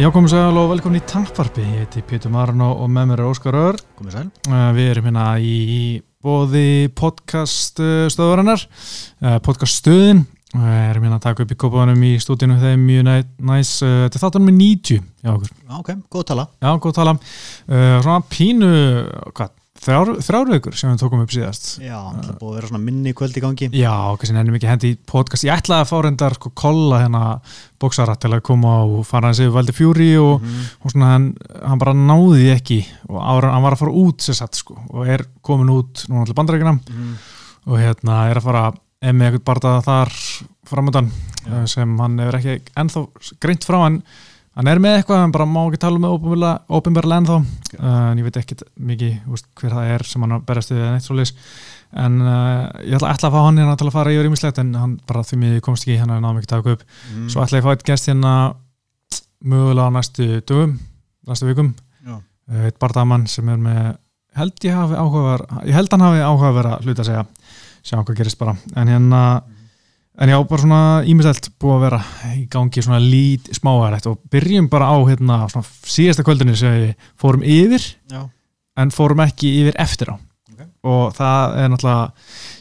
[0.00, 1.60] Já, komið sæl og velkomin í Tankvarpi.
[1.60, 3.76] Ég heiti Pétur Marno og með mér er Óskar Ör.
[3.98, 4.22] Komið sæl.
[4.48, 5.56] Uh, Við erum hérna í
[6.24, 10.22] bóði podcast uh, uh, podcast stöðin.
[10.54, 13.14] Við erum hérna að taka upp í kópaðanum í stúdínu þeim mjög næ,
[13.50, 13.74] næs.
[13.84, 15.52] Þetta er þáttanum með 90 hjá okkur.
[15.68, 16.48] Já, ok, góð tala.
[16.64, 17.16] Já, góð tala.
[17.68, 18.72] Svona pínu,
[19.36, 21.68] hvað, þrjáraugur sem við tókum upp síðast.
[21.80, 23.68] Já, það búið að vera svona minni kvöld í gangi.
[23.80, 25.46] Já, kannski nefnum ekki hendi í podcast.
[25.46, 27.22] Ég ætlaði að fá reyndar sko kolla hérna
[27.80, 30.66] bóksara til að koma og fara hans yfir Valdi Fjúri og, Mhm.
[30.84, 34.34] og svona hann, hann bara náði ekki og ára, hann var að fara út sér
[34.36, 37.14] satt sko og er komin út núna til bandarækina Mhm.
[37.66, 40.10] og hérna er að fara em með eitthvað barða þar
[40.68, 41.10] framöndan
[41.48, 41.66] Já.
[41.68, 43.08] sem hann hefur ekki ennþá
[43.40, 44.02] greint frá hann
[44.60, 46.16] hann er með eitthvað, hann bara má ekki tala með
[46.68, 47.36] ópenbarlega ennþá.
[47.78, 48.58] Uh, en ég veit ekki
[48.90, 51.16] mikið úst, hver það er sem hann er að berast við eða neitt svo
[51.90, 54.68] en uh, ég ætla, ætla að fá hann hérna til að fara yfir ímislegt en
[54.78, 56.84] hann bara því mér komst ekki hann er náðum ekki að taka upp.
[57.10, 57.24] Mm.
[57.32, 58.34] svo ætla ég að fá eitt gest hérna
[59.40, 60.76] mögulega á næstu dögum
[61.26, 61.72] næstu vikum,
[62.06, 62.20] Já.
[62.20, 63.80] uh, eitt bardamann sem er með
[64.38, 67.24] held ég hafi áhugaver ég held hann hafi áhugaver að hluta að segja
[67.82, 68.54] sjá hvað gerist bara.
[68.76, 69.22] En hérna
[70.20, 72.00] en já, bara svona ímislegt búið að vera
[72.36, 77.06] í gangi svona lít smáærætt og byrjum bara á hérna svona síðasta kvöldinu sem við
[77.20, 78.26] fórum yfir Já.
[78.76, 80.16] en fórum ekki yfir eftir á
[80.50, 80.66] Ok.
[80.84, 82.12] og það er náttúrulega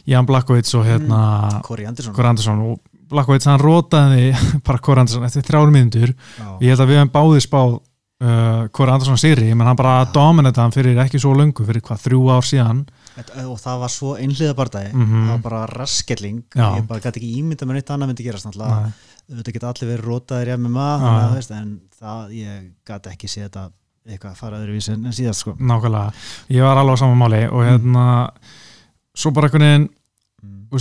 [0.10, 1.20] Jan Blakowitz og hérna
[1.66, 2.62] Kori Andersson.
[2.64, 2.80] Og
[3.12, 4.32] Blakowitz hann rótaði
[4.68, 6.50] bara Kor Andersson eftir þrjáru mínútur Já.
[6.64, 10.76] ég held að við hefum báði spáð uh, Kor Andersson sigri, menn hann bara hann
[10.76, 12.86] fyrir ekki svo löngu, fyrir hvað, þrjú ár síðan
[13.46, 14.94] Og það var svo einhliða bardagi.
[14.94, 15.24] Mhm.
[15.26, 16.44] Það var bara raskelling.
[16.56, 18.46] Ég bara gæti ekki ímynda með neitt annað myndi gerast.
[18.50, 18.94] Náttúrulega,
[19.30, 23.70] þetta geta allir verið rótaðir með maður, en það, ég gæti ekki séð þetta
[24.10, 25.54] eitthvað að fara öðruvísi en síðast, sko.
[25.60, 26.14] nákvæmlega,
[26.50, 28.06] ég var alveg á saman máli og hérna
[29.14, 29.90] svo bara einhvern veginn,
[30.40, 30.80] Mm.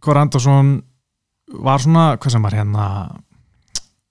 [0.00, 0.82] Kor Andersson
[1.60, 2.84] var svona, hvað sem var hérna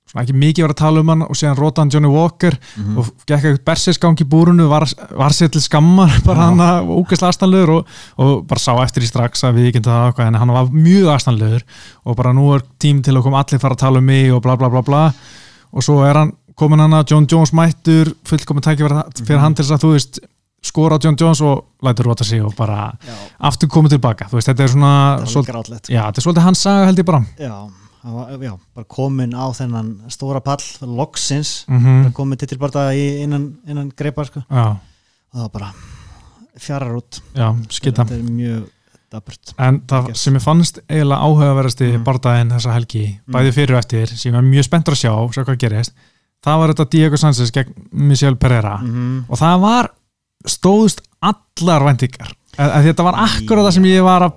[0.09, 2.97] svona ekki mikið var að tala um hann og síðan rótaði hann Johnny Walker Mhm.
[2.97, 7.29] og gekk eitthvað bersisgang í búrunu var, var sér til skammar bara hann að ógæslega
[7.29, 7.85] aðstæðanlegur og,
[8.17, 11.63] og bara sá eftir í strax að við ekki það en hann var mjög aðstæðanlegur
[12.05, 14.41] og bara nú er tím til að koma allir fara að tala um mig og
[14.41, 15.03] bla bla bla bla
[15.73, 19.39] og svo er hann komin hann að John Jones mættur fullkomin tæki fyrir Mhm.
[19.45, 20.19] hann til þess að þú veist
[20.61, 23.13] skora á John Jones og lætur róta sig og bara Já,
[23.47, 25.87] aftur komið tilbaka veist þetta er svona það svol, var grátlegt.
[25.87, 27.53] já, þetta er svolítið hans saga held ég bara Já,
[28.03, 34.25] já, bara komin á þennan stóra pall, loksins, mm komin til bara innan, innan greipar,
[34.25, 34.43] sko.
[34.49, 34.77] og
[35.33, 35.73] það var bara
[36.57, 38.69] fjarar út já, þetta er mjög
[39.09, 41.97] daburt En það sem ég fannst eiginlega áhugaverðasti mm.
[41.97, 42.03] Mm.
[42.03, 43.33] bardaginn þessa helgi, Mm.
[43.33, 45.93] bæði fyrir og eftir sem ég var mjög spenntur að sjá, sjá hvað gerist
[46.45, 49.23] það var þetta Diego Sanchez gegn Michel Pereira -hmm.
[49.29, 49.89] og það var
[50.47, 51.83] stóðust allar
[52.59, 54.33] að þetta var akkurat það sem ég var að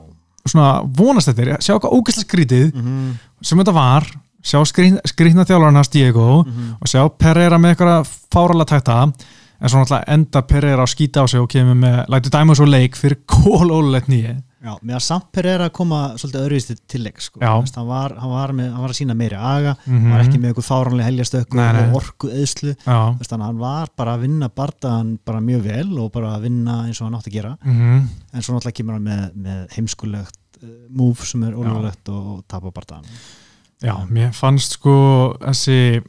[0.48, 3.12] svona vonast eftir, sjá hvað ógæslega skrítið -hmm.
[3.42, 4.08] sem þetta var
[4.42, 4.58] sjá
[5.46, 6.74] þjálfarinn hans Diego -hmm.
[6.80, 9.12] og sjá Pereira með eitthvað fáralega takta
[9.62, 12.66] en svo náttúrulega enda Pereira að skýta á sig og kemur með, lætur dæma svo
[12.66, 17.40] leik fyrir kólólulegt nýje Já, að samt Pereira koma svolítið öðruvísti til leik sko.
[17.42, 20.22] Veist, hann, var, hann, var með, hann var að sína meiri aga mm hann var
[20.22, 20.52] ekki með
[21.08, 21.80] heljastökk Nei, nei.
[21.88, 22.30] og orku
[23.42, 27.00] að hann var bara að vinna bardaðan bara mjög vel og bara að vinna eins
[27.02, 27.52] og hann átti að gera.
[27.64, 28.06] Mhm.
[28.32, 32.44] En svo náttúrulega kemur hann með, með heimskulegt uh, move sem er ólöglegt og, og
[32.46, 33.10] tapa bardaðan
[33.82, 34.94] Já, mér fannst sko
[35.42, 36.02] þessi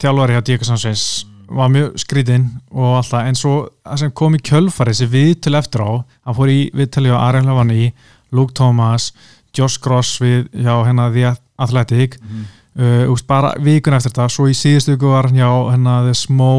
[0.00, 3.54] þjálfari hjá Diego Sanchez var mjög skrítinn og alltaf en svo
[3.96, 7.90] sem kom í kjölfari þessi viðtöl eftir á hann fór í viðtöli á Ariel Havani
[8.32, 9.12] Luke Thomas,
[9.56, 12.18] Josh Gross við hjá hennar The Athletic.
[12.78, 16.14] Uh, úst, bara vikun eftir þetta svo í síðustu viku var hann hjá hennar The
[16.14, 16.52] Smo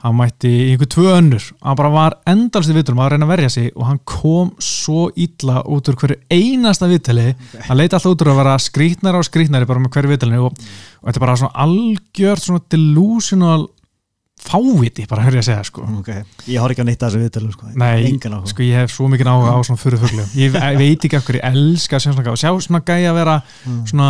[0.00, 1.44] hann mætti í einhver tvö önnur.
[1.60, 5.10] Hann bara var endalst í viðtölum að reyna að verja sig og hann kom svo
[5.12, 7.34] illa út úr hverju einasta viðtali.
[7.66, 10.64] Hann leiti alltaf út úr að vera skrítnari og skrítnari bara með hverju viðtalinu og,
[11.02, 13.66] og þetta er bara svona algjört svona delusional
[14.40, 16.22] fáviti bara hörði að segja sko okay.
[16.48, 17.66] ég har ekki að nýtta þessu viðtölu sko.
[17.76, 18.12] Nei,
[18.50, 21.40] sko ég hef svo mikið áhuga á svona fyrir fuglum ég ve- veit ekki hverju
[21.42, 23.82] ég elska að sjá svona, og sjá svona gæja vera Mm.
[23.86, 24.08] svona,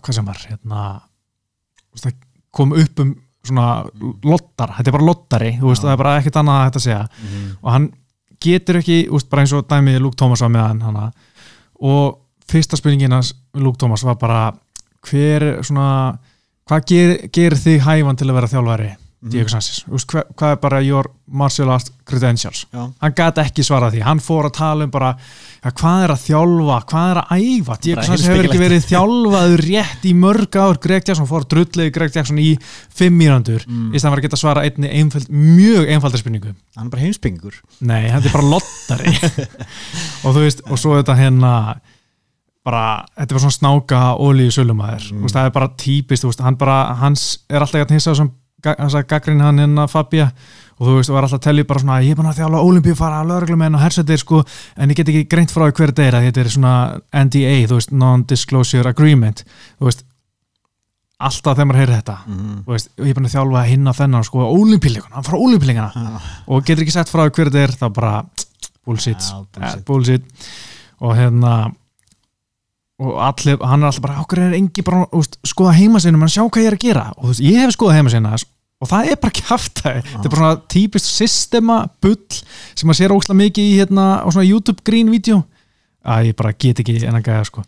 [0.00, 0.80] hvað sem var hérna,
[2.56, 3.14] kom upp um
[3.46, 3.84] svona
[4.26, 7.02] lottar, þetta er bara lottari þú veist, það er bara ekkert annað að þetta segja
[7.06, 7.50] Mhm.
[7.62, 7.88] og hann
[8.42, 11.12] getur ekki, veist, bara eins og dæmið Luke Thomas var með hann hana.
[11.80, 12.18] og
[12.48, 14.52] fyrsta spurningin hans Luke Thomas var bara
[15.06, 16.18] hver er svona
[16.68, 19.05] hvað ger, gerir þig hæfan til að vera þjálfari Mhm.
[19.32, 20.06] Diego Sanchez, þú veist,
[20.38, 22.66] hvað, er bara your martial art credentials?
[22.72, 22.84] Já.
[23.02, 25.08] hann gæti ekki svarað því, hann fór að tala um bara,
[25.64, 26.76] ja, hvað er að þjálfa?
[26.92, 30.78] Hvað er að æfa, Diego Sanchez hefur ekki verið þjálfaður rétt í mörg ár.
[30.86, 32.52] Greg Jackson fór drullið Greg Jackson í
[32.94, 33.90] fimm mínútur, Mm.
[33.94, 36.54] í stæðan var að geta svara einni einföld, mjög einfaldar spurningu.
[36.76, 39.18] Hann er bara heimsbyggingur nei, þetta er bara lottari.
[40.24, 41.52] Og þú veist, og svo þetta hérna
[42.66, 45.28] bara, þetta er bara svona snáka ólíu sölumæður, Mm.
[45.30, 48.30] það er bara típist, veist, hann bara hans er alltaf að
[48.66, 50.30] hissa þessum hann sagði gaggrin hann hérna Fabia
[50.76, 53.22] og þú veist, var alltaf að tellja bara svona ég er búin að þjála olimpíufara,
[53.24, 54.42] lögreglumenn og hersetir sko,
[54.76, 56.74] en ég get ekki greint frá hver er að þetta er svona
[57.24, 59.40] NDA, þú veist Non-Disclosure Agreement
[59.78, 60.04] þú veist,
[61.16, 62.58] alltaf þegar maður heyrir þetta mm.
[62.66, 65.90] þú veist, ég er búin að þjálfa hinn á þennan sko, olimpíuleikuna, hann frá olimpíuleikana
[65.96, 68.14] Já, og getur ekki sett frá hver þetta er þá bara
[68.84, 69.86] bullshit, Já, bullshit.
[69.88, 69.88] bullshit.
[69.88, 70.54] bullshit
[71.00, 71.54] og hérna
[72.96, 76.44] og allir, hann er alltaf bara okkur er engi bara, veist, skoða heimasinu menn sjá
[76.44, 78.36] hvað ég er að gera og þú veist, ég hef skoðað heimasinu
[78.80, 82.18] og það er bara kjaftaði þetta er bara svona típist systema bull
[82.74, 85.42] sem maður sér óslega mikið í hérna á svona YouTube green video
[86.06, 87.62] að ég bara get ekki en að gæða sko.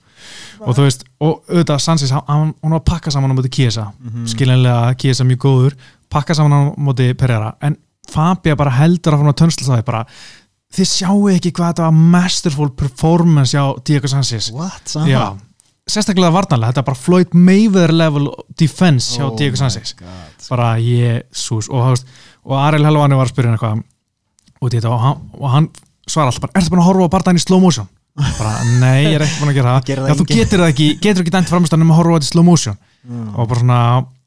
[0.63, 3.89] Og þú veist, og auðvitað Sansis hann, hún var að pakka saman á móti Kiesa
[3.99, 4.27] Mhm.
[4.31, 5.75] skilinlega Kiesa mjög góður.
[6.09, 7.55] Pakka saman á móti Pereira.
[7.61, 7.77] En
[8.09, 10.05] Fabia bara heldur að frá tönsla bara
[10.73, 14.95] þið sjáu ekki hvað þetta var masterful performance hjá Diego Sansis What?
[15.09, 15.37] já,
[15.89, 18.29] sérstaklega varnarlega þetta er bara Floyd Mayweather level
[18.61, 20.49] defense hjá Oh Diego God.
[20.51, 21.99] bara jésús og,
[22.45, 23.85] og Ariel Helvani var að spyrja hann eitthvað
[24.63, 25.69] út í þetta og hann, og hann
[26.09, 27.89] svara alltaf bara, ertu búin að horfa á barndaginn í slow motion?
[28.19, 29.85] Bara, nei, ég er ekki búin að gera það.
[29.87, 32.29] Það já, þú getur það ekki, getur ekki dæmt framist um að horfa á þetta
[32.29, 32.79] í slow motion.
[33.09, 33.29] Mm.
[33.39, 33.81] og bara svona,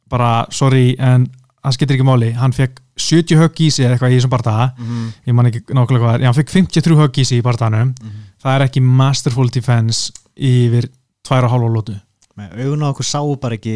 [0.09, 1.25] bara, sorry en
[1.61, 4.69] það skiptir ekki máli, hann fekk 70 högg í sig eða eitthvað í þessum barndaga
[4.79, 5.03] Mhm.
[5.27, 8.23] ég man ekki nákvæmlega hvað, já, hann fekk 53 högg í sig í barndaganum, Mhm.
[8.41, 10.87] það er ekki masterful defense yfir
[11.27, 11.97] tvær og hálfa lótu
[12.41, 13.75] á okkur sáu bara ekki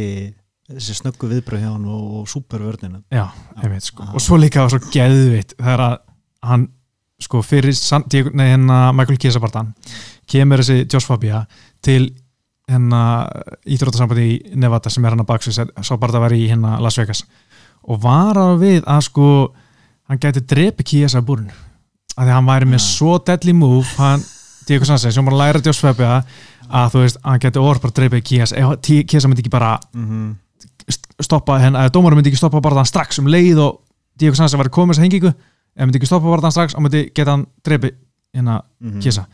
[0.66, 3.28] þessi snöggu viðbröð hjá hann og, og supervörnina Já,
[3.62, 4.04] einmitt, sko.
[4.04, 4.14] Já.
[4.18, 5.98] og svo líka var svo geðvitt þegar að
[6.50, 6.68] hann
[7.22, 7.76] sko fyrir
[8.34, 9.74] nei, hérna Michael Chiesa barndan
[10.30, 11.44] kemur þessi Josh Fabia
[11.86, 12.10] til
[12.66, 13.02] hérna
[13.70, 16.98] íþrótasambandi í Nevada sem er hann að baksu svo bara það var í hérna Las
[16.98, 17.22] Vegas
[17.86, 19.30] og var að við að sko
[20.10, 21.52] hann gæti drepi Chiesa búrin
[22.16, 22.88] að því að hann væri með Já.
[22.90, 24.24] svo deadly move hann,
[24.68, 26.24] Diego Sanchez, sem var að læra Fabia
[26.70, 28.80] að þú veist, hann gæti orð bara dreipið ef
[29.10, 30.36] Chiesa myndi ekki bara mm -hmm.
[30.90, 33.82] st- stoppa henn, að dómarum myndi ekki stoppa bara þann strax um leið og
[34.20, 35.28] Diego Sanz var komið að hengingu
[35.76, 37.92] ef myndi ekki stoppa bara þann strax og myndi geta hann dreipi
[38.36, 39.00] hérna Mhm.
[39.00, 39.26] kísa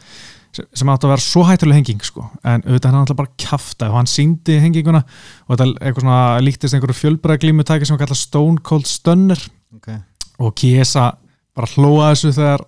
[0.52, 2.30] sem, sem átti að vera svo hættuleg henging sko.
[2.44, 5.04] en auðvitað hann alltaf bara kjafta og hann síndi henginguna
[5.48, 9.40] og þetta er eitthvað svona líktist einhverju fjölbræðglímu tæki sem hann kalla Stone Cold Stunner
[9.76, 9.98] okay.
[10.40, 11.14] og kísa
[11.56, 12.66] bara hlóa þessu þegar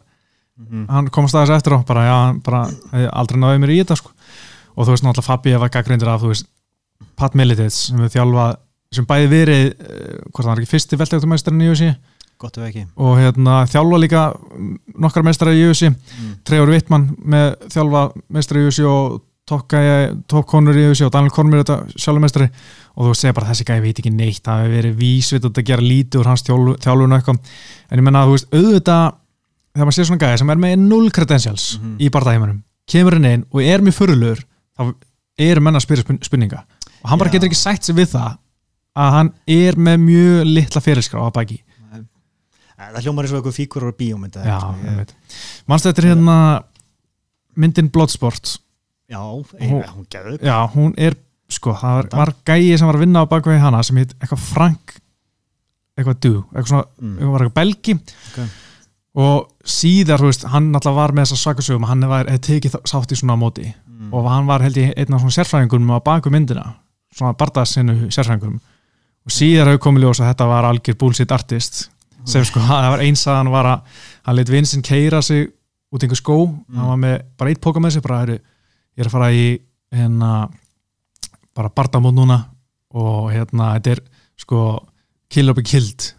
[0.59, 2.63] mm hann komast að þessu eftir og bara já, hann bara
[3.11, 4.11] aldrei náðið mér í þetta sko.
[4.75, 6.47] og þú veist náttúrulega Fabi var gaggreindir af þú veist
[7.15, 8.45] Pat Militits sem við þjálfa
[8.93, 11.93] sem bæði verið, uh, hvort það var ekki fyrsti veltegtumæstarinn í UFC
[12.43, 12.85] gott ef ekki.
[12.99, 14.23] Og hérna, þjálfa líka
[14.99, 16.31] nokkra meistara í UFC mm.
[16.43, 18.01] Trevor Wittmann með þjálfa
[18.33, 22.47] meistara í UFC og toppkonur í UFC og Daniel Cormier þetta sjálfmeistari
[22.95, 25.83] og þú segir bara þessi gæði veit ekki neitt það hefur verið vísvit að gera
[25.83, 27.39] lítið úr hans þjálfu- þjálfun eitthvað
[27.89, 29.03] en ég menna að þú veist auðvitað
[29.73, 31.97] þegar maður sé svona gæði sem er með null credentials Mhm.
[31.99, 34.43] í barndæðimunum kemur hann inn og er mjög fyrirlugur
[34.77, 34.93] þá
[35.39, 36.63] er menna að spyrja spurn- spurninga
[37.03, 37.33] og hann bara Já.
[37.39, 38.37] getur ekki sætt sig við það
[38.95, 41.59] að hann er með mjög litla fyrirskrá að baki
[42.83, 45.13] það hljómar eins og eitthvað fíkur og bíómynd eða Já, eitthvað, ég- einmitt.
[45.67, 46.63] Manstu þetta er hérna
[47.55, 48.57] myndin Bloodsport
[49.09, 51.15] já, Hún- ein, hún geður Já, hún er,
[51.49, 54.39] sko, það var, var gæi sem var að vinna á bakvegi hana sem heit eitthvað
[54.39, 54.99] Frank
[55.97, 57.15] eitthvað du, eitthvað svona, mm.
[57.17, 58.49] eitthvað var eitthvað belgi Ok.
[59.13, 63.17] Og síðar, þú veist, hann alltaf var með þessa svakasögum, hann hefði tekið sátt í
[63.19, 64.11] svona móti mm.
[64.13, 66.63] og hann var held ég einn af svona sérfræðingunum á baku myndina
[67.13, 68.57] svona bardaðsinu sérfræðingunum
[69.23, 71.83] og síðar hefur komið ljós að þetta var algjör bullshit artist
[72.25, 75.45] sem sko, það var eins að hann var að hann leitt vinsinn keira sig
[75.93, 76.79] út í einhver skó, Mm.
[76.79, 78.39] hann var með bara eitt póka með sig, bara heru,
[78.97, 79.45] ég er að fara í
[79.93, 80.31] hérna
[81.53, 82.39] bara bardamót núna
[82.97, 84.01] og hérna, þetta er
[84.41, 84.61] sko
[85.33, 86.09] kill or be killed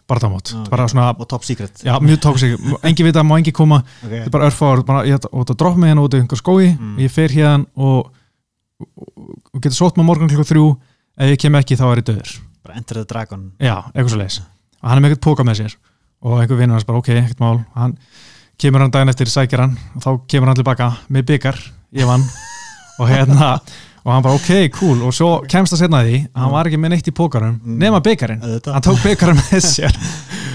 [0.84, 0.90] ok.
[0.92, 1.84] svona og top secret.
[1.86, 2.56] Já, mjög tóksig,
[2.88, 3.82] engin vita, má engin koma.
[4.02, 4.24] Okay.
[4.24, 6.40] þetta er bara örfáður, bara, ég ætla og það dropp mig hérna út í einhver
[6.42, 6.96] skói, Mm.
[7.04, 8.10] ég fer hérna og,
[8.82, 9.12] og,
[9.54, 10.66] og getur sótt með morgun klukku þrjú,
[11.18, 13.50] ef ég kem ekki þá er ég döður bara enter the dragon.
[13.60, 14.38] Já, eitthvað svo leis
[14.84, 15.74] og hann er með eitthvað póka með sér.
[16.24, 17.58] Og einhver vinnur hans bara, ok, ekkert mál.
[17.76, 17.94] Hann
[18.60, 19.74] kemur hann daginn eftir, sækir hann.
[19.96, 21.60] Og þá kemur hann tilbaka með byggar
[21.96, 22.24] ég vann
[23.00, 23.54] og hérna
[24.04, 26.94] og hann bara, ok, cool, og svo kemst það setna því hann var ekki með
[26.94, 27.78] neitt í pókarum Mm.
[27.80, 29.94] nema byggarinn, hann tók byggarinn með sér.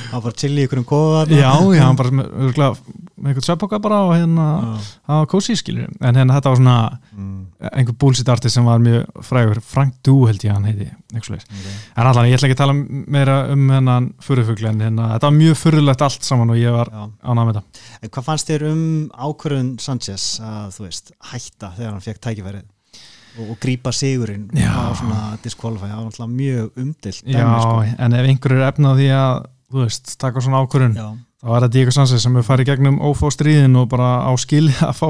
[0.09, 2.79] Hann bara chill í ykkur um kóða já, já, hann bara með,
[3.19, 4.45] einhvern sveppoka bara og hérna
[5.05, 6.75] það var kósi skilur, en hérna þetta var svona
[7.17, 7.35] mm.
[7.73, 11.49] einhver bullshit artist sem var mjög frægur, Frank Du held ég hann heiti eitthvað svoleiðis.
[11.49, 11.75] okay.
[11.97, 12.77] en allan, ég ætla ekki að tala
[13.17, 16.89] meira um hennan furðufugl en hérna, þetta var mjög furðulegt allt saman og ég var
[16.93, 18.09] ánað með þetta.
[18.09, 18.83] Hvað fannst þér um
[19.29, 22.67] ákvörðun Sanchez að þú veist, hætta þegar hann fekk tækifærið
[23.39, 27.47] og, og grípa sigurinn og svona disqualify, það var náttúrulega mjög umdilt já,
[27.97, 31.07] en ef einhver er efnað því að þú veist, taka svona ákvörun já,
[31.39, 34.67] þá er það Diego Sanchez sem er farið gegnum ófá stríðin og bara á skil
[34.89, 35.09] að fá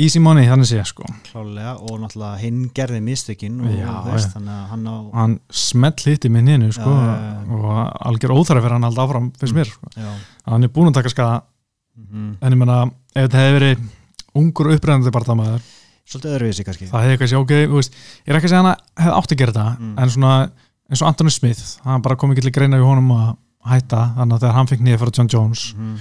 [0.00, 1.04] easy money þannig sé sko.
[1.26, 6.04] Klálega og náttúrulega hinn gerði mistökin og Já, veist, þannig að hann á hann smelt
[6.08, 7.66] hitti minn hinnu sko og
[8.08, 9.92] algjör óþæra fyrir hann alltaf áfram finnst mér sko.
[10.48, 11.42] hann er búin að taka skada
[11.98, 12.38] mhm.
[12.40, 12.78] en ég menna
[13.12, 13.84] ef þetta hefði verið
[14.40, 15.68] ungur upprennandi barndamaður
[16.08, 17.92] svolítið öðruvísi kannski það hefði eitthvað sé ok, þú veist,
[18.26, 19.94] ég er ekki að segja hann hefði átt að gera þetta Mm.
[19.98, 20.50] en svona
[20.90, 24.34] eins og Anthony Smith, hann bara kom ekki til greina í honum að hætta, þannig
[24.34, 25.96] að þegar hann fekk nýja fyrir John Jones Mhm.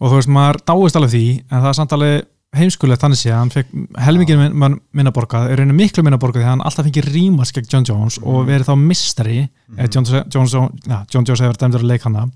[0.00, 2.22] og þú veist, maður dáist alveg því en það er samt alveg
[2.54, 3.68] heimskulegt þannig sé að hann fekk
[3.98, 7.08] helmingin min, min, minna borgað er einu miklu minna borgað því að hann alltaf fengið
[7.14, 8.48] rímas gegn John Jones og Mhm.
[8.50, 10.04] verið þá mistari mm John,
[10.52, 12.30] John, ja, John Jones hefur dæmdur að leik hana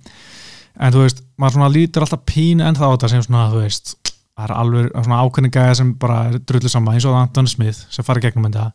[0.81, 3.61] en þú veist, maður svona lítur alltaf pínu en þá á þetta sem svona, þú
[3.63, 3.95] veist
[4.37, 7.87] það er alveg svona ákveðni gæði sem bara er drullu saman eins og Anton Smith
[7.91, 8.73] sem fara gegnum þetta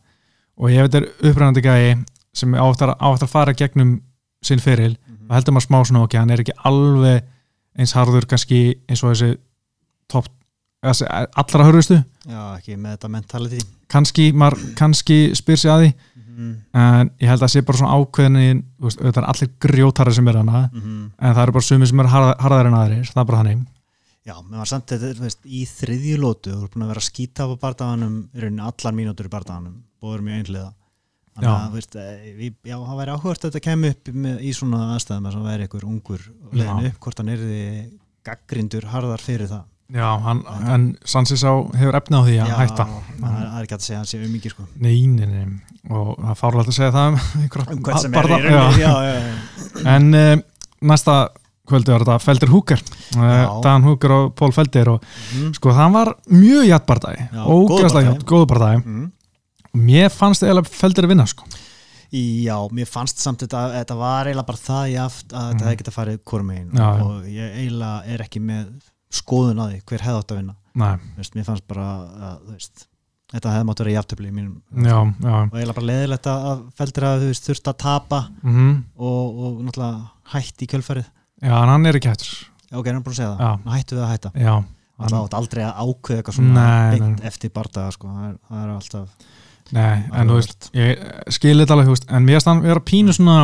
[0.58, 1.92] og ef þetta er upprænandi gæði
[2.34, 4.02] sem áttar átt að fara gegnum
[4.44, 5.28] sinn feril Mhm.
[5.30, 7.24] þá heldur maður smá svona ok, hann er ekki alveg
[7.78, 9.38] eins harður kannski eins og þessi
[10.10, 10.26] top,
[10.84, 11.06] þessi
[11.38, 15.94] allra hörðustu já, ekki með þetta mentality kannski, maður kannski spyr sig að því
[16.32, 16.56] Mhm.
[16.74, 20.38] en ég held að það sé bara svona ákveðin auðvitað er allir grjótarar sem er
[20.38, 21.12] hana Mhm.
[21.20, 23.66] en það eru bara sumir sem harða, harðar en aðrir það er bara þannig
[24.22, 27.02] Já, menn var samt þetta, þú veist, í þriðju lótu þú er búin að vera
[27.02, 30.70] að skýta á bardaganum í rauninni allar mínútur í bardaganum bóður mjög einhliða.
[31.32, 31.54] Þannig Já.
[31.56, 34.52] að, þú veist, eh, við, já, það væri áhugast að þetta kemur upp með, í
[34.54, 36.90] svona aðstæðum að það væri einhver ungur leiðin Já.
[36.92, 37.42] upp, hvort hann er
[38.30, 39.64] gaggrindur harðar fyrir það.
[39.92, 40.40] Já, hann,
[40.72, 42.86] en Sansis á hefur efni á því að Já, hætta.
[42.88, 44.64] en það er- ekki að segja að hann sé um mikið sko.
[44.80, 45.46] Nei, nei, nei,
[45.90, 47.18] og það er fárlega að segja það um
[50.32, 51.32] um
[51.72, 52.84] í kvöldi var þetta Felder Húker
[53.16, 53.62] Já.
[53.66, 55.54] Dan Húker og Pól Felder og Mhm.
[55.58, 58.12] sko það var mjög jættbardagi Já, ógæðslega góður bardagi.
[58.12, 59.12] jætt, góðu bardagi Mhm.
[59.88, 61.44] Mér fannst eiginlega Felder að vinna sko
[62.12, 65.68] Já, mér fannst samt þetta, þetta var eiginlega bara það jaft að þetta Mhm.
[65.68, 67.04] hefði getað farið hvort megin Já, já.
[67.06, 68.66] og ég eiginlega er ekki með
[69.12, 70.56] skoðun að því hver hefði átt að vinna
[71.18, 71.86] veist, mér fannst bara
[72.20, 72.88] að veist,
[73.32, 77.22] þetta hefði mátt vera jafntöfli í mínum já, já og eiginlega bara leðilegt að að
[77.22, 81.06] þú veist, þurft að tapa mm og, og náttúrulega hætt í kjölfarið
[81.42, 82.32] Já, en hann er ekki hættur
[82.72, 83.76] ok, hann er búin að segja það, Já.
[83.76, 84.54] Hættu við að hætta Já,
[85.02, 87.28] hann, átt aldrei að ákveða eitthvað svona Nei, beint nei.
[87.28, 88.08] eftir bardaga sko.
[88.08, 89.30] það, er, það er alltaf
[89.72, 92.82] nei, en þú veist ég skil þetta alveg, þú veist, en mér finnst hann vera
[92.92, 93.36] pínu svona,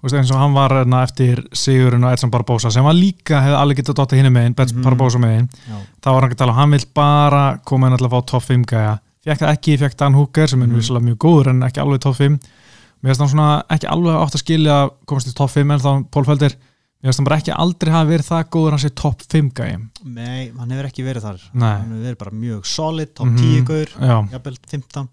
[0.00, 3.38] þú veist, eins og hann var hérna, eftir Sigurinn og Edson Barbosa sem var líka
[3.44, 4.82] hefði alveg getað dotta hinni megin, Bets Mhm.
[4.82, 8.10] Barbosa megin já, þá var hann ekki að tala, hann vil bara koma inn alltaf
[8.10, 8.96] að fá topp 5 gæja
[9.26, 10.76] fekk það ekki, fekk Dan Hooker sem er Mhm.
[10.76, 12.38] vissulega mjög góður en ekki alveg topp 5
[13.02, 15.78] mér finnst hann svona ekki alveg átt að skilja að komast í topp 5 en
[15.78, 16.54] þá Pól Felder
[17.06, 19.78] mér finnst hann bara ekki aldrei hafa verið það góður hann sé topp 5 gæja
[20.04, 21.70] Nei, hann hefur ekki verið þar Nei.
[21.78, 23.38] hann hefur verið bara mjög solid, top Mhm.
[23.38, 25.08] 10 gaur já, jafnvel 15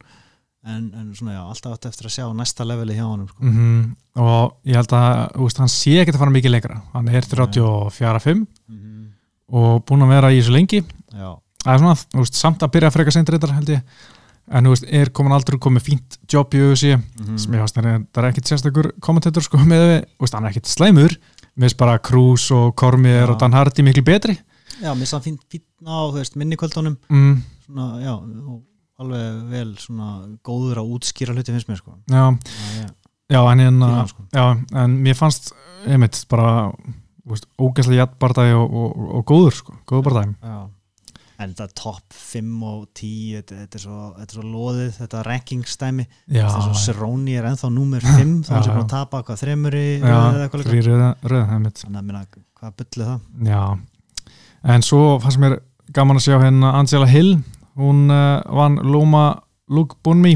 [0.66, 3.44] en, en svona já, alltaf átt eftir að sjá næsta leveli hjá honum sko.
[3.44, 7.08] mhm og ég held að, þú veist, hann sé ekki að fara mikið lengra hann
[7.10, 9.08] er 34-5 Mhm.
[9.54, 10.82] og búin að vera í þessu lengi
[11.14, 13.82] Já, það er svona, þú veist, samt að byrja að freka sendur þetta held ég,
[14.52, 17.38] en þú veist, er komin aldrei komið fínt jobb í auðvitað Mhm.
[17.40, 20.52] sem ég fannst það er ekkit sérstakur kommentator sko með við, þú veist, hann er
[20.52, 21.18] ekkit slæmur
[21.56, 23.32] mér finnst bara Krús og Kormier Já.
[23.34, 24.38] og Dan Hardy miklu betri
[24.82, 28.14] já mér sann fín, fín á þú veist, minni kvöldunum mm, svona, já,
[29.00, 30.10] alveg vel svona
[30.46, 31.96] góður að útskýra hluti finnst mér sko.
[32.10, 32.88] já, Já, já,
[33.30, 34.24] já, en hérna fíla hann, sko.
[34.34, 34.46] já,
[34.84, 35.54] en mér fannst,
[35.86, 36.72] einmitt, bara
[37.62, 40.58] ógæslega jættbardagi og, og, og góður, sko, góður bardagi já.
[41.44, 45.26] En þetta topp 5 og 10 þetta, þetta, er svo, þetta er svo loðið þetta
[45.28, 48.96] rankingstæmi já, þess að Seróni er ennþá númer 5 þá er hann sem búin að
[48.96, 50.18] tapa hvað þremuri já,
[50.56, 52.26] þrýr röð, einmitt þannig að minna
[52.64, 53.22] hvað bullið það?
[53.50, 53.64] Já,
[54.74, 55.60] en svo fannst mér
[55.94, 57.38] gaman að sjá hérna Angela Hill.
[57.80, 59.32] Hún uh, vann Loma
[59.74, 60.36] Luke Bunmi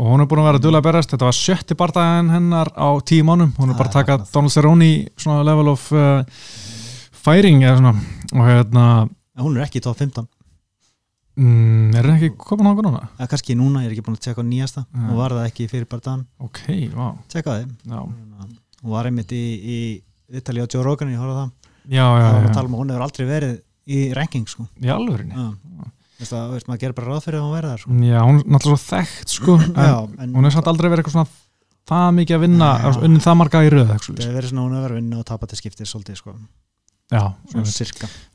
[0.00, 2.88] og hún er búin að vera duglega að berast, þetta var sjötti barndaginn hennar á
[3.04, 4.30] tíu mánum, hún er bara að er taka.
[4.32, 6.22] Donald Cerrone svona level of uh,
[7.20, 8.86] firing og hérna,
[9.44, 10.26] hún er ekki í top 15
[11.40, 13.02] mm, er það ekki komin á núna?
[13.18, 15.00] eða kannski núna, ég er ekki búin að tjekka á nýjasta Já.
[15.06, 16.62] hún var það ekki fyrir bardagan Ok,
[16.94, 18.00] vá, tjekka þið, já,
[18.82, 19.78] hún var einmitt í, í
[20.40, 23.56] Ítali á Joe Rogan, ég horfði það að um að hún hefur aldrei verið
[23.90, 24.68] í ranking sko.
[24.78, 25.50] í alvörinni já.
[26.20, 27.94] Það, veist, maður gerir bara ráð fyrir að hún verið þar sko.
[28.04, 29.54] Já, hún er náttúrulega þekkt sko,
[29.88, 31.30] já, en hún er samt aldrei verið eitthvað svona
[31.90, 32.90] það mikið að vinna, Já.
[33.08, 34.24] unnið það marga í röð það actually.
[34.24, 36.34] hefur verið svona hún hefur verið að vinna og tapa til skiptið svolítið sko.
[37.10, 37.34] Já,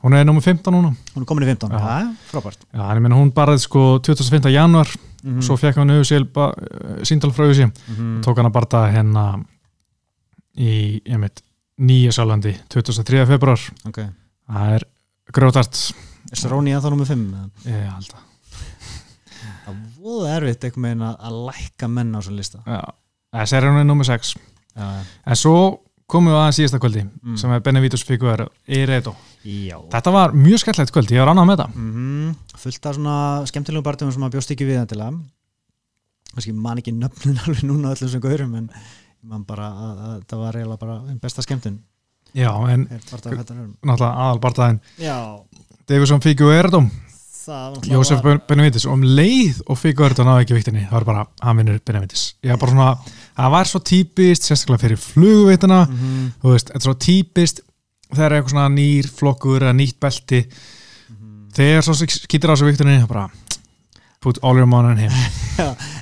[0.02, 0.90] hún er nummer 15 núna.
[1.14, 1.78] Hún er komin í 15 Já.
[1.80, 2.66] já, frábært.
[2.72, 4.50] Já, meina hún barðið sko 25.
[4.52, 4.90] januar
[5.26, 8.20] mm svo fekk hann auðvitað síndal frá auðvitað -hmm.
[8.22, 9.24] tók hann að barða hérna
[10.54, 11.00] í,
[11.76, 13.26] Nýja Sjálfandi 23.
[13.26, 13.98] februar ok,
[14.48, 14.86] það er
[15.32, 15.74] grjótart
[16.30, 17.24] er Saróni ennþá nummið 5
[17.66, 18.22] ég held að.
[19.64, 22.62] Það er voða erfitt einhvern veginn að, að lækka menn á svona lista.
[22.66, 22.80] Já,
[23.36, 24.36] þessi er hann nummer 6
[24.76, 24.86] já,
[25.26, 25.56] en svo
[26.06, 27.36] komum við aðeins síðasta kvöldi Mm.
[27.40, 29.78] sem er Benavides Figueroa Eredo Já.
[29.90, 31.68] þetta var mjög skemmtilegt kvöld, ég var annað með þetta.
[31.76, 35.18] Mm Fullt af svona skemmtilegu barndum sem maður bjóst ekki við endilega.
[36.34, 38.70] Kannski man ekki nöfnin alveg núna öllum sem gaurum en
[39.46, 41.78] bara að, að það var eiginlega bara besta skemmtun.
[42.36, 45.16] Já, en náttúrulega aðalbartaðin Já,
[45.88, 46.88] Davison það var
[47.86, 51.60] Jósef Ben- Benavides og um leið og Figueroa náði ekki viktinni, það var bara hann
[51.60, 56.30] vinnur Benavides, það var svo típist, sérstaklega fyrir flugveitina mm -hmm.
[56.42, 57.60] þú veist, þetta er svo típist
[58.12, 60.46] þegar er eitthvað svona nýr flokkur eða nýtt belti
[61.56, 63.30] þegar svo skýtur á þessu viktinni það bara
[64.20, 65.12] put all your money on him.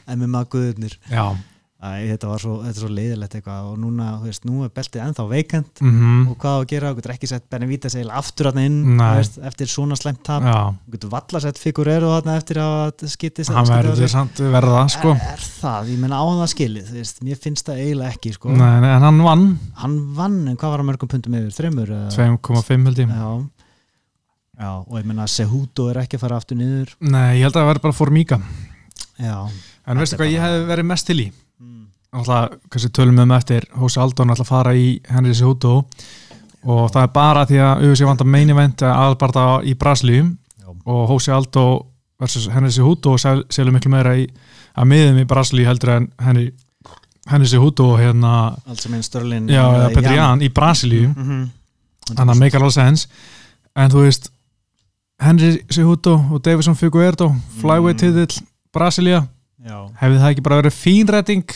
[0.08, 1.36] En með maður guðurnir já,
[1.84, 5.02] Æ, þetta var svo, þetta svo leiðilegt eitthvað og núna, þú veist, nú er beltið
[5.04, 6.22] ennþá veikant mhm.
[6.32, 9.36] og hvað á að gera, þú getur ekki sett Benavides eiginlega aftur hann inn, veist,
[9.50, 14.12] eftir svona slemt tap, þú getur valla sett Figurero þarna eftir að skiti hann verður
[14.14, 17.68] samt verða sko, er, er það, ég menna á það skilið þú veist, mér finnst
[17.68, 18.54] það eiginlega ekki sko.
[18.54, 19.46] nei, nei, en hann vann.
[19.84, 21.94] Hann vann, en hvað var hann mörgum pundum yfir, þreymur?
[22.00, 22.10] eða?
[22.16, 23.12] 2,5 held ég.
[23.12, 23.30] Já.
[24.64, 26.96] já, og ég menna Sehudo er ekki að fara aftur niður.
[27.04, 28.44] Nei, ég held að það verður bara Formiga.
[29.20, 29.38] Já,
[29.84, 31.30] en veistu hvað ég hefði verið mest til í?
[31.30, 31.43] mm.
[32.14, 35.84] Alltaf, kannski tölum við um eftir Hósi Aldón alltaf fara í Henry Cejudo.
[36.64, 40.68] Og það er bara því að UFC vant að main event aðalbarta í Brasilíum já,
[40.70, 41.64] og Hósi Aldó
[42.20, 44.28] versus Henry Cejudo sel, selur miklu meira í
[44.74, 46.46] að miðum í Brasilíu heldur en Henry,
[47.28, 48.54] Henry Cejudo og hérna,
[49.04, 50.42] Störlin já, eða Petri Jan.
[50.42, 51.10] Í Brasilíu.
[51.12, 51.50] Mm -hmm.
[52.14, 53.08] þannig að make a lot of sense.
[53.76, 54.30] En þú veist
[55.20, 58.42] Henry Cejudo og Davison Figueiredo flyweight titill
[58.72, 59.26] Brasilia
[59.64, 61.54] já, hefði það ekki bara verið fínræting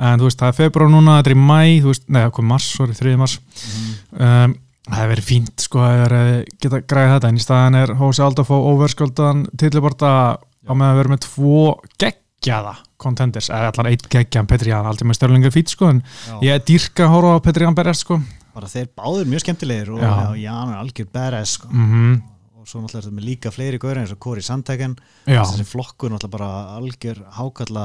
[0.00, 2.68] en þú veist, það er februar núna, þetta er í mæ veist, neða, hvað mars,
[2.76, 3.16] sorry, 3.
[3.20, 3.90] mars mm.
[4.16, 4.56] um,
[4.88, 6.16] það hefur verið fínt sko, að
[6.62, 11.00] geta græðið þetta en í staðan er Hósi Aldó fá oversköldan tilliborta á með að
[11.00, 11.62] vera með tvo
[12.00, 16.34] geggjaða contenders, eða allan eitt geggjan Petri Jan, aldrei með störlingar fít sko en já.
[16.48, 19.92] ég er dýrka að horfa á Petri Jan berjast sko bara þeir báður mjög skemmtilegir
[19.94, 20.12] og Já.
[20.40, 21.70] Jan er algjör badass sko.
[21.70, 22.20] mm
[22.60, 26.12] og svo náttúrulega er þetta með líka fleiri gaur eins og Kori Sandhagen þessi flokkur
[26.12, 27.84] náttúrulega bara algjör hákalla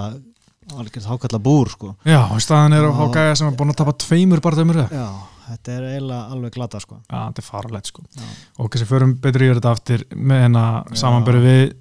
[0.74, 1.96] algjör hákalla búr sko.
[2.06, 5.08] já, í staðan er Og- gæja sem er búin að tapa tveimur það já,
[5.50, 6.96] þetta er eiginlega alveg glata sko.
[7.12, 8.02] Já, þetta er faralegt sko.
[8.16, 8.24] Já.
[8.60, 11.74] og kannski förum betri yfir þetta aftur með hérna samanböru við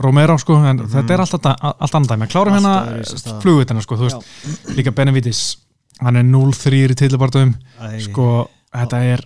[0.00, 0.88] Romero sko, en Mhm.
[0.92, 5.56] þetta er alltaf, da- allt annað dæmi, klárum hérna flugvitina sko, þú veist, líka Benavides
[6.00, 9.24] hann er 0-3 í tilbartum Æ, sko, þetta er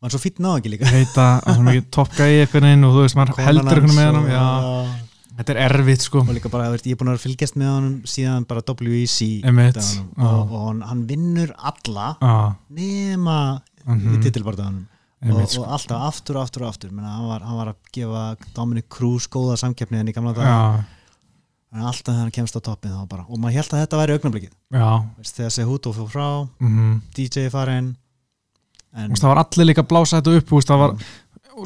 [0.00, 0.86] var svo fýtt ná ekki líka.
[0.86, 4.30] að það er toppgæi einhvern veginn og þú veist, maður heldur hans með hann og-
[4.30, 6.22] já, þetta er erfitt sko.
[6.24, 10.62] Og líka bara, ég er búin að fylgjast með honum síðan bara WEC og, og
[10.68, 12.36] hann, hann vinnur alla Já,
[12.76, 13.36] nema
[13.86, 14.86] mhm, í titilbardaðanum
[15.30, 15.64] og, sko.
[15.64, 16.94] og alltaf aftur og aftur og aftur.
[16.94, 18.24] Menna, hann, var, hann var að gefa
[18.56, 20.60] Dominic Cruz góða samkeppni en í gamla dag já,
[21.76, 24.54] en alltaf hann kemst á toppin og maður held að þetta væri augnablikið.
[24.74, 24.88] Já.
[25.20, 26.28] Veist, þegar Sehuto fór frá,
[26.62, 27.02] mhm.
[27.16, 27.92] DJ er farin
[28.98, 30.94] en það var allir líka þetta upp það var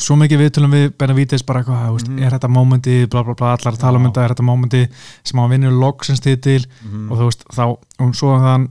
[0.01, 2.23] svo mikið viðtölum við Benavides bara eitthvað, veist, Mhm.
[2.23, 4.89] er þetta mómenti bla bla bla, allar tala um þetta, er þetta mómenti
[5.25, 7.11] sem á vinna loksins titil Mhm.
[7.11, 7.63] og þú veist, þá,
[8.01, 8.69] og svo þann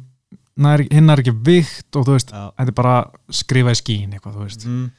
[0.91, 4.43] hinn er ekki vikt og þú veist, þetta er bara skrifa í skín eitthvað, þú
[4.43, 4.91] veist, Mhm.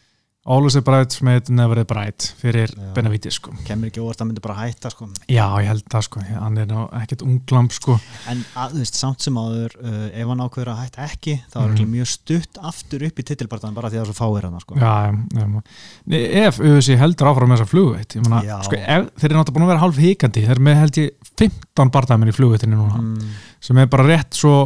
[0.45, 2.89] Always a bridesmaid never a bride fyrir Já.
[2.97, 5.09] Benavides, sko kemur ekki óvart að myndi bara hætta sko.
[5.25, 7.97] Já, ég held það, sko, hann er ekkert unglamp, sko
[8.29, 11.59] en að, þú veist, samt sem áður uh, ef hann ákveður að hætta ekki þá
[11.63, 11.95] er mm.
[11.95, 14.79] mjög stutt aftur upp í titilbardaðan bara því að það er svo fáir hann sko.
[14.83, 14.95] Já,
[15.33, 16.19] já, já.
[16.45, 19.67] ef UFC heldur áfram með þessa flugveitt ég meina, sko, ef, þeir eru náttúrulega búin
[19.69, 23.39] að vera hálf híkandi þeir eru með held ég 15 bardæmin í flugveitinu núna mm.
[23.65, 24.59] sem er bara rétt svo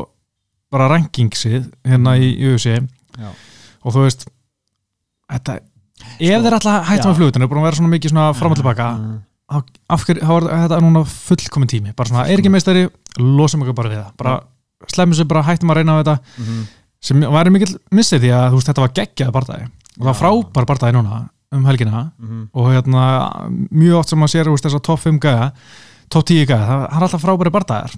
[0.72, 3.30] bara rankingsið hérna í UFC Já.
[3.30, 4.26] og þú veist
[5.28, 5.58] þetta,
[6.18, 7.12] ef þeir alltaf hættum já.
[7.12, 9.18] með flugveitinu er búin að vera svona mikið svona fram og tilbaka Mm.
[9.48, 9.64] þá-
[10.52, 14.16] er þetta núna fullkomin tími bara svona, er ekki meistari, losum ekki bara við það
[14.16, 14.40] bara
[14.92, 16.64] slemmum sér, bara hættum að reyna á þetta Mhm.
[17.00, 20.20] sem væri mikill missið því að þú veist, þetta var geggjað bardagi og það var
[20.22, 22.48] frábær bardagi núna um helgina Mhm.
[22.54, 25.52] og hérna mjög oft sem maður sér þú veist, þess að topp 5 gæða
[26.10, 27.90] topp 10 gæða, það það er alltaf frábæri bardagar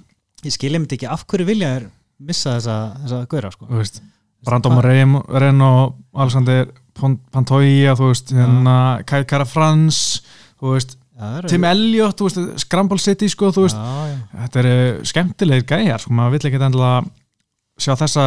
[0.43, 1.83] ég skilja myndi ekki af hverju vilja er
[2.19, 3.65] missa þessa, þessa gauðra sko.
[3.67, 4.01] þú veist,
[4.43, 8.75] Brandon Ren og Alexander Pantoja þú veist, hérna
[9.07, 10.21] Kai Kara Frans
[10.61, 13.77] þú veist, eru- Tim Elliot þú veist, Scramble City, sko, þú veist.
[13.77, 14.17] Já, já.
[14.43, 16.99] þetta eru skemmtilegir gæjar, sko, maður vill ekki endilega
[17.81, 18.25] sjá þessa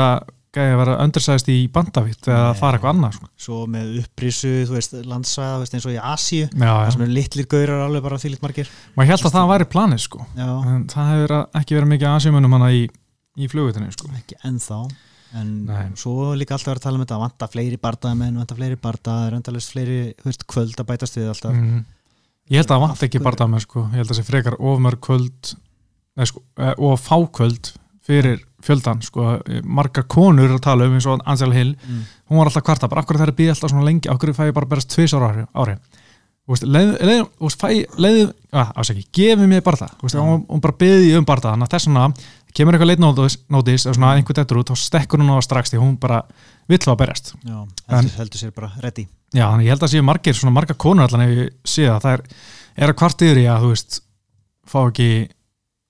[0.55, 2.59] gæja vera undersæðist í bandavítt eða Nei.
[2.61, 3.29] fara eitthvað annað, sko.
[3.43, 7.49] Svo með upprísu, þú veist, landsvæða þú veist, eins og í Asíu, sem eru litlir
[7.51, 8.71] gaurar alveg bara þýlitt margir.
[8.95, 10.27] Maður held að það væri planið, sko.
[10.39, 12.85] Já, en það hefur ekki verið mikið aðsjömunum hana í,
[13.35, 14.13] í flugutinu, sko.
[14.15, 14.79] Ekki ennþá
[15.35, 15.85] en Nei.
[15.99, 19.75] svo líka alltaf verið að tala um þetta vanta fleiri bardaðamenn, vanta fleiri bardaðar endalist
[19.75, 21.81] fleiri, veist, kvöld að bætast við alltaf mm.
[22.53, 25.03] ég held að það vant ekki með sko, ég held að það sé frekar ofmörg
[25.05, 25.55] kvöld
[26.31, 27.73] sko, eh, og fákvöld
[28.05, 32.07] fyrir fjöldan sko, margar konur að tala um eins og Ansel Hill, mm.
[32.31, 34.57] hún var alltaf kvarta bara akkur það er býð alltaf svona lengi, akkur fæ ég
[34.57, 35.77] bara berast tvís ári, ári.
[36.45, 40.19] Leið, að, ásæki, gefið mér Já.
[40.21, 41.89] hún, hún bara beði um bara það, þannig að þess
[42.55, 45.73] kemur eitthvað leitnótis, nótis, eða svona einhver dettur út, þá stekkur hún á það strax
[45.73, 46.21] því hún bara
[46.71, 47.33] vill á að berjast.
[47.43, 50.55] Já, En- heldur, heldur sér bara ready Já, þannig ég held að séu margir, svona
[50.55, 52.23] margar konur allan ef ég sé það, það er,
[52.77, 53.97] er að kvart yfir í að, þú veist,
[54.71, 55.09] fá ekki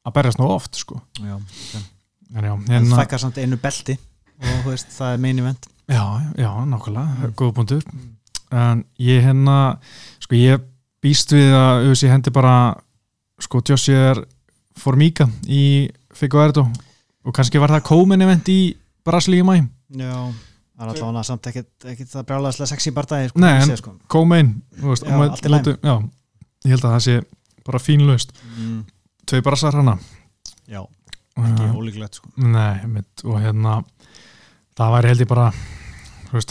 [0.04, 1.00] að berjast nú oft, sko.
[1.20, 1.36] Já,
[2.34, 3.94] En já, en hérna, fækkar samt einu belti
[4.40, 6.02] og þú veist, það er main event já,
[6.40, 7.34] já, nákvæmlega, mm.
[7.38, 7.84] góða punktur.
[8.54, 9.58] En ég hérna,
[10.24, 10.64] sko, ég
[11.04, 12.54] býst við að auðvitað hendi bara,
[13.44, 14.24] sko, Jossier
[14.80, 16.66] Formiga í Figueredo
[17.24, 18.58] og kannski var það komin event í
[19.04, 19.56] Brasilíu mæ.
[19.94, 20.12] Já,
[20.78, 21.68] það er allavega samt ekkit,
[22.12, 23.92] það brjálæðislega sexy bardagi sko, Nei, sko.
[24.74, 24.82] Í
[25.84, 25.94] Já,
[26.64, 27.16] ég held að það sé
[27.64, 28.32] bara fínlaust.
[28.58, 28.84] mm,
[29.26, 29.94] Tvei brasar hana.
[30.68, 30.82] Já,
[31.40, 31.72] ekki Já.
[31.74, 32.28] ólíklegt sko.
[32.36, 33.78] Nei, mitt, og hérna
[34.76, 35.52] það væri held ég bara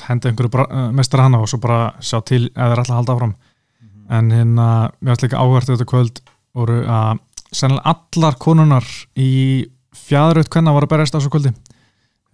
[0.08, 0.50] henda einhverju
[0.96, 4.06] mestra hana og svo bara sjá til eða þeir ætla að halda áfram Mhm.
[4.10, 4.68] en hérna,
[5.02, 6.22] mér varst líka áhvert þetta kvöld
[6.56, 7.20] voru að
[7.56, 8.90] sennilega allar konunar
[9.20, 9.32] í
[10.04, 11.54] fjæðraut hvenna voru að berjast á svo kvöldi.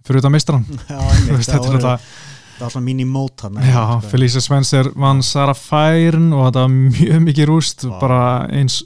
[0.06, 0.32] Fyrir þetta
[1.84, 2.04] það
[2.60, 6.72] þetta er var svona mini-mót hann Já, Felicia Spencer vann Sara Færin og þetta var
[6.74, 7.94] mjög mikið rúst Vá.
[8.02, 8.82] bara eins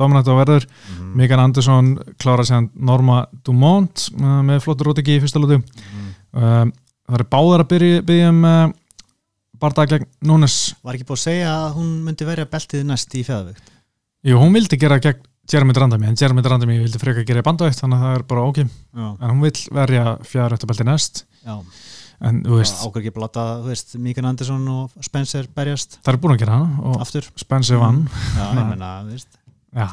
[0.00, 0.64] dominant á verður.
[0.64, 1.90] Mm, Megan Anderson
[2.20, 6.06] klára sér Norma Dumont uh, með flottur rótiki í fyrsta lúti mm.
[6.32, 6.72] um,
[7.10, 8.62] það er báðar að byrja, byrja um uh,
[9.60, 10.60] barða gegn Núnes.
[10.80, 13.74] Var ekki búið að segja að hún myndi verja beltið næst í fjæðavíkt
[14.30, 17.80] Jú, hún vildi gera gegn Jeremy Drandami en Jeremy Drandami vildi freka gera í bandavægt
[17.82, 21.24] þannig að það er bara ok, Já, en hún vill verja fjara eftir belti næst.
[21.46, 21.56] Já.
[22.20, 26.18] En þú veist, ákveð ekki blata, þú veist, Mikael Andersson og Spencer berjast það er
[26.20, 27.28] búin að gera hana og aftur.
[27.40, 28.02] Spencer vann.
[28.36, 29.30] Já, ég menna, þú veist.
[29.70, 29.86] Já,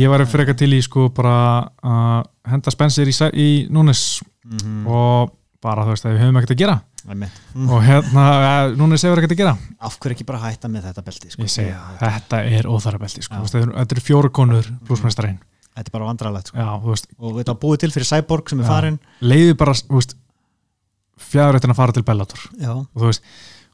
[0.00, 1.36] ég var freka til í sko bara
[1.84, 4.22] að henda Spencer í, sæ- í Núnes.
[4.44, 5.30] Mm og
[5.64, 7.70] bara þú veist að við höfum ekkert að gera -hmm.
[7.70, 8.24] og hérna,
[8.70, 11.42] uh, Núnes hefur ekkert að gera Af hverju ekki bara hætta með þetta belti sko?
[11.42, 11.50] ég
[12.00, 13.34] það, þetta er óþara belti sko.
[13.44, 13.58] Þetta
[13.94, 15.38] eru- fjóru konur plussmestarinn
[15.74, 16.58] Þetta er bara vandrarlegt sko.
[17.18, 19.74] Og þetta búið til fyrir Cyborg sem er farin leiði bara
[21.18, 23.22] fjárrættin að fara til Bellator Já, og þú veist,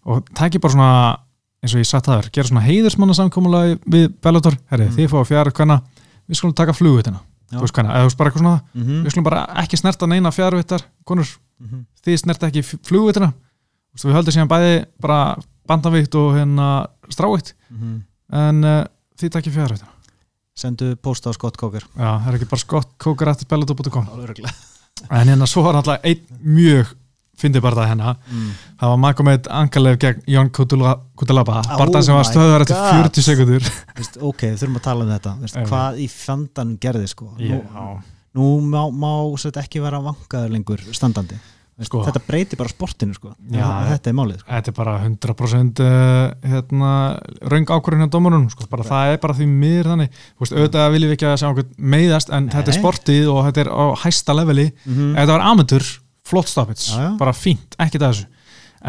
[0.06, 0.90] og taki bara svona
[1.60, 4.94] eins og ég satt það er, gera svona heiðursmanna samkomulega við Bellator, herri, Mm.
[4.96, 5.82] þið fá fjárrætt hvenna,
[6.28, 7.20] við skulum taka flugutina.
[7.58, 8.62] Þú veist hvenna, eða þú veist bara eitthvað svona.
[8.74, 11.26] Mm við skulum bara ekki snerta neina fjárrættar konur,
[11.60, 11.84] -hmm.
[12.04, 12.62] þið snerta ekki
[13.94, 15.36] veist, við höldum síðan bæði bara
[15.66, 18.02] bandavíkt og hérna strávikt, Mhm.
[18.32, 18.84] en uh,
[19.18, 19.90] þið takki fjárrættina
[20.54, 21.80] Sendu post á Scott Coker.
[21.96, 24.28] Já, það er ekki bara skott kókarættir bellator.com Alveg
[25.08, 26.90] en hérna svo var alltaf einn mjög
[27.40, 28.48] fyndi bara það hérna mm.
[28.80, 33.06] það var Magomed Angalev gegn Jón Kutalaba Oh barðan sem var stöðar eftir God.
[33.10, 33.70] 40 sekundur
[34.30, 35.68] Ok, þurfum að tala um þetta Veist, Já.
[35.70, 37.30] Hvað í fjandanum gerði sko?
[37.38, 37.86] Nú, Já,
[38.38, 41.40] nú má, má þetta ekki vera vangaður lengur standandi
[41.80, 42.02] Veist, Sko.
[42.04, 43.30] Þetta breytir bara sportinu sko.
[43.48, 43.64] Já.
[43.88, 44.48] Þetta er málið sko.
[44.50, 46.90] þetta er bara 100% uh, hérna,
[47.48, 48.66] raung ákvörðin á dómarunum sko.
[48.68, 51.48] bara, það er bara því miður þannig Þú veist, auðvitað viljum við ekki að sjá
[51.48, 52.52] okkur meiðast en Nei.
[52.52, 55.14] þetta er sportið og þetta er á hæsta leveli mm -hmm.
[55.14, 55.88] ef þetta var amateur,
[56.30, 56.86] flott stoppage.
[56.88, 57.10] Já, já.
[57.20, 58.26] bara fínt, að þessu.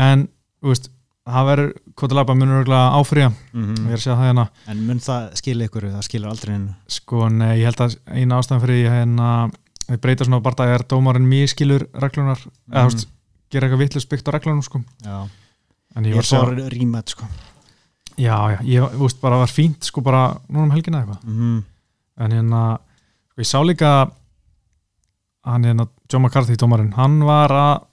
[0.06, 0.28] En,
[0.62, 0.90] þú veist,
[1.32, 3.32] það verður Kutalaba munur örgulega áfrýja.
[3.54, 4.46] Ég er að segja það hérna.
[4.72, 5.88] En mun það skilja ykkur?
[5.92, 9.30] Það skilur aldrei hennu Sko, nei, ég held að eina ástæðan fyrir því hérna,
[9.90, 13.08] þeir breyta svona bara er dómarinn miskilur reglunar eða, þú veist,
[13.52, 14.82] gera eitthvað vittlust byggt á reglunum sko.
[15.06, 15.18] Já.
[15.96, 17.28] en ég Ég var svo svo, rýmætt sko.
[18.18, 21.28] já, já, ég, þú veist, bara var fínt sko, bara núna um helgina eitthvað.
[21.28, 21.62] Mm
[22.22, 22.64] en hérna,
[23.32, 23.92] sko, ég sá líka
[25.48, 27.84] hann hérna, John McCarthy dómarinn, hann var að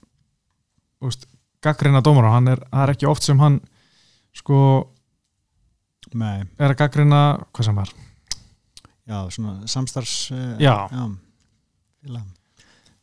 [1.06, 1.26] veist,
[1.64, 2.34] gaggrina dómara.
[2.36, 3.60] Hann er, það er ekki oft sem hann
[4.36, 4.58] sko,
[6.16, 7.90] Nei, er að gaggrina hvað sem var,
[9.08, 10.88] já, svona samstarfs uh, Já.
[10.88, 12.20] já.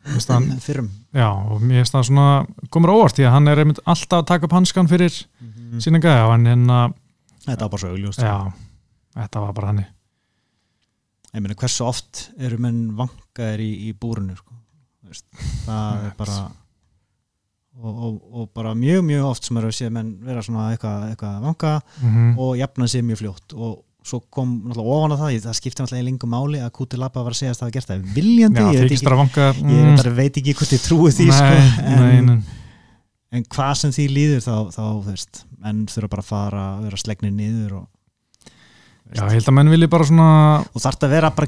[0.05, 2.27] Veist, hann, Fyrrum já, og mér finnst það svona
[2.73, 5.51] komur óvart, því að hann er einmitt alltaf að taka upp hanskan fyrir mm
[5.83, 6.75] sína gæja en hérna,
[7.45, 8.21] Þetta var bara svo augljóst.
[8.23, 8.35] Já,
[9.19, 9.73] þetta var bara
[11.35, 14.55] hann Ég meina hversu oft eru menn vangaðir í, í búrinu sko.
[15.65, 16.37] Það er bara
[17.75, 21.09] og, og, og bara mjög mjög oft sem eru að sé menn vera svona eitthvað,
[21.11, 22.37] eitthvað vanga mm -hmm.
[22.39, 25.81] og jafna sig mjög fljótt og svo kom náttúrulega ofan á það, ég- það skipti
[25.81, 28.03] náttúrulega í lengum máli að Kuti Lappa var að segja að það var gert það
[28.15, 30.15] viljandi, já, ég, veit ekki, vanga ég mm.
[30.15, 32.43] veit ekki hvort ég trúi því nei, sko, en, nei, nei,
[33.31, 37.01] en hvað sem því líður þá, þá veist, menn þurfa bara að fara að vera
[37.01, 37.87] slegnir niður og,
[39.13, 40.27] já, ég held að menn vilji bara svona
[40.65, 41.47] og þarf að vera bara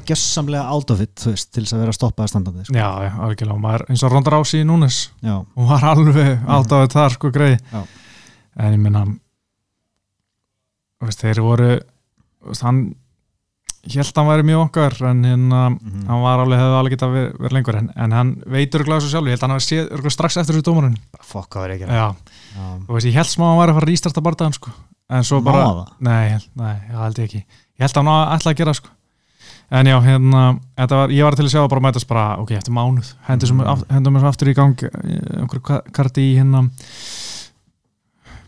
[1.18, 2.76] þú veist, til þess að vera stoppaði standandi sko.
[2.78, 6.38] já, já, algjörlega, og maður eins og Ronda Rási í Núnes já, hún var alveg
[6.46, 7.58] átt á þetta sko greið.
[7.72, 7.82] Já.
[8.58, 9.04] en ég minna
[11.18, 11.68] þeir voru
[12.48, 12.80] veist, hann
[13.88, 16.06] held að hann væri mjög okkar en hérna, Mhm.
[16.08, 17.76] hann var alveg, hefði alveg getað verið verið lengur.
[17.78, 20.54] En, en hann veitur glæða svo sjálf, ég held að hann hafi séð strax eftir
[20.58, 20.98] þessu dómarinn.
[21.22, 22.06] Fokk hvað er ekki að Já,
[22.58, 22.66] Já.
[22.84, 24.70] þú veist, ég held smá að hann væri að fara að rístarta bardaðan sko,
[25.08, 25.86] en svo bara?
[26.04, 28.94] Nei, nei, ég held ekki Ég held að hann ætla að gera sko
[29.68, 30.42] En já, hérna,
[30.88, 33.82] var, ég var til að sjá að bara mætast bara, ok, eftir mánuð hendum Mm.
[33.90, 34.14] mm.
[34.14, 36.62] við svo aftur í gang einhverju karti í hérna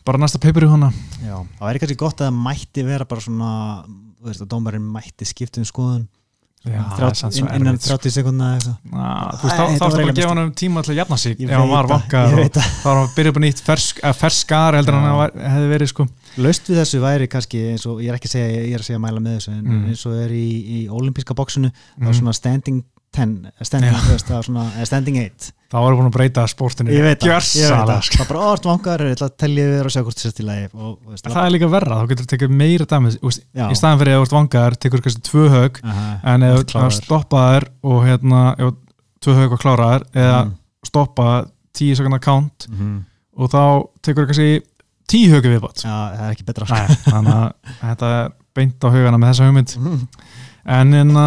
[0.05, 0.89] bara næsta paper í hana
[1.21, 3.51] Já, það væri kannski gott að það mætti vera bara svona,
[4.17, 6.09] þú veist að dómarinn mætti skipta um skoðun
[6.61, 6.75] Er
[7.57, 7.97] innan erfitt, sko.
[7.97, 8.73] 30 sekundna þá,
[9.41, 11.87] þá var bara að gefa hann um tíma til að jafna sig ef hann var
[11.89, 12.03] það.
[12.13, 15.93] þá var hann að byrja upp á nýtt fersk, ferskar heldur hann var- hefði verið
[15.95, 18.85] sko Laust við þessu væri kannski eins og, ég er ekki að segja, ég er
[18.85, 19.87] að segja að mæla með þessu en Mm.
[19.89, 22.21] eins og er í, í olimpíska bóksinu það var mm.
[22.21, 26.45] svona standing 10 standing, þú veist, það svona standing 8 þá var búin að breyta
[26.51, 29.37] sportinu ég veit það, ég veit það það er bara orð vankar, ég ætla að
[29.43, 31.99] telja við og sjá hvort þessi til að og, þú veist, það er líka verra,
[32.01, 35.03] þá getur þú tekið meira dæmis úst, í staðan fyrir að þú ert vangar tekur
[35.05, 36.99] kannski tvö hög en ef oft þú kláraður.
[37.01, 38.75] stoppaðir og hérna, ef
[39.27, 40.53] tvö hög var kláraðir eða Mm.
[40.87, 41.29] stoppa
[41.77, 43.05] tíu sekundar count Mhm.
[43.39, 43.63] og þá
[44.03, 44.63] tekur kannski
[45.11, 46.67] tíu högu viðbátt það er ekki betra.
[46.71, 50.09] Nei, þannig að þetta er beint á hugana með þessa hugmynd Mhm.
[50.67, 51.27] en hérna,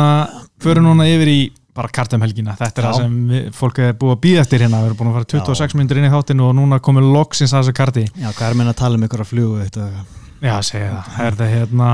[0.59, 2.89] förum núna yfir í bara kartumhelgina, þetta er Já.
[2.91, 5.29] það sem við, fólk er búið að býða eftir hérna, við erum búin að fara
[5.33, 8.03] 26 minnir inn í þáttinu og núna komið loksins að þessu karti.
[8.13, 9.87] Já, hvað er meina að tala um ykkur að flugu þetta,
[10.43, 11.89] Já, segja það, það er það hérna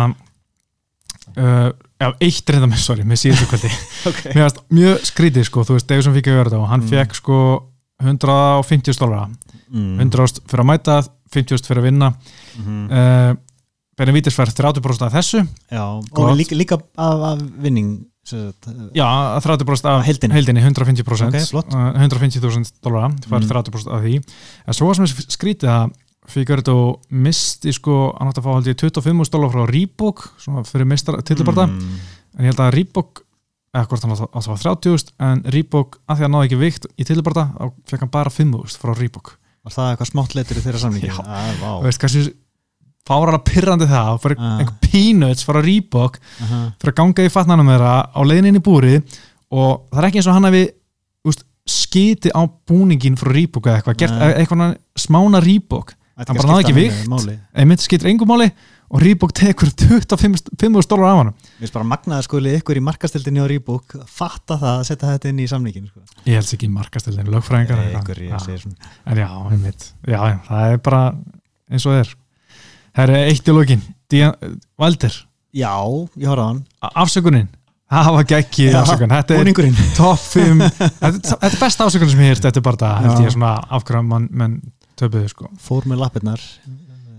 [1.38, 3.72] uh, Já, eitt reynda með, sorry, með síðustu kvöldi.
[4.10, 4.32] Okay.
[4.34, 6.92] Mér varst mjög skrítið, sko, þú veist, Davidson fikk að vera þetta og hann Mm.
[6.94, 7.40] fekk sko
[8.00, 9.98] 150 stólara mm.
[10.00, 10.96] 100 fyrir að mæta,
[11.36, 12.12] 50 fyrir að vinna.
[12.64, 12.86] Mm.
[12.88, 13.34] uh,
[14.00, 15.42] Benny Vítis fær 30% af þessu.
[15.68, 17.98] Já, og líka, líka af, af vinning
[18.98, 19.08] Já,
[19.44, 20.36] 30% af Heildinni.
[20.38, 21.74] heildinni 150% Ok, flott.
[21.74, 23.50] uh, 150.000 dólara, þú fær Mm.
[23.50, 24.14] 30% af því
[24.68, 25.92] en svo var sem er skrítið að
[26.30, 26.76] Figueredo
[27.10, 30.28] misti sko hann átti að fá held ég 25 dólar frá Reebok
[30.70, 31.98] fyrir mistar tilbarta mm.
[32.38, 33.24] en ég held að Reebok
[33.74, 36.86] hvort hann átti að fá 30.000 en Reebok að því að hann náði ekki vikt
[37.02, 40.62] í tilbarta þá fekk hann bara 5.000 frá Reebok Var það eitthvað smátt leitur í
[40.64, 41.10] þeirra samlingi?
[41.10, 41.18] Já.
[41.20, 42.30] ah, og veist kannski
[43.10, 44.58] fáralega pyrrandi það og fyrir Ah.
[44.62, 46.62] einhver peanuts frá Reebok Aha.
[46.80, 48.96] fyrir að ganga í fatnanum þeirra á leiðin inn í búri
[49.52, 50.50] og það er ekki eins og hann
[51.28, 54.34] úst, skiti á búningin frá Reebok eða eitthvað, gert Nei.
[54.44, 54.62] eitthvað
[54.98, 55.42] smána
[56.20, 57.06] Ætti Hann bara að náði ekki vikt.
[57.56, 58.50] einmitt skiptir engum máli
[58.92, 63.40] og Reebok tekur 25.000 dólar af hann Mér finnst bara magnaða skuli ykkur í markastildinni
[63.40, 66.02] á Rýbúk fatta það að setja þetta inn í samlingin sko.
[66.26, 68.04] ég held ekki markastildin, lögfræðingar Nei, eitthvað.
[68.04, 68.40] ykkur, ég Já.
[68.44, 69.28] segir svona en já,
[70.12, 71.02] já, já, það er bara
[71.72, 72.12] eins og er
[72.96, 73.86] það er eitt í lokin.
[74.80, 75.16] Valdir,
[75.50, 75.74] Já,
[76.20, 76.60] ég horfði á hann.
[76.94, 77.48] Afsökunin.
[77.90, 79.14] Það var geggið Já, afsökun.
[79.16, 79.80] Þetta er Búningurinn.
[79.98, 80.60] topp 5
[81.00, 84.28] þetta, er besta ásökun sem ég hýrt þetta er bara það, held ég svona mann
[84.30, 84.60] menn
[85.00, 85.50] töpuðu sko.
[85.64, 86.44] Fór með lappirnar.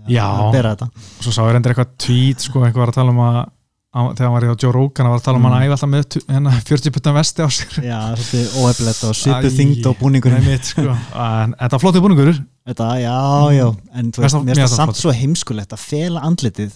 [0.09, 0.25] Já.
[1.21, 3.35] svo sá ég reyndir eitthvað tweet sko einhver var að tala um að
[3.91, 5.51] þegar hann var í hann var að tala um Mm.
[5.51, 9.49] hann æfi alltaf með hérna 40 puttan vesti á sér Já, svolítið óhefilegt og svipu
[9.51, 9.55] Æ.
[9.57, 10.95] þyngd á búningurinn Einmitt, sko.
[11.11, 12.31] þetta var flottið búningur
[12.71, 13.17] Þetta, já,
[13.57, 13.67] já
[13.99, 16.71] En þú veist, mér finnst það samt svo heimskulegt að fela andlitið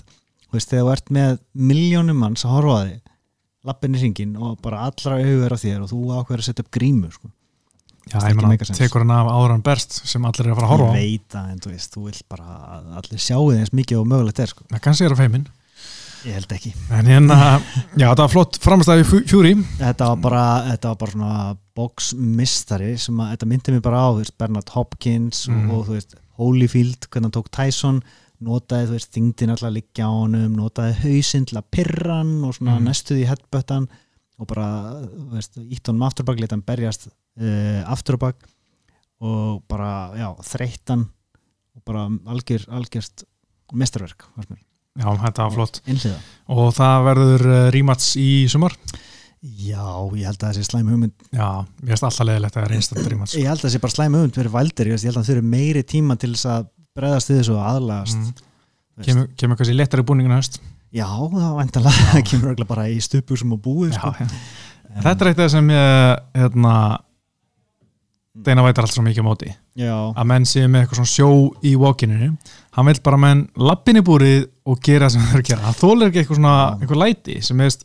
[0.45, 3.01] Þú veist, þegar þú ert með miljónum manns að horfa að þig
[3.65, 6.71] lappin í ringin og bara allra augur á þér og þú ákveður að setja upp
[6.75, 7.31] grímu sko.
[8.11, 8.35] já, ég
[8.69, 8.77] sense.
[8.83, 10.99] tekur hann af áður en berst sem allir er að fara að horfa á Ég
[10.99, 12.03] veit það, en þú veist, þú
[16.25, 17.35] Ég held ekki en hérna,
[17.93, 21.33] já, þetta var flott framstæði fjúri Þetta var bara, þetta var bara svona
[21.77, 25.69] boxmistari sem að þetta myndi mig bara á þú veist, Bernard Hopkins Mhm.
[25.69, 28.01] og, og þú veist, Holyfield, hvernig hann tók Tyson
[28.45, 32.33] notaði, þú veist, þingdin alltaf að liggja á honum, notaði hausinn til að pirra hann
[32.43, 32.87] og svona Mhm.
[32.89, 33.87] næstuði í headbuttan
[34.39, 34.65] og bara,
[35.05, 37.07] þú veist, ítt honum afturbak, leta hann berjast
[37.39, 38.35] uh, afturbak
[39.21, 41.05] og bara, já, þreyttan
[41.75, 43.23] og bara algjör, algjört
[43.73, 44.59] mestarverk, fannst mér,
[44.95, 46.21] já, þetta var flott einhliða
[46.55, 48.77] og það verður uh, rímats í sumar
[49.45, 49.83] Já,
[50.17, 51.49] ég held að þessi slæmi hugmynd já,
[51.83, 53.95] mér finnst alltaf leðilegt að það er einstaklega rímats Ég held að það sé bara
[53.95, 57.31] slæmi hugmynd fyrir valdir, ég held að það þurfi meiri tíma til þess að bregðast
[57.31, 58.31] við þessu aðlagast mm.
[58.95, 59.09] Veist.
[59.09, 60.61] kemur, kemur kannski léttari búningin höst
[60.95, 64.13] Já, það var endalega kemur örugglega bara í stupu sem á búið já, sko.
[64.15, 64.27] já.
[65.03, 66.75] þetta er eitthvað sem ég hérna
[68.35, 69.51] Deina vætar alltaf svo mikið á móti.
[69.79, 71.27] Já, að menn séu með eitthvað svona sjó
[71.63, 72.33] í walkininu
[72.75, 75.61] hann vil bara menn lappin í búrið og gera sem það er að gera.
[75.69, 77.77] Það þólir ekki eitthvað svona, eitthvað læti sem er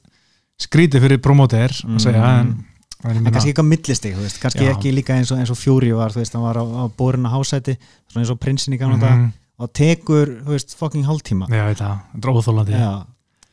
[0.60, 2.50] skrítið fyrir promóter að segja en,
[3.06, 4.72] en kannski eitthvað millistig, þú veist, kannski Já.
[4.74, 7.24] ekki líka eins og, eins og Fjúri var, þú veist, hann var á, á borin
[7.24, 7.76] á hásæti,
[8.10, 9.30] svona eins og prinsinn í gamla mm Mhm.
[9.60, 11.46] og tekur, þú veist, fucking hálftíma.
[11.48, 12.92] Já, ég veit það, þetta óþólandi Já,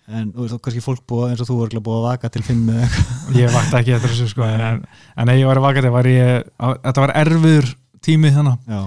[0.08, 2.44] en þú veist, og kannski fólk búið, eins og þú er búið að vaka til
[2.48, 3.36] fimm eða eitthvað.
[3.42, 4.84] Ég vakti ekki eftir þessu sko en,
[5.20, 7.70] en ef ég var að vaka þetta var ég á- þetta var erfiður
[8.08, 8.82] tími þannig Já,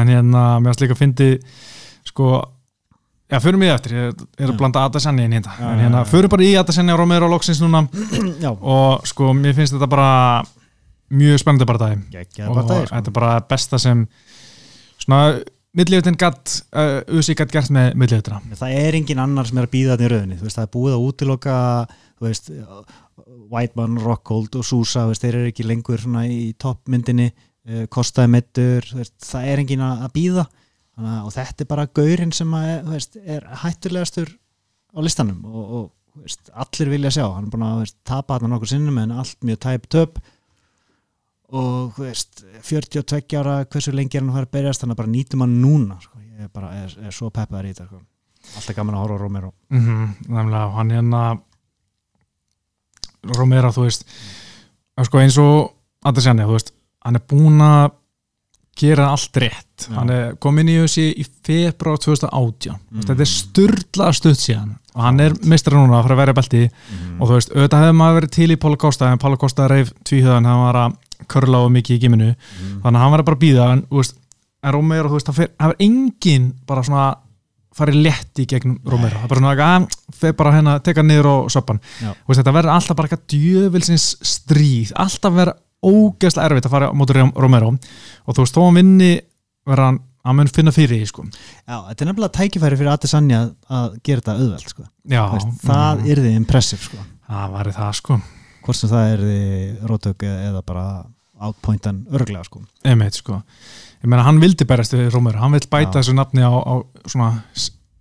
[0.00, 1.28] en hérna, mér varst líka að fyndi
[2.10, 2.30] sko
[3.28, 6.32] já, förum við eftir, ég er að blanda Adesanya inn hérna, Já, en hérna, förum
[6.34, 7.84] bara í Adesanya og Romero loksins núna.
[8.44, 10.10] Já, og sko, mér finnst þetta bara
[11.08, 12.96] mjög spennandi bara geggjaði og dagir sko.
[12.98, 14.02] þetta er bara besta sem
[15.00, 15.20] svona
[15.78, 19.74] milliðutin gatt, uh, Uzi gatt gert með milliðutina það er engin annar sem er að
[19.74, 21.58] býða þetta í rauninni veist, það er búið að útiloka
[22.24, 22.50] veist,
[23.48, 28.88] Whiteman, Rockhold og Sousa, veist, þeir eru ekki lengur í toppmyndinni uh, kostaði mittur,
[29.24, 30.48] það er engin að býða
[30.98, 32.90] og þetta er bara gaurinn sem að,
[33.22, 35.92] er hættulegastur á listanum og, og
[36.58, 39.86] allir vilja sjá, hann er búin að tapa hann nokkur sinnum en allt mjög tæp
[39.92, 40.18] töp
[41.48, 45.02] og þú veist 42 ára, hversu lengi er hann að fara að berjast þannig að
[45.02, 46.18] bara nýtum hann núna sko.
[46.20, 48.00] ég er bara, er, er svo peppaður í þetta sko.
[48.56, 51.22] alltaf gaman að horfa Romero mm -hmm, nefnilega, hann hérna
[53.38, 54.04] Romero, þú veist
[55.04, 55.72] sko, eins og
[56.04, 57.96] Adesanya, þú veist hann er búin að
[58.78, 59.94] gera allt rétt, Já.
[59.96, 63.06] hann er komin í þessi í februar 2018 mm.
[63.08, 66.62] þetta er sturdla stutt síðan og hann er meistar núna að fara að vera belti
[66.68, 67.18] mm.
[67.18, 69.92] og þú veist, auðvitað hefði maður verið til í Pála Kosta en Pála Kosta reif
[70.04, 72.80] tvíhjöðan hann var að körla og mikið í giminu Mm.
[72.82, 74.14] þannig að hann var bara að býða en, veist,
[74.62, 77.06] en Romero, þú veist, það er engin bara svona
[77.78, 81.28] farið létt í gegnum Romero, það er bara svona að fer bara hérna, teka niður
[81.30, 81.78] og söppan.
[82.26, 84.92] Þetta verður alltaf bara eitthvað djöfilsins stríð.
[84.98, 87.70] Alltaf verður ógeðslega erfitt að fara á móti Romero.
[88.26, 89.12] Og þú veist, þó hann vinni
[89.68, 91.26] verður hann að mun finna fyrir því sko.
[91.68, 94.88] Já, þetta er nefnilega tækifæri fyrir Adesanya að, að gera þetta auðvelt sko.
[95.06, 97.06] Já, veist, það mm, er þið impressive sko.
[97.28, 98.18] það væri það sko
[98.68, 99.22] hvort sem það er
[99.88, 100.84] rótök eða bara
[101.40, 102.60] outpointan örglega sko.
[102.84, 103.40] Einmitt, sko.
[104.02, 106.00] Ég meina, hann vildi berast við Romero, hann vill bæta Já.
[106.02, 106.74] þessu nafni á, á
[107.06, 107.30] svona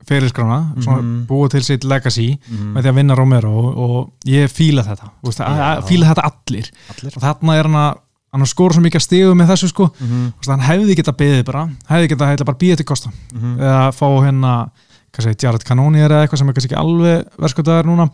[0.07, 1.25] ferilskrána, svona Mhm.
[1.27, 2.73] búa til sitt legacy mm.
[2.73, 5.81] með því að vinna Romero og, og ég fíla þetta, veist, Já.
[5.83, 7.97] fíla þetta allir allir og þarna er hann að
[8.33, 10.31] hann að skora svo mikið að stigu með þessu sko mm -hmm.
[10.37, 13.59] Veist, hann hefði geta beðið bara, hefði geta heitla bara býðið til kosta Mhm.
[13.59, 14.69] eða fá hérna,
[15.11, 18.09] hvað segir, Jared Cannonier eða eitthvað sem er kannski ekki alveg versköldaður núna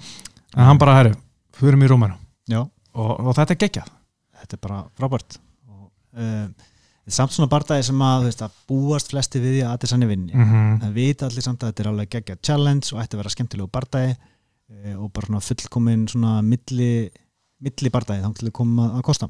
[0.58, 1.16] en hann bara, herru,
[1.60, 2.18] fyrir Romero Já,
[2.94, 3.92] og, og þetta er geggjað
[4.44, 5.40] þetta er bara frábært
[5.72, 5.88] og,
[6.20, 6.70] uh,
[7.08, 10.46] samt svona bardagi sem að, veist, að búast flesti við því að Adesanya vinni mm
[10.50, 10.78] -hmm.
[10.84, 13.70] það vita allir samt að þetta er alveg geggja challenge og ætti að vera skemmtilegu
[13.72, 17.10] bardagi uh, og bara svona fullkomin svona milli,
[17.60, 19.30] milli bardagi þá til að koma að kosta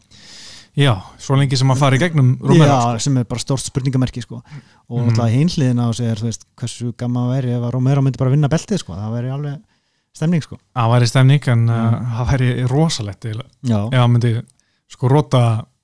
[0.73, 4.21] Já, svo lengi sem að fara í gegnum Romero Já, sem er bara stórt spurningamerki
[4.21, 4.41] sko.
[4.89, 5.27] og mm -hmm.
[5.29, 8.49] hinliðin á sig er veist, hversu gaman að veri ef að Romero myndi bara vinna
[8.49, 8.93] beltið sko.
[8.93, 9.61] það veri alveg
[10.13, 10.57] stemning sko.
[10.77, 12.09] Það væri stemning en uh, Mm.
[12.17, 13.49] það væri rosalegt eiginlega.
[13.91, 14.33] Ef hann myndi
[14.93, 15.43] sko róta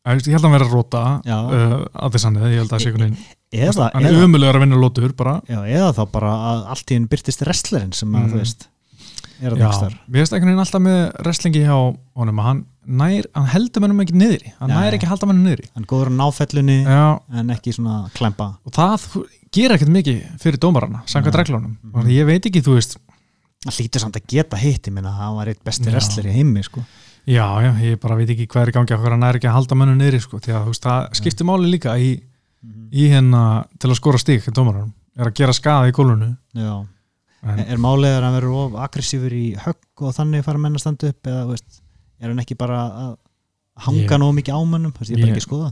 [0.10, 3.06] ég held að hann verið að róta uh, að þess ég held að sé einhvern
[3.10, 6.98] veginn hann er umulegur að vinna lótur bara já, eða þá bara að allt í
[6.98, 8.32] henn byrtist wrestlerinn sem að Mm.
[8.34, 8.68] þú veist
[9.42, 11.76] er að þar við veist einhvern veginn alltaf með wrestlingi hjá
[12.20, 14.78] honum að hann nær, hann heldur mennum ekki niðri hann Nei.
[14.80, 17.06] nær ekki að halda mennum niðri hann góður á náfellunni Já,
[17.40, 19.06] en ekki svona klempa og það
[19.56, 21.32] gerir ekkert mikið fyrir dómarana, Nei.
[21.40, 22.98] reglunum og ég veit ekki, þú veist
[23.66, 26.36] hann hlýtur samt að geta hitt ég minna að hann var eitt besti wrestler í
[26.38, 26.84] heimi sko.
[27.28, 29.58] já, já, ég bara veit ekki hvað er í gangi okkur hann nær ekki að
[29.58, 32.14] halda mennum niðri sko, því að veist, það skiptir máli líka í,
[32.92, 33.44] í hérna
[33.76, 36.30] til að skora stík dómaranum, er að gera skaða í gólfinu.
[36.56, 36.76] Já.
[37.44, 40.86] en, er málið að hann verður of aggressífur í högg og þannig fara menn að
[40.86, 41.84] standa upp eða veist,
[42.20, 43.12] er hann ekki bara að
[43.90, 44.96] hanga nóg mikið á mönnum?
[44.96, 45.70] Veist, ég er bara ekki að skoða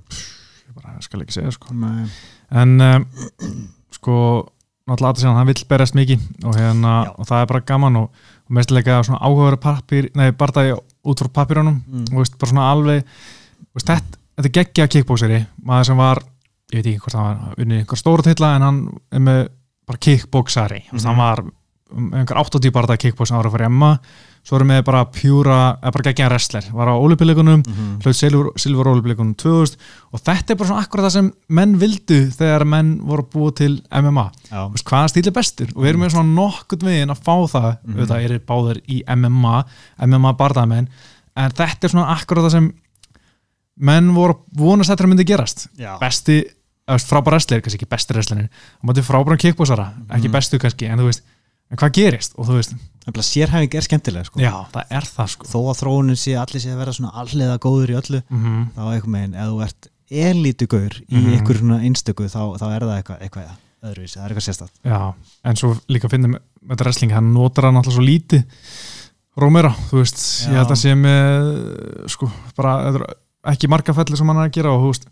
[0.67, 1.73] ég bara skal ekki segja sko.
[1.76, 2.08] Nei.
[2.52, 3.08] en um,
[3.97, 4.19] sko
[4.88, 8.08] náttúrulega að hann vill berjast mikið og, hérna, og það er bara gaman og,
[8.47, 12.06] og mestilega svona áhugaður pappir nei, barndagi út frá pappirunum Mm.
[12.13, 13.04] og veist, bara svona alveg
[13.76, 16.23] veist, þetta, þetta geggja kickboxeri maður sem var,
[16.73, 19.43] ég veit ekki hvort hann var unni einhver stóra tilla en hann er með
[19.88, 21.06] bara kickboxari, mm Mhm.
[21.08, 23.97] hann var um, einhver 80 barndagi kickbox ára fyrir Emma
[24.47, 27.89] svo erum við bara pjúra, eða bara geggja wrestler, var á olimpíuleikunum Mhm.
[28.03, 29.75] hlaut silfur, silfur olimpíuleikunum 2000
[30.13, 33.51] og þetta er bara svona akkurat það sem menn vildu þegar menn voru að búa
[33.55, 34.25] til MMA
[34.71, 35.67] veist, hvaða stíl er bestur?
[35.75, 37.77] Og við erum með svona nokkurt veginn að fá það.
[37.83, 37.97] Mhm.
[37.99, 39.65] auðvitað er báður í MMA
[39.99, 40.88] MMA barðamenn.
[41.36, 42.73] En þetta er svona akkurat það sem
[43.79, 45.67] menn voru að vonast þetta myndi gerast.
[45.77, 45.97] Já.
[45.99, 46.53] besti, eða,
[46.88, 50.31] þú veist, frábær wrestler kannski ekki besti wrestlerin, hann mátti frábæran kickboxara ekki Mhm.
[50.31, 51.21] bestu kannski, en þú veist
[51.69, 52.73] en hvað gerist, og þú veist,
[53.15, 54.39] sérhæfing er skemmtilega sko.
[54.39, 57.58] já, það er það sko þó að þróunin sé allir sé að vera svona alliða
[57.60, 58.65] góður í öllu mm -hmm.
[58.75, 61.33] þá eitthvað meginn, ef þú ert elítugaur í Mhm.
[61.33, 63.49] einhver svona einstöku þá, þá er það eitthvað, eitthvað
[63.83, 65.13] öðruvísi, það er eitthvað sérstætt Já,
[65.45, 66.41] en svo líka finnum með
[66.75, 68.43] þetta wrestling, hann notar hann alltaf svo lítið
[69.37, 70.49] Romero, þú veist Já.
[70.49, 73.13] ég held að sé með sko, bara, þetta
[73.53, 75.05] ekki marga fellir sem hann er að gera og, þú veist,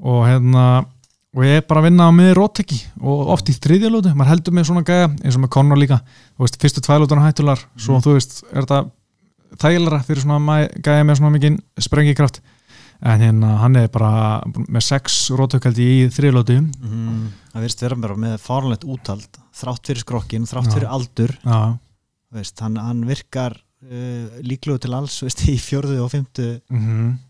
[0.00, 0.86] og hérna
[1.36, 4.68] og ég er bara að vinna með rótteki og oft í þriðjalótu, maður heldur með
[4.70, 5.98] svona gæja eins og með Conor líka,
[6.32, 8.04] þú veist, fyrstu tvælótuna hættular, svo Mhm.
[8.06, 8.90] þú veist, er þetta
[9.60, 12.40] þægilega fyrir svona gæja með svona mikið sprengikraft?
[13.02, 18.16] En hérna hann er bara með sex rótökaldi í þriðlótu mm, það virðist vera bara
[18.16, 21.34] með fárlegt úthald þrátt fyrir skrokkin, þrátt fyrir aldur.
[21.44, 21.76] Já,
[22.32, 23.52] veist, hann, hann virkar
[23.84, 27.12] uh, líkluðu til alls veist, í fjörðu og fymtu mhm.
[27.12, 27.25] þrátt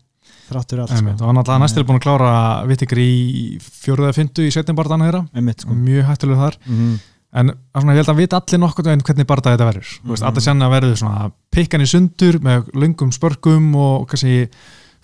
[0.47, 2.31] fyrir allt Einmitt, og hann alltaf næstil búin að klára
[2.69, 5.21] vittikri í fjóruða fyndu í setjum barðan þeirra.
[5.35, 5.75] Einmitt sko.
[5.75, 6.57] Mjög hættulega þar.
[6.65, 6.97] Mm,
[7.41, 9.93] en svona, ég held að vita allir veginn hvernig barða þetta verður.
[9.93, 10.09] Mm.
[10.09, 10.27] -hmm.
[10.31, 14.49] allir senna verður svona pikkan í sundur með lungum spörkum og kannski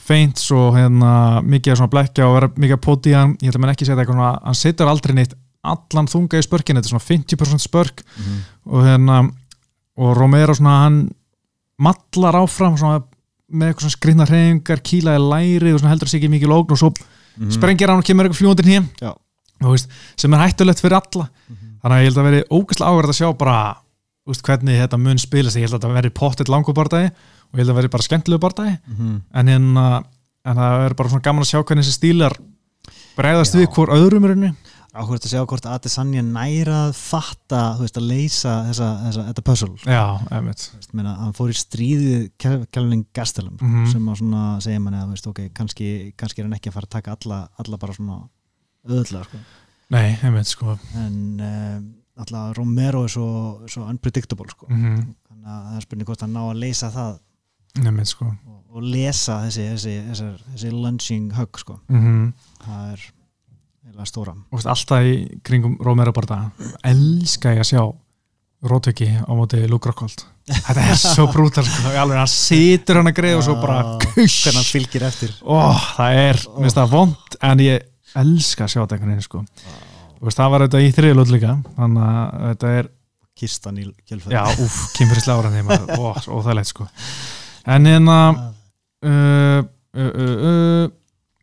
[0.04, 3.38] feints og hérna mikið svona blekja og vera mikið að póti hann.
[3.39, 6.44] Ég held að mann ekki segja eitthvað svona hann setur aldrei neitt allan þunga í
[6.44, 8.04] spörkin þetta er svona 50% spörk.
[8.20, 9.20] Mm, og hérna
[9.94, 10.98] og Romero svona hann
[11.84, 13.02] mallar áfram svona
[13.54, 16.82] með eitthvað svona skriðna hreyfingar, kýlaði læri og svona heldur sig ekki mikið lókn og
[16.82, 19.14] svo mm, sprengir hann og kemur eitthvað fljóndin hér
[20.20, 21.30] sem er hættulegt fyrir alla.
[21.47, 21.70] Mhm.
[21.84, 23.58] þannig að ég held að veri ógæslega áverð að sjá bara
[24.28, 25.58] veist, hvernig þetta mun spilast.
[25.60, 28.43] Ég held að þetta veri pottitt langu bardagi og ég held að veri bara skemmtilegu
[28.43, 28.78] bardagi.
[28.88, 29.86] Mm, en, hérna,
[30.47, 32.38] en það er bara svona gaman að sjá hvernig þessi stílar
[33.18, 33.60] bregðast Já.
[33.62, 34.51] við hvort öðrum henni
[34.94, 39.44] áhverjast að sjá hvort Adesanya næra að fatta, þú veist, að leysa þessa, þessa, þetta
[39.48, 40.04] puzzle já,
[40.94, 42.28] meina, hann fór í stríðið
[42.72, 43.88] Kelvin Gastelum Mhm.
[43.91, 46.86] sem að svona segja manni að veist, okay, kannski, kannski er hann ekki að fara
[46.89, 48.20] að taka alla, alla bara svona
[48.88, 49.38] öðlega sko.
[49.89, 51.89] nei, einmitt sko en um,
[52.22, 53.28] alltaf Romero er svo,
[53.68, 54.68] svo unpredictable sko.
[54.70, 57.20] mm þannig að það er spurning hvort hann ná að leysa það
[57.84, 61.80] einmitt sko og, og lesa þessi, þessi, þessi, þessi lunging hug sko.
[61.89, 63.12] mm það er
[63.94, 66.48] eða stóra og veist, alltaf í kringum Romero barða
[66.89, 67.84] elska ég að sjá
[68.64, 70.24] rótöki á móti Luke Rockhold.
[70.48, 74.46] Þetta er svo brútal sko, hann situr hann að greið og svo bara kush.
[74.46, 75.34] hvernig hann fylgir eftir.
[75.44, 77.88] Ó, það er, mér finnst það vond en ég
[78.24, 79.44] elska að sjá þetta einhvern veginn sko.
[80.14, 82.91] Þú veist, það var þetta í þriðlót líka þannig að þetta er
[83.44, 86.88] kistan í kjölfæð já, úf, kynfyrir ára þeim ó, svo óþægilegt sko.
[87.74, 88.18] En hérna
[89.04, 89.64] uh,
[89.98, 90.86] uh, uh, uh,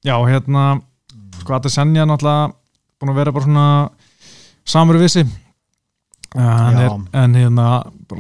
[0.07, 0.65] já, hérna
[1.41, 2.53] sko, Senja náttúrulega
[3.01, 3.69] búin að vera bara svona
[4.65, 5.25] samur vissi
[6.37, 7.67] en hérna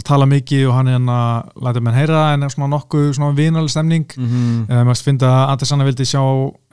[0.04, 1.18] tala mikið og hann hérna
[1.62, 4.06] lætur menn heyra en er svona nokkuð svona vinalig stemning.
[4.16, 4.66] Mm -hmm.
[4.68, 6.22] eða maður finnst að Adesanya vildi sjá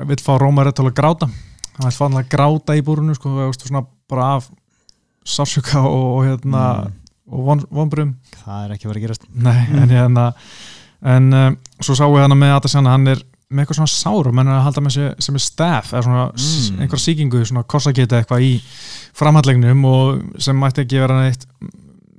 [0.07, 1.27] vill fá Rómar til að gráta.
[1.77, 4.49] Hann vill fá hann að gráta í búrunu sko, svona bara af
[5.25, 6.93] sársjöka og, og hérna Mm.
[7.31, 9.23] og von, vonbrum það er ekki verið að gerast.
[9.33, 10.33] Nei, en hérna
[11.01, 14.49] en um, svo sáum við hann með Adesanya hann er með eitthvað svona sárum menn
[14.49, 16.47] er að halda með sig sem er staff eða svona mm.
[16.47, 16.79] Mm.
[16.83, 18.49] einhver sýkingu, svona korsakita eitthvað í
[19.15, 21.45] framhallegnum og sem mætti ekki vera neitt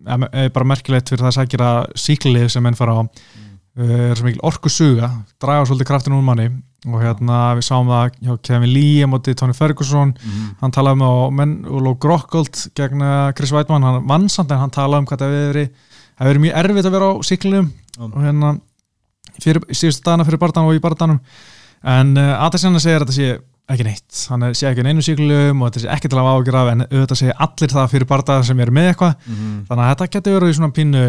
[0.06, 1.72] eða, eða bara merkilegt fyrir það að sækjara
[2.06, 5.10] síklið sem menn fara á uh, er svo mikil orku suga
[5.42, 6.48] draga svolítið kraftin úr manni
[6.88, 10.46] og hérna við sáum það hjá Kevin Lee á móti Tony Ferguson mm.
[10.62, 11.12] hann talaði um á
[11.42, 15.10] menn og Ló Grokkold gegn uh, Chris Weidmann, hann vann samt en hann talaði um
[15.10, 17.68] hvað það hefur verið það hefur verið mjög erfitt að vera á síklinum
[17.98, 18.12] Mm.
[18.14, 18.48] og hérna
[19.42, 21.20] síðustu dagana fyrir barðanum og í barðanum
[21.88, 23.28] en uh, Adesanya segir að þetta sé
[23.68, 26.70] ekki neitt, hann sé ekki einu síklum og þetta sé ekki til að ágjur af
[26.72, 29.58] en auðvitað segir allir það fyrir barðaðar sem eru með eitthvað Mm.
[29.68, 31.02] þannig að þetta getur verið svona pínu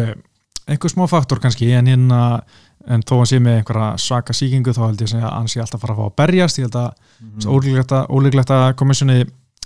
[0.70, 2.20] einhver smá faktor kannski en hérna
[2.90, 5.80] en þó hann sé með einhverja svaka síkingu þá held ég að hann sé alltaf
[5.80, 7.32] að fara að fá að berjast ég held að Mm.
[7.36, 7.48] mm.
[7.52, 8.50] ólíklegt að, ólíklegt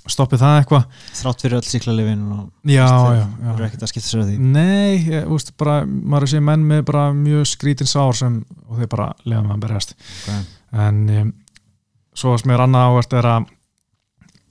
[0.04, 0.84] að komissjoni stoppi það eitthvað
[1.16, 5.84] þrátt fyrir öll síklarlifin og ekkert að skipta sér að því nei, ég, úst, bara,
[5.84, 9.94] maður sé menn með mjög skrítin sár sem, og þeir bara lega með að berjast
[9.96, 10.42] okay.
[10.84, 11.32] en um,
[12.14, 13.48] svo sem er annað ávert er að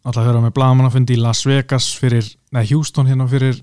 [0.04, 3.62] alltaf höfum við blagamannafundi í Las Vegas fyrir, nei Houston hérna fyrir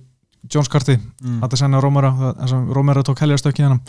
[0.48, 1.40] Jones Carty, mm.
[1.42, 3.80] þetta senna Rómera þess að Rómera tók heljarstökki hérna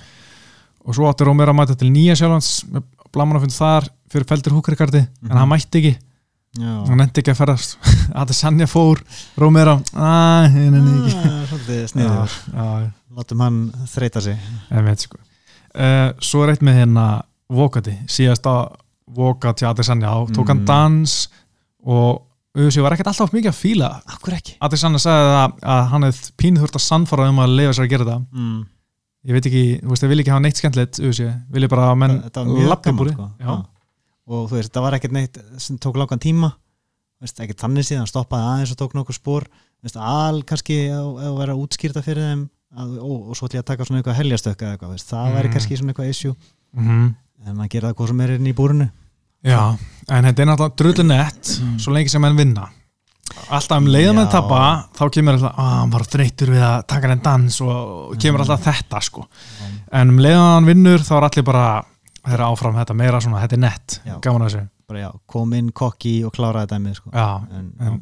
[0.82, 5.06] og svo átti Rómera að mæta til Nýja Sjálfans með blagamannafundi þar fyrir feldir húkrikardi,
[5.06, 5.38] en Mhm.
[5.38, 5.94] hann mætti ekki
[6.60, 7.78] hann nefndi ekki að ferðast.
[8.18, 9.00] Þetta sannja fór,
[9.40, 11.32] Rómera að, henni ekki
[12.56, 13.60] Ah, látum hann
[13.92, 14.40] þreita sig.
[14.70, 15.20] Veit sko.
[15.72, 17.06] Uh, svo er eitt með hérna
[17.52, 18.58] Vokati, síðasta
[19.16, 20.68] Vokati Adesanya, þá tók hann Mm.
[20.68, 21.16] dans
[21.88, 22.22] og
[22.56, 23.90] auðvitað var ekkert alltaf mikið að fíla.
[24.68, 27.92] Adesanya sagði að, að hann hefði pínu þurft að sannfara um að leifa sér að
[27.96, 28.62] gera það mm.
[29.28, 31.88] ég veit ekki, þú veist, ég vil ekki hafa neitt skemmtilegt auðvitað, vil ég bara
[31.92, 32.18] að menn
[32.72, 33.30] lappi búri sko.
[33.40, 33.56] já, Já.
[34.28, 36.52] Og þú veist, það var ekkert neitt sem tók langan tíma.
[37.22, 39.44] Ekki þannig síðan, stoppaði aðeins og tók nokkuð spór
[39.84, 42.48] veist, al kannski að, vera útskýrta fyrir þeim
[42.78, 45.48] að, ó, og svo til ég að taka svona eitthvað heljastökk eða eitthvað, það væri
[45.50, 45.54] Mm.
[45.54, 46.36] kannski svona eitthvað issue.
[46.74, 48.86] Mm en að gera það hvað sem er inn í búrinu.
[49.44, 49.60] Já
[50.14, 51.80] en þetta er náttúrulega drullu nett Mm.
[51.80, 52.68] svo lengi sem menn vinna.
[53.50, 54.32] Alltaf um leiðum menn Já.
[54.32, 58.42] tappa þá kemur alltaf, að hann var þreytur við að taka henni dans og kemur
[58.44, 59.26] alltaf þetta sko.
[59.92, 61.86] En um leiðum hann vinnur þá er allir bara
[62.28, 63.98] þeirra áfram þetta meira svona, þetta er nett.
[64.24, 65.12] Gaman að þessu.
[65.32, 67.12] Kom inn kokki og kláraði dæmið sko.
[67.16, 68.00] en, en,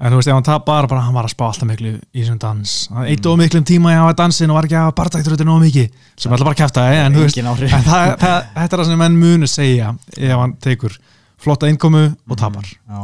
[0.00, 2.40] en þú veist, ef hann tapar bara, hann var að spá alltaf miklu í þessum
[2.42, 2.76] dans.
[3.04, 5.60] Eitt og miklum tíma í að hafa dansin og var ekki að hafa barndæktur nóg
[5.66, 9.18] mikið, sem alltaf bara kæfta en þú veist, það, það, þetta er það sem menn
[9.20, 10.96] munu segja ef hann tekur
[11.42, 12.64] flotta innkomu og tapar.
[12.64, 13.00] Já,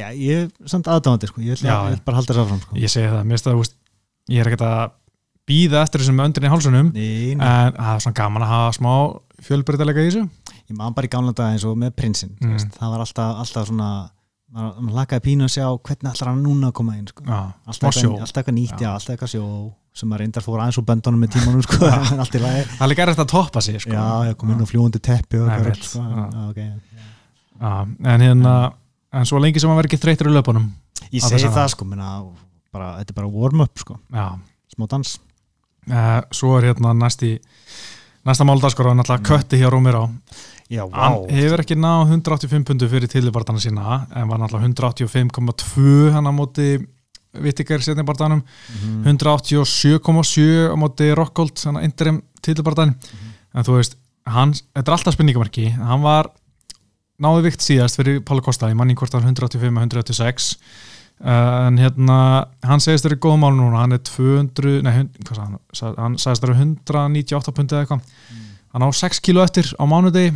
[0.00, 1.44] já ég er samt aðdáðandi sko.
[1.44, 2.78] ég vil bara halda þess áfram sko.
[2.80, 3.76] ég segi það, mér finnst það,
[4.32, 4.94] ég er ekkert að
[5.46, 7.36] býða eftir þessum öndrin í hálsunum nei.
[7.36, 7.42] en
[7.76, 8.92] það er svona gaman að hafa smá
[9.44, 10.22] fjölbreytilega í þessu
[10.70, 12.56] ég man bara í gamla dag eins og með prinsinn Mm.
[12.78, 13.88] það var alltaf, alltaf svona
[14.56, 17.24] maður maður lakaði pínu að sjá hvernig ætlar hann núna að koma inn sko.
[17.26, 18.84] Smá alltaf, eitthvað, alltaf eitthvað nýtt, Já.
[18.86, 18.90] já.
[18.94, 19.44] alltaf eitthvað sjó
[19.96, 22.84] sem maður reyndar fór aðeins úr böndunum með tímanum sko, en allt í lagi það
[22.86, 23.92] er líka erfitt að toppa sig sko.
[23.96, 26.04] já, ég kom inn á fljúandi teppi og eitthvað sko.
[26.06, 26.70] Já, okay.
[27.60, 28.54] En hérna
[29.16, 30.66] en svo lengi sem hann verður ekki þreytur í löpunum
[31.12, 32.10] ég segi það sko, minna,
[32.74, 33.96] bara, þetta er bara warm up sko.
[34.76, 35.16] smá dans
[35.90, 37.38] uh, svo er hérna næsti
[38.26, 39.28] Næsta máldagsgóra er náttúrulega mm.
[39.28, 40.08] kötti hjá Romero.
[40.66, 40.96] Já, vá.
[40.98, 46.32] Hann hefur ekki náð 185 pundu fyrir tillibartana sína en var náttúrulega 185,2 hann á
[46.34, 46.70] móti
[47.36, 49.18] Vittiger setnibartanum, mm -hmm.
[49.18, 52.88] 187,7 á móti Rockhold þannig að interim tillibartan.
[52.88, 53.58] Mm -hmm.
[53.58, 56.30] En þú veist, hann, þetta er alltaf spurningamarki, hann var
[57.22, 60.56] náðu vikt síðast fyrir Pála Kosta í manning hvort hann 185-186
[61.20, 62.18] en hérna,
[62.66, 65.56] hann segist þeirri góð mál núna, hann er 200 nei, hann,
[65.96, 68.04] hann sagðist þeirri 198 pundið eitthvað.
[68.76, 70.34] Hann á 6 kíló eftir á mánudegi.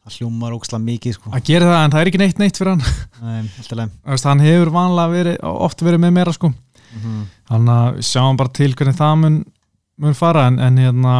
[0.00, 1.30] Það hljómar ókslega mikið sko.
[1.34, 2.84] að gera það, en það er ekki neitt neitt fyrir hann.
[3.20, 6.52] Nei, hann hefur vanlega verið, oft verið með meira sko.
[6.90, 7.26] Mhm.
[7.50, 9.36] þannig að sjáum bara til hvernig það mun,
[10.02, 11.16] mun fara en, en hérna,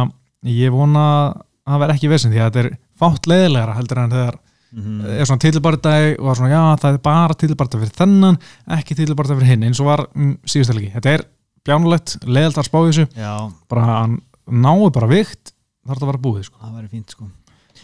[0.47, 1.41] ég vona að
[1.71, 4.39] það verði ekki vesinn því að þetta er fátt leiðilegra heldur en þegar
[4.71, 5.03] Mhm.
[5.19, 8.37] er svona tilbardag og var svona já það er bara tilbardag fyrir þennan
[8.77, 11.25] ekki tilbardag fyrir hinn eins og var um, síðustelgi þetta er
[11.67, 13.05] bjánulegt, leðalt að spá þessu.
[13.17, 13.35] Já,
[13.71, 14.17] bara hann
[14.47, 15.53] náu bara vikt
[15.85, 16.57] þarf þetta að vera búið sko.
[16.61, 17.29] það væri fínt sko.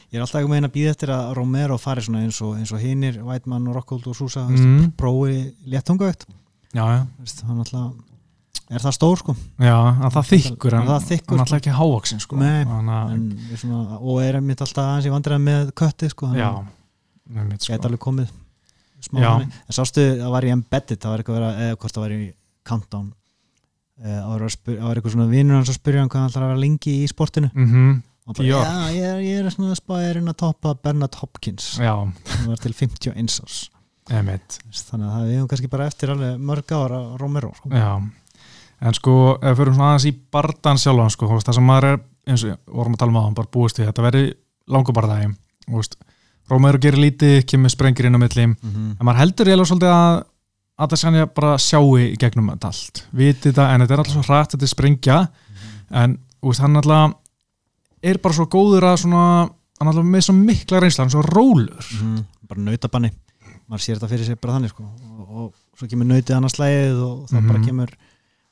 [0.08, 2.82] Ég er alltaf ekki meina að býða eftir að Romero fari svona eins og, og
[2.82, 4.60] hinir, Whiteman og Rockhold og Sousa mm.
[4.64, 6.28] mm, prófi léttungavegt
[7.48, 7.92] hann alltaf
[8.68, 9.36] er það stór sko?
[9.64, 12.40] Já, að það þykkur en Að það þykkur, hann alltaf ekki hávaksin sko.
[12.40, 16.10] Nei, Þannig að- en, við svona, og er einmitt alltaf aðeins í vandræða með kötti
[16.12, 16.50] sko, já,
[17.36, 17.74] einmitt, sko.
[17.74, 18.34] gæti alveg komið
[19.48, 22.20] en sástu það var í embedded það var eitthvað vera, eða hvort það var í
[22.68, 23.08] countdown.
[23.98, 26.46] Eh, það var, að var eitthvað svona vinnur hans að spyrja hann hvað hann ætlar
[26.46, 27.52] að vera lengi í sportinu.
[27.54, 28.58] Mm og bara, Já.
[28.60, 31.78] já, ég er, ég er svona spæðurinn að toppa Bernard Hopkins.
[31.80, 33.70] Já, hann var til 51 árs.
[34.08, 37.72] Þannig að það við höfum kannski bara eftir alveg mörg ára Romero sko.
[37.72, 37.94] Já,
[38.84, 42.04] en sko ef við fyrir svona aðeins í bardan sjálfan sko, það sem maður er,
[42.28, 44.26] eins og vorum að tala um á hann bara búist við, þetta verði
[44.76, 45.32] langu bardagi
[46.50, 49.04] Rómæður gerir lítið kemur sprengir inn á milli, en mm -hmm.
[49.04, 49.92] maður heldur eiginlega svolítið
[50.78, 54.14] að það sannja bara sjáu í gegnum þetta allt, viti þetta, en þetta er alltaf
[54.14, 55.28] svo hrætt þetta er sprengja,
[55.92, 57.14] en þú veist, hann alltaf
[58.04, 61.26] er bara svo góður að svona, hann alltaf með svo mikla reynsla, hann er svo
[61.26, 61.86] rólur
[62.48, 63.12] bara nautabanni.
[63.68, 64.84] Maður sér þetta fyrir sig bara þannig sko.
[65.20, 67.66] og, og svo kemur nautið annars slæðið og þá bara Mhm.
[67.66, 67.90] kemur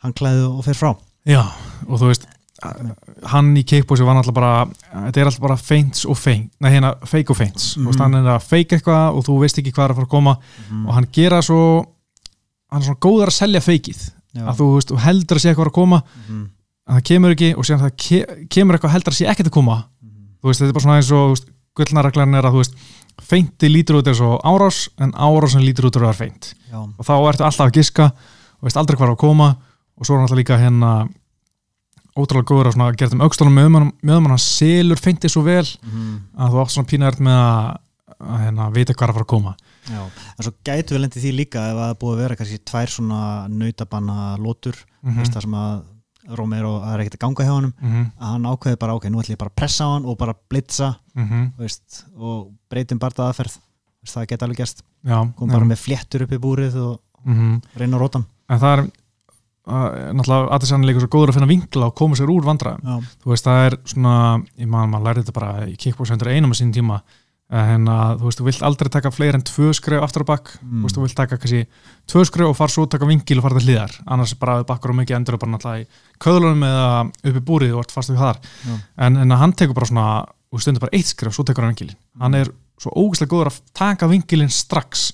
[0.04, 0.96] hann klæðið og fer frá.
[1.26, 1.42] Já,
[1.88, 2.28] og þú veist
[3.30, 6.94] hann í kickbósi var náttúrulega bara þetta er alltaf bara feints og feint nei hérna
[7.06, 7.92] fake og feints, mm Mhm.
[7.92, 8.00] -hmm.
[8.02, 10.38] hann er að feika eitthvað og þú veist ekki hvað er að fara að koma
[10.72, 10.88] mm.
[10.88, 11.86] og hann gera svo
[12.72, 14.00] hann er svona góður að selja feikið
[14.36, 14.42] Já.
[14.48, 16.50] að þú veist, heldur að sé eitthvað að koma mm.
[16.88, 19.52] en það kemur ekki og síðan það ke kemur eitthvað heldur að sé ekkert að
[19.60, 20.10] koma Mm.
[20.42, 21.38] þú veist, þetta er bara svona eins og
[21.76, 22.74] gullnareglan er að þú veist,
[23.22, 26.54] feinti lítur út eins og árás en árásin lítur út að vera feint
[27.00, 29.56] og þá ertu alltaf að giska og veist aldrei hvað er að koma
[29.98, 31.08] og svo er hann alltaf líka hérna
[32.16, 36.20] ótrúlega góður að gera aukslunum með um hann hann selur feinti svo vel Mm.
[36.38, 37.80] að þú átt svona pínaðert með að,
[38.20, 39.56] að hérna, vita hvað er að fara að koma
[39.86, 40.02] Já.
[40.38, 43.20] en svo gætu við lendið því líka ef það búið að vera kannski tvær svona
[43.52, 45.34] nautabanna lótur mm mm.
[45.34, 45.84] þar sem að
[46.26, 48.06] Romero, er ekkert að ganga hjá honum -hmm.
[48.18, 50.96] að hann ákveði bara, ok, nú ætlum ég bara að pressa hann og bara blitza
[51.14, 53.58] Mm veist, og breytum bara það aðferð
[54.02, 54.58] veist, það geta alveg
[55.06, 58.60] já, kom bara með fléttur upp í búrið og mm reyna að róta hann en
[58.60, 58.92] það er
[59.66, 62.84] náttúrulega að að hann líka svo góður að finna vinkla og koma sér úr vandræðum.
[62.86, 63.14] Já.
[63.24, 64.16] þú veist það er svona
[64.62, 67.00] ég man maður lærið þetta bara í kickbox hendur einum á sín tíma
[67.56, 70.54] en að þú veist þú vilt aldrei taka fleiri en tvö skref aftur á bakk.
[70.62, 70.82] Mm.
[70.82, 71.62] þú veist þú vilt taka kannski
[72.10, 73.94] tvö skref og fara svo að taka vingil og fara til hliðar.
[74.06, 77.76] Annars bara að bakkar og mikið endur bara náttúrulega í köðlunum eða upp í búrið
[77.76, 78.42] og ert fast við þar.
[78.98, 81.76] En, en að hann tekur bara svona og stundur bara eitt skref svo tekur hann
[81.76, 82.50] vingilin hann er
[82.82, 85.12] svo ógæslega góður að taka vingilin strax.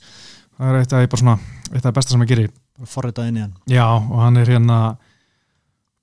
[0.55, 1.37] Það er eitt af svona
[1.71, 2.51] eitt af besta sem gerir.
[2.51, 3.55] bara forritað inn í hann.
[3.69, 4.79] Já, og hann er hérna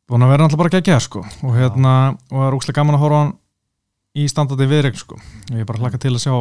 [0.09, 1.25] búin að vera náttúrulega bara geggjað sko.
[1.45, 1.95] Og hérna,
[2.31, 3.35] og það er úkslega gaman að horfa hann
[4.19, 5.19] í standandi viðregn sko.
[5.19, 6.35] Og ég er bara hlaka til að sjá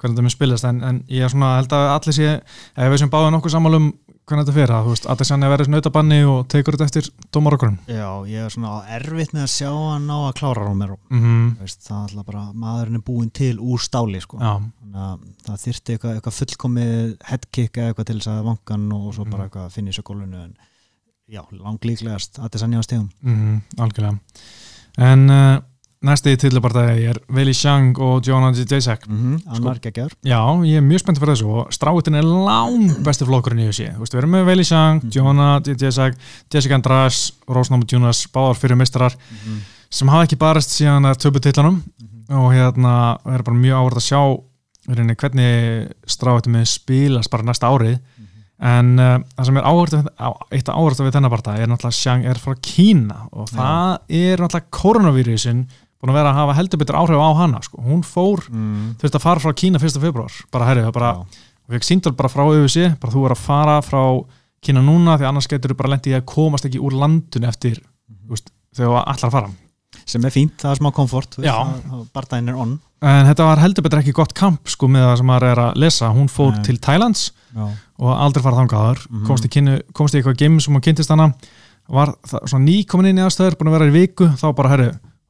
[0.00, 3.00] hvernig þetta mun spilast en, en ég er svona, held að allir sé ef við
[3.00, 3.92] sem báðum nokkuð sammálum
[4.24, 5.06] hvernig þetta fyrir að þú veist,
[5.44, 9.50] er verið nautabanni og tekur þetta eftir dómarokkurinn Já, ég er svona erfitt með að
[9.52, 10.96] sjá hann á að klára Romero.
[11.10, 11.24] Mm
[11.60, 14.38] veist, það er alltaf bara, maðurinn er búinn til úr stáli sko.
[15.44, 19.44] Það þyrfti eitthvað, eitthvað fullkomið headkick eða eitthvað til þess að vangan og svo bara
[19.44, 19.44] Mhm.
[19.50, 20.56] eitthvað finnir sér gólfinu en
[21.28, 24.18] já, langlíklegast að nýja stegum mm, algjörlega.
[24.98, 25.60] En uh,
[26.04, 29.54] næsti tillibartæði er Veli Shang og Jonah Jacek mm -hmm.
[29.56, 33.64] annar geggjör Já, ég er mjög spennt fyrir þessu og stráutin er lang besti flokkurinn
[33.64, 35.10] í þessi veist, við erum með Veli Shang, Mhm.
[35.10, 36.14] Jonah Jacek
[36.54, 39.60] Jessica András, Rósnám Jonas báðar fyrir mistrar mm
[39.94, 41.82] sem hafa ekki barist síðan að töpu titlanum
[42.34, 44.20] og hérna er bara mjög áverð að sjá
[44.88, 47.98] rauninni, hvernig stráutin með spilast bara næsta árið.
[48.64, 49.94] En uh, það sem er áhverð
[50.54, 53.24] eitt áhverð við þennan parta er náttúrulega Shang er frá Kína.
[53.32, 55.64] Og það er náttúrulega koronavírusin
[56.04, 57.80] búin að vera að hafa heldur betur áhrif á hana sko.
[57.80, 58.94] hún fór, -hmm.
[59.00, 60.00] þurfti að fara frá Kína 1.
[60.00, 60.92] februar, bara herrið,
[61.64, 64.24] og fekk síndal bara frá auðvisi, bara þú er að fara frá
[64.60, 68.28] Kína núna því annars getur þú bara lendið að komast ekki úr landun eftir þú
[68.36, 69.50] veist, þegar þú að fara
[70.04, 71.36] sem er fínt, það er smá komfort
[72.12, 72.74] barndaginn er on
[73.04, 75.80] en þetta var heldur betur ekki gott kamp sko með það sem maður er að
[75.84, 76.62] lesa, hún fór Nei.
[76.68, 77.24] til Thailands
[77.54, 77.64] já.
[77.98, 79.26] og aldrei fara þangaður Mhm.
[79.26, 79.48] komst,
[79.92, 81.32] komst í eitthvað game sem hún kynntist hana
[81.88, 84.68] var það, svona nýkomin inn í aðstöður búin að vera í viku, þá bara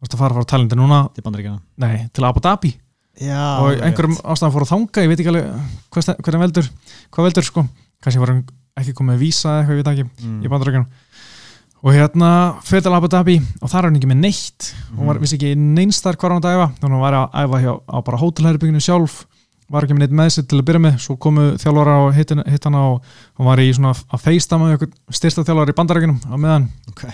[0.05, 2.75] herri varst að fara frá Tælandi núna, til bandaríkjana nei, til Abu Dhabi.
[3.15, 5.51] Já, og einhverjum ástæðan fór að þanga ég veit ekki alveg
[5.95, 6.71] hvað, hvernig veldur
[7.15, 7.63] hvað veldur sko,
[8.03, 8.41] kannski var hann
[8.81, 10.41] ekki komið að vísa eða eitthvað, ég veit ekki, mm.
[10.43, 10.89] í bandarækjunum
[11.85, 12.31] og hérna
[12.65, 14.71] fyrir til Abu Dhabi og þar er hann ekki með neitt.
[14.97, 15.23] Hún var, Mhm.
[15.23, 16.67] vissi ekki neinstar hvað hann að æfa.
[16.81, 19.27] Þannig að hún var að æfa hjá, á bara hótelherbygginu sjálf.
[19.69, 20.99] Var ekki með neitt með sér til að byrja með.
[21.05, 23.03] Svo komu þjálfara og hitt hana og
[23.37, 26.69] hún var í svona að feistama með styrsta þjálfara í bandarækjunum á meðan.
[26.89, 27.05] Ok,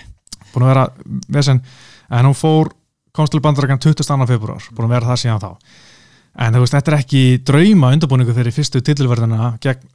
[0.55, 0.87] búin að vera
[1.29, 1.63] vesen.
[2.11, 2.71] En hún fór,
[3.17, 4.27] komst til bandarækjan 20.
[4.31, 5.51] februar, búin að vera það síðan þá
[6.41, 9.89] en þú veist, þetta er ekki drauma undirbúningu fyrir fyrstu titilverðina gegn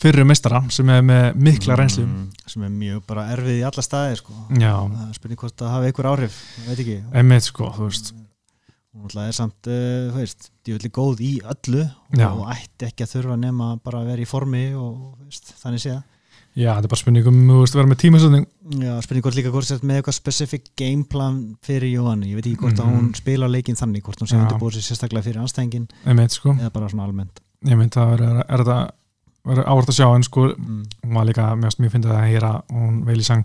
[0.00, 3.82] fyrru mistara sem er með mikla reynslu Mm, sem er mjög bara erfið í alla
[3.84, 4.32] staði sko.
[5.12, 8.14] spurning hvort það hafi einhver áhrif veit ekki einmitt sko, þú veist
[8.96, 11.84] hún er samt, þú veist djúvillig góð í öllu
[12.16, 12.30] Já.
[12.32, 16.00] og, ætti ekki að þurfa nema bara að vera í formi og veist, þannig séð
[16.56, 18.46] já, þetta er bara spurningum, þú veist, vera með tímasönding
[18.80, 22.60] Já, spurning hvort líka hvort sett með eitthvað specific gameplan fyrir Jóhanni, ég veit ekki
[22.64, 22.86] hvort Mhm.
[22.86, 26.54] að hún spila leikinn þannig, hvort hún sé undirbúið sér sérstaklega fyrir anstæðingin einmitt sko,
[26.54, 27.40] eða bara svona almennt.
[27.66, 28.90] Einmitt það er, er þetta
[29.66, 30.82] ávart að sjá en sko mm.
[31.06, 33.44] hún var líka mjög, mjög fyndið að heyra hún veil í sang,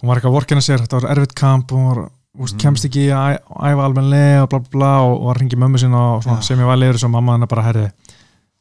[0.00, 2.60] hún var eitthvað að vorkina sér þetta var erfitt kamp, hún var úst, Mm.
[2.60, 5.78] kemst ekki að æ- æfa almennilega og bla bla bla og var að ringi mömmu
[5.80, 7.90] sinna og sem ég yfir þessu og mamma hennar bara herði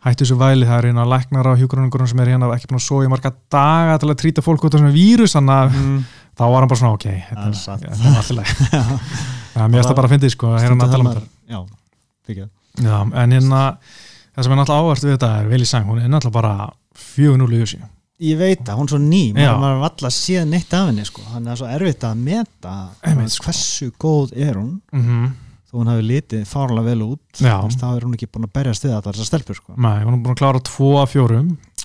[0.06, 3.06] hættu þessu væli, það er hérna læknar á hjúgrunningurum sem er hérna ekki búin að
[3.06, 6.04] í marga daga til að trýta fólk út af svona vírus að Mm.
[6.36, 7.82] þá var hann bara svona ok, þetta Það er er, satt.
[7.82, 8.52] þetta er alltaf leið
[9.56, 12.98] það er mjög að bara fyndið sko að heyra hann að tala um þetta Já,
[13.16, 13.60] en hérna
[14.36, 16.56] það sem er náttúrulega áhvert við þetta er Vili Sang, hún er náttúrulega bara
[17.16, 17.80] 4-0 í þessu
[18.26, 21.04] Ég veit að hún er svo ný, maður, maður var alltaf séð neitt af henni
[21.08, 22.76] sko, að það er svo erfitt að meta
[23.28, 23.48] sko.
[23.48, 25.34] hversu góð er hún mm -hmm.
[25.76, 27.42] Þó hún hafi litið fárlega vel út
[27.76, 29.76] þá er hún ekki búin að berjast við allar þessar stelpur sko.
[29.76, 31.42] Nei, hún er búin að klára 2 af 4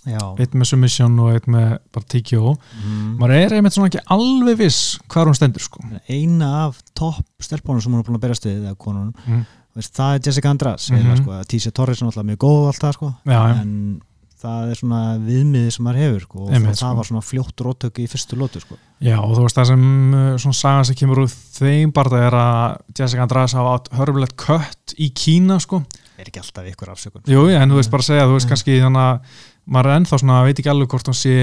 [0.09, 3.09] Já, eitt með submission og eitt með bara TKO mm.
[3.21, 7.83] maður er einmitt svona ekki alveg viss hvað hún stendur sko eina af topp stelpunum
[7.85, 9.43] sem hún er búin að eða konunum, mm.
[9.85, 11.21] það er Jessica András mm Mhm.
[11.21, 11.43] sko.
[11.53, 13.15] Tísi Torres er náttúrulega mjög góð og allt það sko.
[13.27, 14.01] Já, já, en
[14.41, 16.93] það er svona viðmiði sem maður hefur sko, og Einmitt, það sko.
[16.99, 18.79] var svona fljótt róttöku í fyrstu lótu sko.
[19.05, 19.85] já, og þú veist það sem
[20.15, 24.37] uh, svona sagan sem kemur úr þeim bara er að Jessica András hafa átt hörfulegt
[24.41, 25.83] kött í Kína sko
[26.21, 28.53] er ekki alltaf ykkur afsökun Jú, en þú veist bara að segja, þú veist Mm.
[28.55, 29.21] kannski þannig að
[29.67, 31.37] maður er ennþá svona, veit ekki alveg hvort hún sé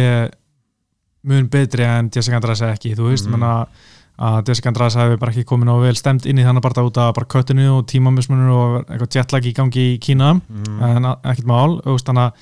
[1.28, 3.36] mun betri en Jessica András eða ekki, þú veist, mm.
[3.36, 3.68] menna
[4.18, 6.98] að Jessica András hefði bara ekki komin á vel stemt inn í þannig bara út
[6.98, 10.80] af bara köttinu og tímamismunur og eitthvað jetlag í gangi í Kína mm.
[10.82, 12.34] en ekkert mál, veist, þannig að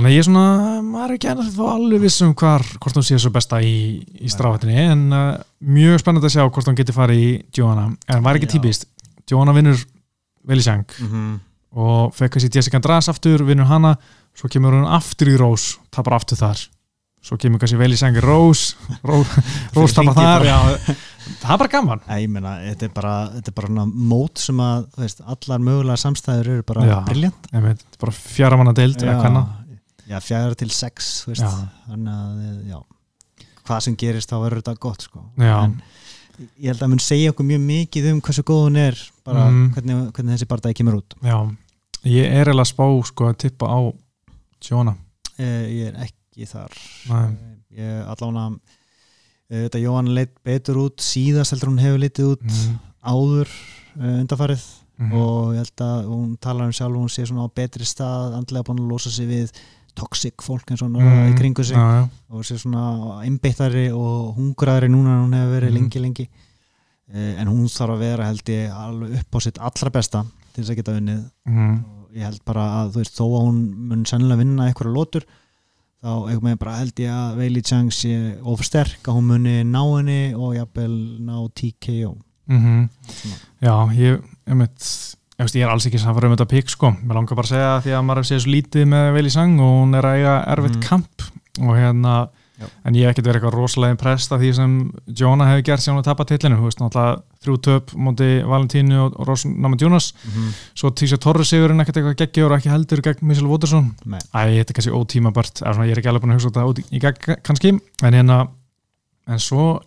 [0.00, 0.46] þannig að ég er svona,
[0.86, 3.76] maður er ekki ennþá þá alveg viss um hvar, hvort hún sé svo besta í,
[4.00, 5.28] í stráfættinni, en uh,
[5.76, 7.30] mjög spennandi að sjá hvort hún geti farið í
[7.60, 8.88] Joanna, en var ekki típist.
[9.28, 9.78] Joanna vinnur
[10.48, 11.38] Velisang mm
[11.70, 13.94] og fekk þessi Jessica András aftur, vinnur hana.
[14.34, 16.62] Svo kemur hún aftur í Rós tapar aftur þar.
[17.20, 18.74] Svo kemur kannski vel í Rós
[19.06, 20.58] Rós, tapar þar já,
[21.42, 22.02] það er bara gaman.
[22.08, 26.00] Æ, meina, þetta er bara, þetta er bara mót sem að, þú veist, allar mögulega
[26.00, 29.04] samstæður eru bara briljant þetta er bara fjara manna deild
[30.10, 32.80] já, fjara til sex, þannig að, já
[33.70, 35.24] hvað sem gerist þá verður þetta gott, sko.
[35.38, 35.76] En
[36.58, 39.66] ég held að mun segja okkur mjög mikið um hversu góð hún er bara Mhm.
[39.76, 41.14] hvernig, hvernig þessi bardagi kemur út.
[41.22, 41.36] Já,
[42.04, 43.78] ég er að spá sko að tippa á
[44.60, 44.96] Jóna
[45.38, 46.72] eh, ég er ekki þar.
[47.08, 47.36] Nei.
[47.76, 48.58] ég allána
[49.50, 52.78] eh, þetta Jóhann leitt betur út síðast heldur hún hefur litið út mm.
[53.04, 53.48] áður
[54.00, 54.64] uh, undarfarið
[55.00, 55.14] Mm.
[55.16, 58.66] og ég held að hún talar um sjálf hún sé svona á betri stað andlega
[58.68, 59.52] búin að losa sig við
[60.00, 61.30] toxic fólk eins og mm.
[61.30, 62.08] í kringu sig já, já.
[62.32, 65.78] og sé svona einbeittari og hungraðari núna en hún hefur verið Mhm.
[65.80, 66.26] lengi lengi
[67.14, 70.24] uh, en hún þarf að vera held ég alveg upp á sitt allra besta
[70.54, 71.76] til þess að geta unnið Mm.
[71.84, 75.24] og ég held bara að þú veist þó að hún mun sennilega vinna einhverja lótur
[76.00, 79.82] þá einhvern veginn bara held ég að Veili Chang sé ofsterk að hún muni ná
[79.98, 82.16] henni og jafnvel ná TKO
[82.50, 83.36] mm Svona.
[83.62, 84.86] Já, ég, ég, mitt,
[85.40, 87.94] ég, er alls ekki samfara um þetta pikk sko, mér langar bara að segja því
[87.96, 90.82] að maður sé svo lítið með Veli Sang og hún er að eiga erfitt Mhm.
[90.88, 91.22] kamp.
[91.60, 92.28] Og hérna
[92.60, 92.66] Já.
[92.84, 95.94] en ég hef ekkert verið eitthvað rosalega impressed af því sem Jóna hefur gert sem
[95.94, 100.12] hún að tapa tillinu, þú veist, náttúrulega þrjú töp móti Valentínu og, og Ross Namajunas
[100.76, 103.94] svo Tísa Torres sigurinn ekkert eitthvað geggjur og ekki heldur gegn Michel Waterson.
[104.04, 104.18] Nei.
[104.36, 106.68] Æ, þetta er kannski ótímabart eða svona, ég er ekki alveg búin að hugsa þetta
[106.68, 107.72] út í, í gegn kannski,
[108.04, 108.48] en hérna
[109.26, 109.80] en svo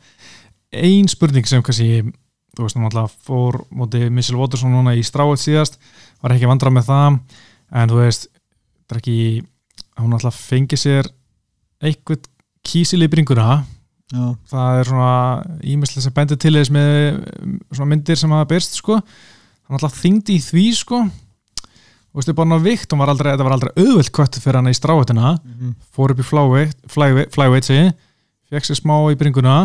[0.73, 2.11] ein spurning sem kannski
[2.53, 5.79] þú veist, alltaf fór móti Michel Waterson núna í stráið síðast
[6.21, 7.19] var ekki vandrað með það
[7.73, 8.27] en þú veist,
[8.83, 9.17] þetta er ekki
[10.01, 11.09] hún alltaf fengi sér
[11.83, 12.29] eitthvað
[12.63, 13.63] kísil í bringuna
[14.13, 15.13] Já, það er svona
[15.73, 16.89] ímislega sem bendur til þess með
[17.73, 18.99] svona myndir sem hafa byrst sko.
[18.99, 20.99] Hann alltaf þyngdi í því sko.
[22.13, 24.69] Og veistu bara ná vikt, hún var aldrei, þetta var aldrei auðvöld kött fyrir hann
[24.69, 25.31] í stráðutina
[25.95, 27.71] fór upp í flyweight,
[28.53, 29.55] fekk sér smá í bringuna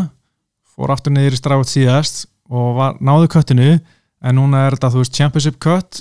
[0.73, 5.03] fór aftur niður í stráðut síðast og var, náðu köttinu en núna er þetta, þú
[5.03, 6.01] veist, championship kött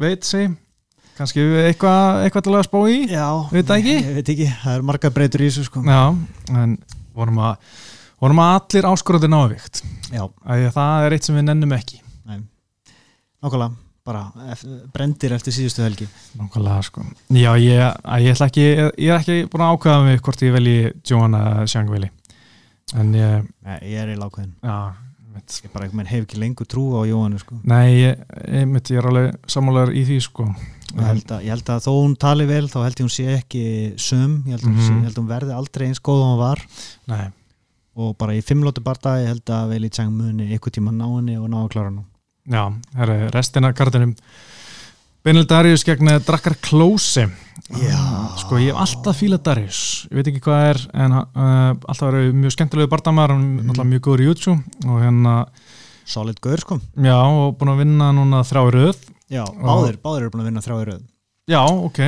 [0.00, 0.50] veit segi,
[1.16, 2.98] kannski eitthvað eitthvað til að spá í?
[3.10, 3.94] Já, Veit það ekki?
[3.96, 5.84] Ég veit ekki, það er marga breytur í þessu sko.
[5.86, 6.02] Já,
[6.52, 6.76] en
[7.16, 7.72] vorum að
[8.20, 9.82] vorum að allir áskorandi náðu vikt.
[10.12, 12.02] Já, að það er eitt sem við nennum ekki.
[12.28, 12.42] Nei.
[13.44, 14.22] Nákvæmlega, bara
[14.94, 16.08] brendir eftir síðustu helgi.
[16.36, 17.06] Nákvæmlega sko.
[17.32, 17.82] Já, ég,
[18.26, 20.78] ég ekki, ég, er ekki búin að ákvæða mig hvort ég velji
[21.08, 22.12] Johanna eða Sjangveli
[22.94, 24.76] en ég, Nei, ég er í lákvæðin já
[25.36, 27.58] Ég bara veginn hef ekki lengur trú á Jóhannu sko.
[27.64, 30.48] Nei, ég, ég, mitt, ég er alveg sammálaður í því sko.
[30.96, 33.26] Ég held, að, ég held að þó hún tali vel þá held ég hún sé
[33.36, 33.64] ekki
[34.00, 34.86] sum ég held, mm Mhm.
[34.86, 36.62] sé, ég held hún verði aldrei eins góð og hún var.
[37.10, 37.26] Nei,
[37.96, 41.36] og bara í fimmlótu barda ég held að Veli Chang muni ykkur tíma ná henni
[41.40, 42.04] og ná að klára nú
[42.46, 42.62] já,
[42.94, 44.14] herri, restina kartinum
[45.26, 47.24] Benil Darius gegn Drakkar Klósi.
[48.38, 49.78] Sko, ég hef alltaf fílað Darius.
[50.06, 52.92] Ég veit ekki hvað er en uh, alltaf verið mjög skemmtilegu er
[53.34, 53.70] Mhm.
[53.72, 55.32] alltaf mjög góður í YouTube og hérna,
[56.06, 56.78] solid gaur sko.
[56.94, 59.00] Já, og búin að vinna núna þrjá í röð.
[59.28, 61.02] Já, báðir, báðir eru búin að vinna þrjá í röð.
[61.50, 61.98] Já, ok.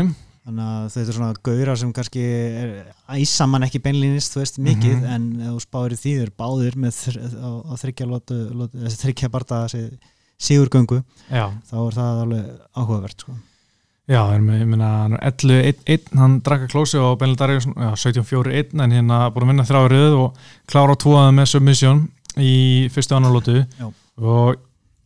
[0.47, 2.71] Þannig að þetta er svona gauðra sem kannski er,
[3.19, 5.11] æsa mann ekki beinlýnist þú veist mikið Mhm.
[5.11, 6.95] en ef þú spáir í því þeir báðir með
[7.83, 8.07] þryggja
[9.03, 9.99] þryggja barda þessi
[10.39, 13.35] sigurgöngu Já, þá er það alveg áhugavert sko.
[14.09, 17.91] Já, ég meina, ég meina, hann er 11-1, hann drakka klósi og Benil Darius, já,
[18.09, 20.39] 17-4-1 en hérna búin að vinna röð og
[20.71, 22.07] klára á tvoða með submission
[22.41, 23.67] í fyrstu annarlótu
[24.17, 24.63] og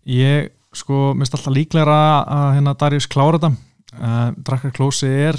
[0.06, 3.52] ég sko, minnst alltaf líklega að hérna Darius klára þetta.
[3.92, 5.36] Uh, drakka klósi er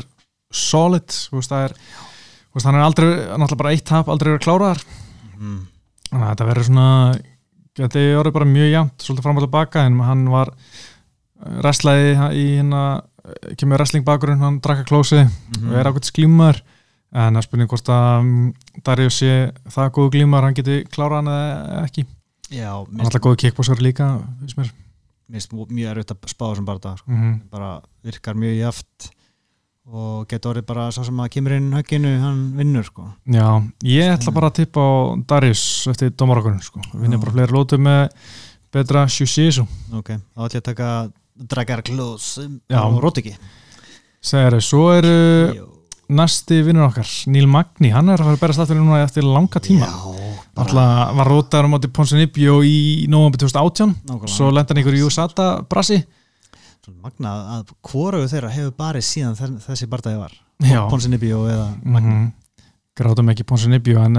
[0.54, 4.34] solid, þú veist, það er þú veist, hann er aldrei, náttúrulega bara eitt tap aldrei
[4.34, 4.84] verið kláraðar,
[5.40, 5.62] mm.
[6.12, 6.90] þannig að þetta verður svona
[7.80, 10.52] þetta er orðið bara mjög jæmt svolítið fram og tilbaka en hann var
[11.64, 12.84] wrestlaði í hérna
[13.60, 15.70] kemur wrestling bakgrunn, hann drakka klósi Mhm.
[15.72, 16.62] og er ákveðt glímar
[17.14, 18.54] en það spurning hvort að um,
[18.84, 22.06] Darius sé það góðu glímar, hann geti klárað hann eða ekki,
[22.50, 24.08] já, hann er alltaf góðu kickboxar líka
[24.50, 24.72] mér
[25.30, 27.12] finnst mjög erfitt að spá þessum barda sko.
[27.12, 27.40] mm -hmm.
[27.50, 29.12] bara virkar mjög jaft
[29.84, 33.10] og getur orðið bara svo sem að kemur inn högginu, hann vinnur sko.
[33.28, 33.48] Já,
[33.84, 34.92] ég ætla bara að tippa á
[35.28, 36.80] Darius eftir dómarakunum sko.
[36.94, 37.24] vinnir Já.
[37.26, 38.08] bara fleiri lótu með
[38.74, 40.90] betra Shushisu ok, þá ætlum ég að taka
[41.52, 42.40] Dragar Klós
[42.72, 42.80] Já.
[42.86, 43.36] og Rótiki
[44.24, 45.68] Segir, svo eru
[46.14, 49.60] næsti vinnur okkar, Níl Magni hann er að fara að berast aftur núna eftir langa
[49.64, 49.90] tíma
[50.54, 54.30] bara Alltaf var rótaður á móti Ponsinibio í november 2018 nákvæmlega.
[54.32, 56.04] svo lenda hann ykkur í USATA brasi
[56.92, 60.34] magna að hvoraðu þeirra hefur barið síðan þe- þessi bardaði var.
[60.64, 60.82] Já.
[60.92, 62.32] Ponsinibio eða Magna mm
[62.94, 64.14] Grátum ekki Ponsinibio en,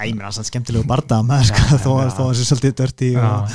[0.00, 2.12] Æ, mér er það skemmtilegu bardaða með sko, þó að já.
[2.16, 3.50] þó að þessi svolítið dörti og,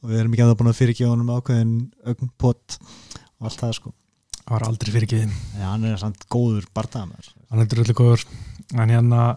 [0.00, 1.74] og við erum ekki að það búin að fyrirgefa honum ákveðin
[2.08, 3.92] ögn pott og allt það sko.
[4.38, 5.20] Það var aldrei fyrir ekki
[5.60, 8.24] Já, hann er samt góður bardaða með hann er drullu góður.
[8.72, 9.36] En hérna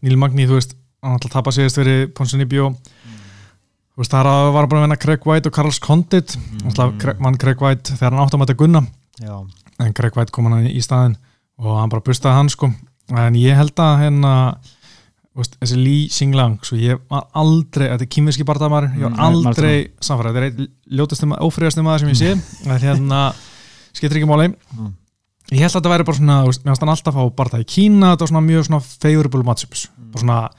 [0.00, 3.01] Níl Magni, þú veist hann alltaf tapa síðast verið Ponsinibio þú
[3.98, 6.36] veist það var bara að vinna Craig White og Carlos Condit.
[6.98, 8.84] Craig- vann Craig White þegar hann átt að mæta Gunna.
[9.20, 9.34] Já,
[9.80, 11.16] en Craig White kom hann í staðin
[11.58, 12.72] og hann bara bustaði hann sko.
[13.12, 14.32] En ég held að hérna
[15.36, 19.90] þessi Lee Xinglang svo ég var aldrei, þetta er kýmverski barndamar ég var Mm, aldrei
[20.00, 22.32] samfæra þetta er einn ljótasti maður, sem ég sé
[22.68, 23.20] en hérna,
[23.94, 24.50] skiptir ekki máli.
[24.76, 24.92] Mm.
[25.52, 27.68] ég held að þetta væri bara svona veist, mér fannst hann alltaf á barndag í
[27.68, 29.88] Kína þetta var svona mjög svona favorable matchups.
[30.12, 30.50] Bara svona,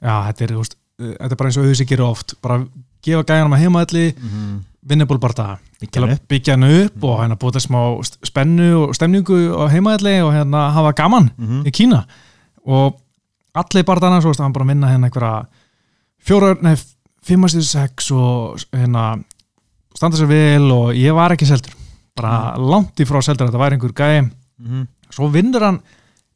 [0.00, 0.76] já, þetta er, þú veist
[1.18, 2.34] þetta er bara eins og auðvitað gerir oft.
[2.42, 2.58] Bara
[3.02, 6.22] gefa gæjanum að heimaðli, mm vinnable barndaga til byggja að hann upp.
[6.28, 10.62] byggja hann upp og hérna búið smá st- spennu og stemningu á heimaðalli og hérna
[10.74, 11.60] hafa gaman Mhm.
[11.62, 12.00] í Kína.
[12.66, 12.96] Og
[13.54, 15.46] allir barðana svo hann bara minna hérna einhverja
[16.26, 16.74] fjóra, nei,
[17.24, 19.22] fimmastið sex og hérna
[19.94, 21.70] standa sér vel og ég var ekki seldur.
[22.16, 24.30] Bara langt í frá seldur þetta væri einhver gæi.
[24.58, 25.80] Mm svo vinnur hann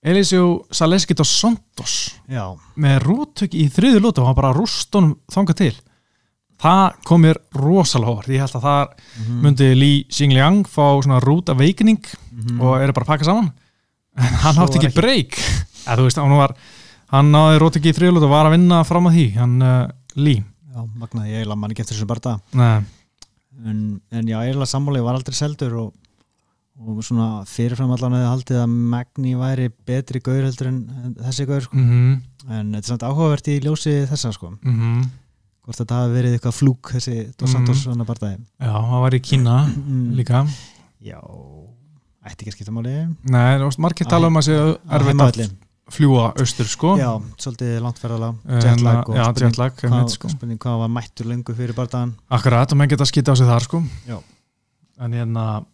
[0.06, 1.94] Elisjó Saleskit og Santos
[2.30, 2.44] já,
[2.78, 5.74] með rúttök í þriðu lútu og hann bara rústunum þangað til.
[6.62, 8.86] Það kom mér rosalega hórt ég held að það
[9.18, 9.40] Mhm.
[9.44, 11.98] myndi Li Xingliang fá svona rút af veikning
[12.32, 12.60] Mhm.
[12.60, 13.52] og eru bara að pakka saman.
[14.16, 15.00] En hann átti ekki ekki.
[15.00, 15.34] breyk
[15.86, 16.54] hann var
[17.12, 19.88] hann náði rúttök í þriðu lútu og var að vinna fram að því hann uh,
[20.16, 20.36] Li.
[20.74, 22.84] Já, magnaði ég eiginlega mann ekki eftir þessu barða Nei,
[23.66, 25.92] en, en já, eiginlega sammáli var aldrei seldur og,
[26.76, 30.80] og svona fyrirfram allan hefði haldið að Magni væri betri gaur heldur en
[31.22, 31.76] þessi gaur sko.
[31.76, 32.16] mhm,
[32.50, 34.52] en þetta er samt áhugavert í ljósi þessa sko.
[34.62, 35.06] mhm
[35.66, 37.52] hvort þetta hafi verið eitthvað flúk þessi Dos Mhm.
[37.56, 40.12] Santos svona barðaði Já, hann var í Kína mm.
[40.14, 40.46] líka
[41.02, 41.18] já,
[42.26, 42.92] ætti ekki að skipta máli
[43.30, 44.58] Nei, margir tala um að sé
[44.98, 45.50] erfitt að
[45.90, 50.28] fljúa austur sko já, svolítið langt ferðalega En, jetlag og já, spurning, jetlag, hvað, sko.
[50.28, 53.66] spurning hvað var mættur lengur fyrir barðaðan Akkurat, og menn geta skýta á sig þar
[53.66, 54.18] sko Já.
[55.02, 55.64] En hérna,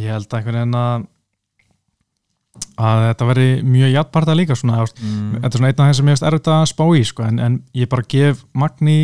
[0.00, 1.08] ég held einhvern veginn að
[2.82, 5.40] að þetta veri mjög jættparta líka svona, mm.
[5.40, 7.40] þetta er svona einn af þeim sem ég veist erfitt að spá í sko, en,
[7.40, 8.98] en ég bara gef Magni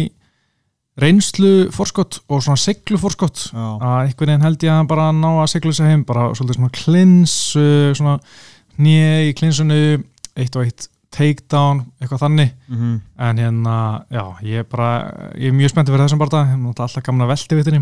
[0.99, 5.51] reynslu fórskott og svona seglu fórskott að einhvern veginn held ég að bara ná að
[5.55, 8.19] seglu sig heim, bara svolítið svona klins uh, svona
[8.79, 9.83] nýja í klinsunu
[10.39, 12.51] eitt og eitt takedown, eitthvað þannig.
[12.69, 13.77] Mm en hérna,
[14.13, 14.91] já, ég er bara
[15.35, 17.81] ég er mjög spenntið fyrir þessum náttúrulega alltaf gaman að velti við þinni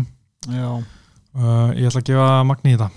[0.57, 0.96] já
[1.37, 2.89] uh, ég ætla að gefa Magni í þetta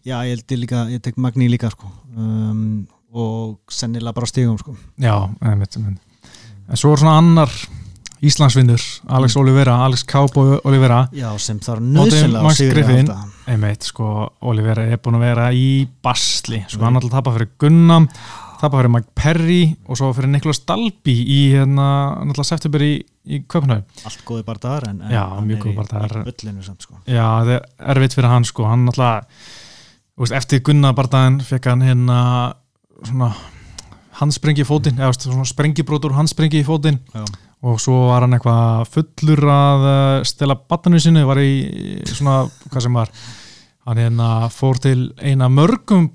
[0.00, 1.90] Já, ég held ég líka, ég tek Magni líka sko.
[2.16, 4.72] Um, og sennilega bara á stigum sko.
[4.96, 5.12] Já,
[5.44, 7.52] en svo er svona annar
[8.20, 8.82] Íslandsvinnur,
[9.16, 13.08] Alex Olivera Alex Cowboy Olivera Já, sem þarf nöðsynlega Max Griffin.
[13.08, 13.28] halda.
[13.48, 17.48] einmitt, sko, Olivera er búin að vera í basli, sko, hann ætla að tapa fyrir
[17.60, 18.08] Gunnam
[18.60, 21.86] tapa fyrir Mike Perry og svo fyrir Niklas Dalby í hérna,
[22.28, 22.92] náttúrulega september í,
[23.26, 25.76] í Köpnau Allt góði bara þar en, en Já, hann er í- í
[26.34, 26.98] Öllinu samt sko.
[27.08, 32.18] Já, það er erfitt fyrir hann sko, hann náttúrulega eftir Gunnar bardaðin fekk hann hérna
[33.08, 33.30] svona
[34.20, 36.98] handsprengi í fótinn, eða þú veist, svona sprengibrótur handsprengi í fótinn.
[37.64, 42.84] Og svo var hann eitthvað fullur að uh, stela batninu sinu, var í svona, hvað
[42.84, 43.12] sem var.
[43.88, 46.10] Hann hérna fór til eina mörgum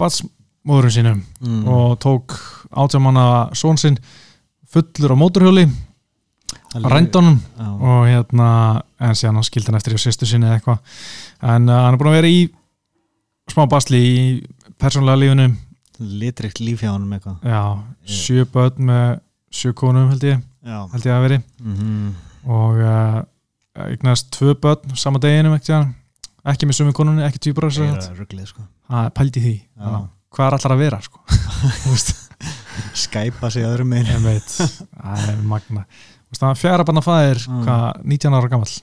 [0.66, 1.68] batsmóðurum sínum mm.
[1.70, 2.34] og tók
[2.74, 3.98] átjámanna són sinn
[4.66, 5.68] fullur á móturhjóli
[6.72, 8.48] Það rændunum Já, og hérna,
[9.00, 10.98] en síðan hann skildi hann eftir í sýstu sinni eða eitthvað.
[11.42, 12.42] En uh, hann er búin að vera í
[13.52, 14.18] smá basli í
[14.82, 15.46] persónulega lífinu.
[16.20, 17.38] Litrikt líf hjá hann eitthvað.
[17.48, 17.62] Já,
[18.04, 19.06] sjö börn með
[19.56, 22.14] sjö konum held ég, Já, held ég að veri mm
[22.46, 23.24] og uh,
[23.88, 25.80] eignast tvö börn sama deginum ekki,
[26.46, 28.68] ekki með sömu konunni, ekki týpur það það sko.
[28.92, 29.56] Er pælt í því.
[29.80, 29.96] Já.
[30.36, 31.22] Hvað er allar að vera sko.
[33.06, 34.12] Skæpa sig öðrum megin.
[34.12, 35.86] Ég veit það er magna
[36.60, 37.64] fjara barna fæðir, Mm.
[37.64, 38.74] hvað, 19 ára gamall?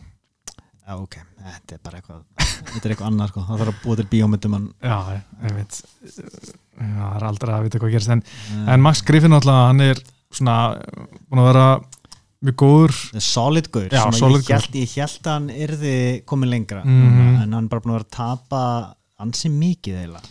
[0.82, 2.22] Já, ok, þetta er bara eitthvað
[2.72, 4.98] Þetta er eitthvað annað sko, það þarf að búa til bíómyndum Já,
[5.42, 5.80] ég veit
[6.72, 8.12] það er aldrei að vita hvað gerist.
[8.14, 8.22] En,
[8.72, 10.00] en Max Griffin alltaf, hann er
[10.32, 10.56] svona
[11.28, 11.66] búin að vera
[12.42, 12.94] mjög góður.
[13.22, 15.96] Solid gaur Já, solid ég, held, ég held að hann yrði
[16.26, 16.82] komin lengra.
[16.86, 17.42] Mhm.
[17.44, 18.62] en hann bara búin að vera að tapa
[19.22, 20.22] ansi mikið eiginlega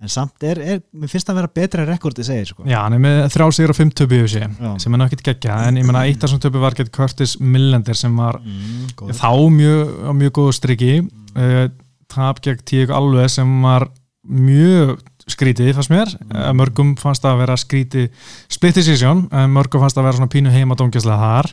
[0.00, 2.64] en samt er, er mér finnst það að vera betra rekordi segir sko.
[2.68, 5.28] Já, hann er með þrjá sigur og fimm töpu í þessi sem er náttúrulega ekki
[5.28, 9.12] geggja en ég menna eitt af þessum töpu var gett Curtis Millender sem var mm,
[9.18, 10.94] þá mjög, á mjög góðu striki.
[11.36, 11.66] Uh,
[12.10, 13.90] tap gegn Tík Alve sem var
[14.24, 14.96] mjög
[15.30, 16.56] skrítið fannst mér, mm.
[16.58, 18.08] mörgum fannst að vera skrítið
[18.50, 21.52] split decision, en mörgum fannst að vera svona pínu heima dóngjastlega þar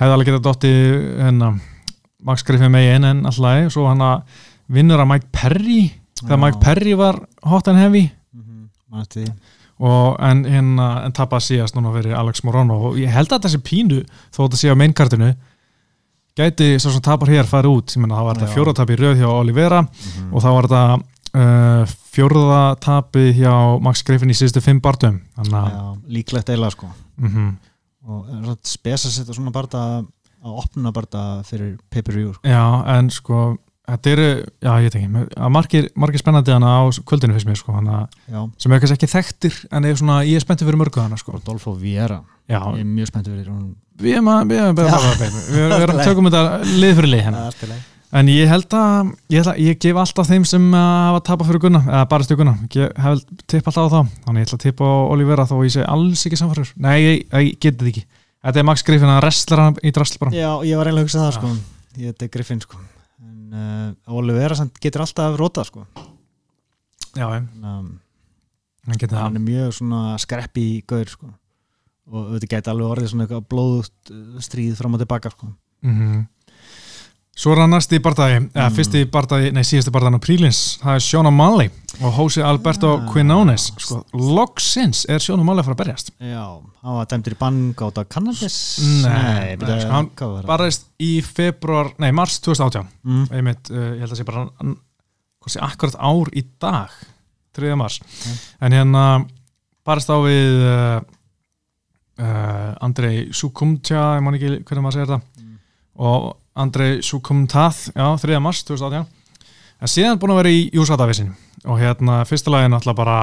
[0.00, 0.70] hefði alveg getað dotti
[1.20, 1.50] hérna,
[2.24, 5.80] Max Griffin megin en alltaf svo hann að vinnur að Mike Perry
[6.28, 6.40] þegar.
[6.44, 8.10] Mike Perry var hot and heavy
[8.90, 9.32] manstu því.
[9.80, 13.60] og en, hérna, en tapað síðast núna fyrir Alex Morano og ég held að þessi
[13.64, 14.00] pínu
[14.34, 15.30] þó þetta sé á mainkartinu
[16.36, 18.98] gæti svo sem tapar hér farið út ég menna það var þetta fjóra tap í
[19.00, 20.28] röð hjá Olivera Mhm.
[20.34, 21.02] og það var þetta
[21.40, 26.90] uh, fjórða tapið hjá Max Griffin í síðustu fimm barndum að líklegt eiginlega sko
[27.20, 27.50] mm
[28.10, 29.80] og er svona spes að setja svona barða
[30.40, 32.48] að opna barða fyrir pay-per-view sko.
[32.48, 33.56] en sko
[33.90, 34.26] þetta eru,
[34.64, 36.80] já ég veit ekki að margir, margir spennandi hana á
[37.10, 38.00] kvöldinu fyrst mér sko hana,
[38.60, 41.34] sem er kannski ekki þekktir en er svona, ég er spenntið fyrir mörgu hana sko.
[41.36, 42.20] Rodolfo Vieira
[42.50, 43.70] já, ég er mjög spenntið fyrir hún
[44.00, 46.44] við erum að við erum bara við erum- erum tökum þetta
[46.80, 47.32] lið fyrir lið í
[47.70, 47.80] lagi.
[48.10, 50.78] En ég held að ég, held að, ég gef alltaf þeim sem uh,
[51.12, 54.42] hafa tapað fyrir Gunna, eða bara stu Gunna ég hef tipp alltaf á þá, þannig
[54.42, 57.52] ég ætla að tippa á Olivera þó ég sé alls ekki samfærður Nei, ég, ég
[57.62, 58.02] geti þetta ekki.
[58.40, 60.34] Þetta er Max Griffin að wrestlar hann í drasl bara.
[60.34, 61.52] Já, ég var eiginlega að hugsa það sko.
[62.00, 62.82] Ég þetta er Griffin sko
[63.50, 65.84] en uh, Olivera samt getur alltaf rótað sko.
[67.18, 67.98] Já, um,
[68.86, 69.74] hann hann er mjög
[70.22, 71.32] skreppi gaur sko.
[72.10, 73.12] Og þetta geti alveg orðið
[73.50, 75.50] blóðut uh, stríð fram og tilbaka sko.
[75.82, 76.26] Mm
[77.38, 78.74] Svo er hann næsti bardagi, eða Mm.
[78.76, 81.70] fyrsti bardagi, nei síðasti bardaginn á Prílins, það er Sean O'Malley
[82.02, 83.06] og Jose Alberto Ah.
[83.12, 87.38] Quinones sko, loksins er Sean O'Malley að fara að berjast Já, hann var dæmdur í
[87.38, 88.58] bann gáta kannabis
[89.04, 90.44] Nei, nei, sko, hann það?
[90.50, 93.26] barðist í februar, nei mars 2018 mm.
[93.30, 96.90] einmitt, uh, ég held að sé bara hvað sé, akkurat ár í dag
[97.54, 97.76] 3.
[97.76, 98.38] mars Ok.
[98.60, 99.06] en hérna
[99.86, 101.00] barðist á við uh,
[102.20, 105.58] uh, Andrei Sukumtja ég man ekki hvernig maður segir þetta Mm.
[106.00, 108.40] og Andrei Sukumtath já, 3.
[108.42, 109.06] mars 2018
[109.80, 111.32] en síðan búin að vera í Júsatavisin
[111.66, 113.20] og hérna fyrsta lagi er náttúrulega bara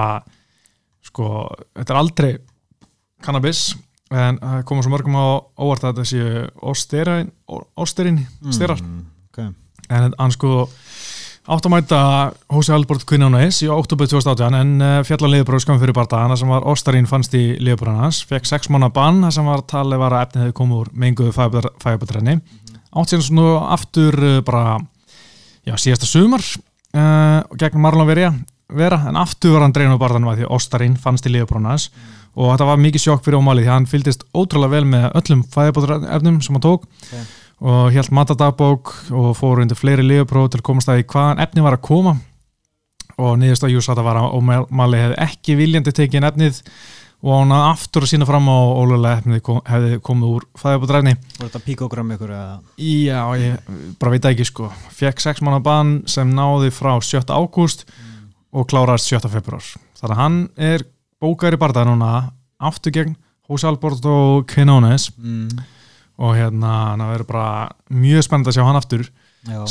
[1.06, 2.32] sko, þetta er aldrei
[3.24, 3.68] cannabis
[4.14, 5.28] en það koma svo mörgum á
[5.60, 7.32] óvart að þetta séu ósterin,
[7.76, 8.22] ósterin
[8.56, 9.02] styrar mm.
[9.32, 9.52] okay.
[9.90, 10.68] en hann sko
[11.48, 12.00] átt að mæta
[12.52, 16.52] Hosea Albert Quinones í oktober 2018 en uh, fjalla liðbróð skamum fyrir barða hann sem
[16.52, 20.26] var Óstarín fannst í liðbróðan hans fekk 6 mánu bann sem var talið var að
[20.28, 21.36] efnið hefði komið úr menguðu
[21.84, 22.38] fæbutrenni
[22.98, 24.78] átt síðan svona aftur uh, bara
[25.68, 28.34] já, síðasta sumar uh, gegn Marlon Verja
[28.68, 31.90] vera, en aftur var hann dreinu á barðanum að því Óstarín fannst í liðbróðan hans.
[32.38, 36.42] Og þetta var mikið sjokk fyrir ómálið því hann fylgdist ótrúlega vel með öllum fæbutrenefnum
[36.44, 37.32] sem hann tók Ok.
[37.72, 41.64] og helt matadagbók og fór undir fleiri liðupróf til að komast að í hvaðan efni
[41.66, 42.18] var að koma.
[43.18, 46.62] Og niðurst að Júsata var að Ómali hefði ekki viljandi tekið inn efnið
[47.24, 51.48] og hann aftur að sína fram á ólulega efnið kom, hefði komið úr fæðabútræfni Var
[51.48, 52.58] þetta píkogram ykkur eða?
[52.78, 57.24] Já, ég bara veit ekki sko fekk 6 mánu bann sem náði frá 7.
[57.34, 57.88] ágúst
[58.54, 59.32] og kláraðist 7.
[59.34, 59.66] februar
[59.98, 60.38] þannig að hann
[60.70, 60.86] er
[61.22, 62.12] bókar í barða núna
[62.62, 63.16] aftur gegn
[63.50, 65.48] Jose Alberto Quinones Mm.
[66.20, 67.50] og hérna hann verður bara
[67.94, 69.04] mjög spennandi að sjá hann aftur.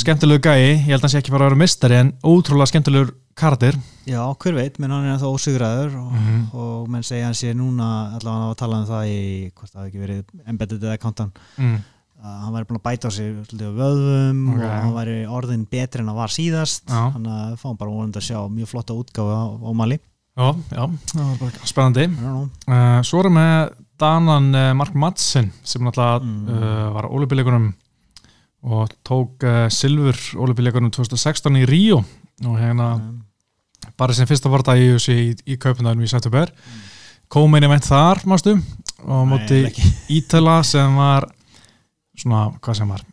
[0.00, 3.10] Skemmtilegu gæi, ég held að hann sé ekki fara að vera mistari en ótrúlega skemmtilegur
[3.36, 3.76] karakter
[4.08, 6.38] Já, hver veit, menn hann er það ósigraður og, Mhm.
[6.54, 9.90] og menn segja hann sé núna allavega að tala um það í hvort það hafi
[9.90, 11.76] ekki verið embedded eða accountant mm.
[12.24, 14.60] að hann væri búin að bæta á sig á vöðum Ok.
[14.62, 17.10] og hann væri orðin betri en hann var síðast Já.
[17.12, 19.98] hann að fá bara vonandi að sjá mjög flotta útgáfa á, á Mali
[20.36, 22.50] Já, já, það var bara spennandi mm.
[22.68, 26.48] uh, Svo erum við Danan uh, Mark Madsen sem náttúrulega Mm.
[26.48, 27.74] uh, var ólipileikunum
[28.64, 32.02] og tók uh, silfur ólipileikunum 2016 í Ríó.
[32.46, 32.94] Og hérna
[33.96, 36.52] bara sem fyrsta varta í, í, í kaupundarum í Sættuber
[37.32, 38.54] kom einu veit þar, mástu
[39.06, 39.64] og móti
[40.12, 41.26] Ítala sem var
[42.16, 43.04] svona, hvað sem var?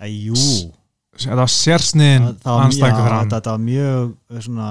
[1.14, 3.30] Þetta var sérsniðin fyrir hann.
[3.30, 4.70] þetta var mjög eh, svona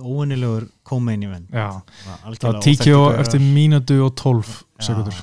[0.00, 5.16] óinnilegur co-main event Já, það var TKO eftir mínútu og 12 sekundur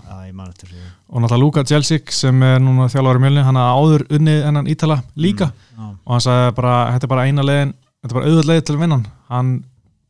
[1.13, 4.97] og náttúrulega Luka Jelsic sem er núna þjálfari mjölni, hann hafði áður unnið hennan Ítala
[5.15, 5.51] líka.
[5.75, 8.63] Já, og hann sagði bara, þetta er bara eina leiðin þetta er bara auðvitað leið
[8.63, 8.99] til að vinna
[9.29, 9.53] hann.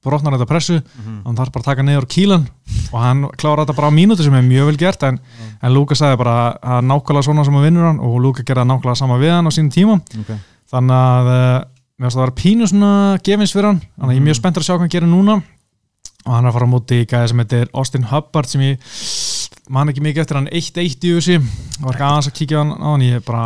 [0.04, 1.20] Brotnar þetta pressu, mhm.
[1.24, 2.48] hann þarf bara að taka niður kílan
[2.92, 5.20] og hann klára þetta bara á mínútu sem er mjög vel gert en,
[5.64, 8.66] en Luka sagði bara að það nákvæmlega svona sem að vinnur hann og Luka gerði
[8.68, 9.96] nákvæmlega sama við hann á sínum tíma.
[10.20, 10.34] Ok.
[10.74, 11.56] Þannig að uh,
[11.96, 12.92] mér finnst það að vera pínu svona
[13.24, 15.38] gefins fyrir hann, þannig að ég er mjög spenntur að sjá hvað hann gerir núna
[16.24, 18.94] og hann er að fara á móti í gæði sem heitir Austin Hubbard sem ég
[19.74, 22.88] man ekki mikið eftir hann 1-1 í það var ekki aðeins að kíkja hann á
[22.90, 23.46] hann ég bara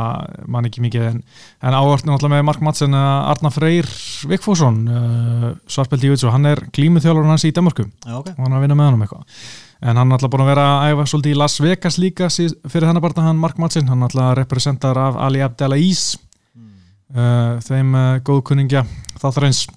[0.49, 1.21] man ekki mikið en,
[1.61, 3.89] en áhörtinu alltaf með Mark Madsen uh, Arna Freyr
[4.29, 8.31] Vikfússon uh, svarspeldi í Jutsu, hann er glímuþjálfur hans í Danmarku Já, ok.
[8.33, 9.41] Og hann er að vinna með hann um eitthvað.
[9.77, 12.87] En hann er alltaf búin að vera að æfa svolítið í Las Vegas líka fyrir
[12.89, 13.89] hennar barna hann Mark Madsen.
[13.91, 16.15] Hann er alltaf representar af Ali Abdelais
[17.13, 18.87] uh, þeim uh, góðkunningja
[19.21, 19.67] þáttarins.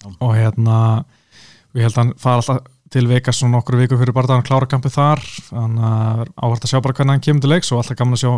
[0.00, 0.08] Já.
[0.24, 0.76] og hérna
[1.74, 4.46] við held að hann fara alltaf til Vegas svona nokkur viku fyrir bara að hann
[4.48, 5.20] klára kampið þar.
[5.50, 8.24] Þannig að áhært að sjá bara hvernig hann kemur til leiks og alltaf gaman að
[8.24, 8.32] sjá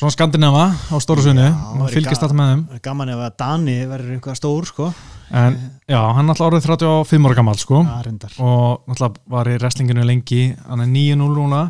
[0.00, 2.62] svona skandinava á stóru sunni og fylgist alltaf með þeim.
[2.68, 4.86] Það er gaman ef að Dani verður eitthvað stór sko.
[5.40, 5.58] En
[5.90, 7.82] já, hann er alltaf orðið 35 ára gammal sko.
[7.88, 8.38] Það reyndar.
[8.38, 10.40] Og náttúrulega var í wrestlinginu lengi.
[10.70, 11.66] Hann er 9-0 núna.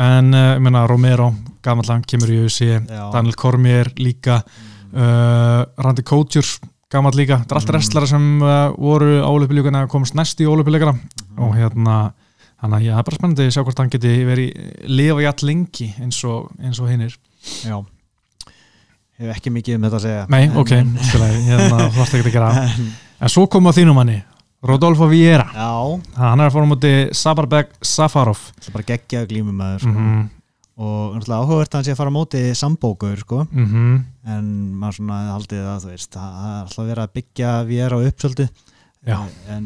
[0.00, 1.30] En uh, ég meina Romero,
[1.64, 3.06] gammal hann kemur í USA, Já.
[3.12, 4.40] Daniel Cormier líka.
[4.90, 6.48] Uh, Randy Couture
[6.90, 7.74] gammal líka, þetta er allt Mm.
[7.76, 10.94] wrestlara sem uh, voru á olimpíuleikana komast næst í olimpíuleikana
[11.38, 12.12] og hérna
[12.60, 15.94] hann að ég er bara spennandi að sjá hvort hann geti verið lifa jætt lengi
[16.02, 17.14] eins og, og hinnir
[17.64, 17.78] Já.
[19.20, 20.26] Hef ekki mikið um þetta að segja.
[20.32, 20.70] Nei, En- ok,
[21.10, 22.50] spilaði, hérna þú varst ekki að gera.
[22.64, 24.18] En- en svo kom á þínum manni,
[24.64, 25.70] Rodolfo Vieira Já,
[26.16, 28.40] hann er að fóra á móti Sabarbek Safarov.
[28.60, 30.28] Það er bara geggja glímum maður mm -hmm.
[30.80, 34.00] Og áhugavert að hann sé að fara á móti sambókur sko Mm
[34.30, 37.98] en maður svona haldið að þú veist það er alltaf verið að byggja vér á
[38.00, 38.46] uppsöldu
[39.08, 39.16] Já.
[39.48, 39.64] en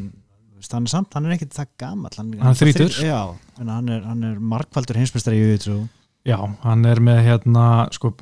[0.55, 2.97] veist, hann er samt, hann er ekkert það gamall hann, Hann er þrítugur.
[3.05, 3.21] Já,
[3.59, 5.87] hann er, hann er markvaldur heimsbestari í YouTube
[6.25, 8.15] Já, hann er með hérna sko,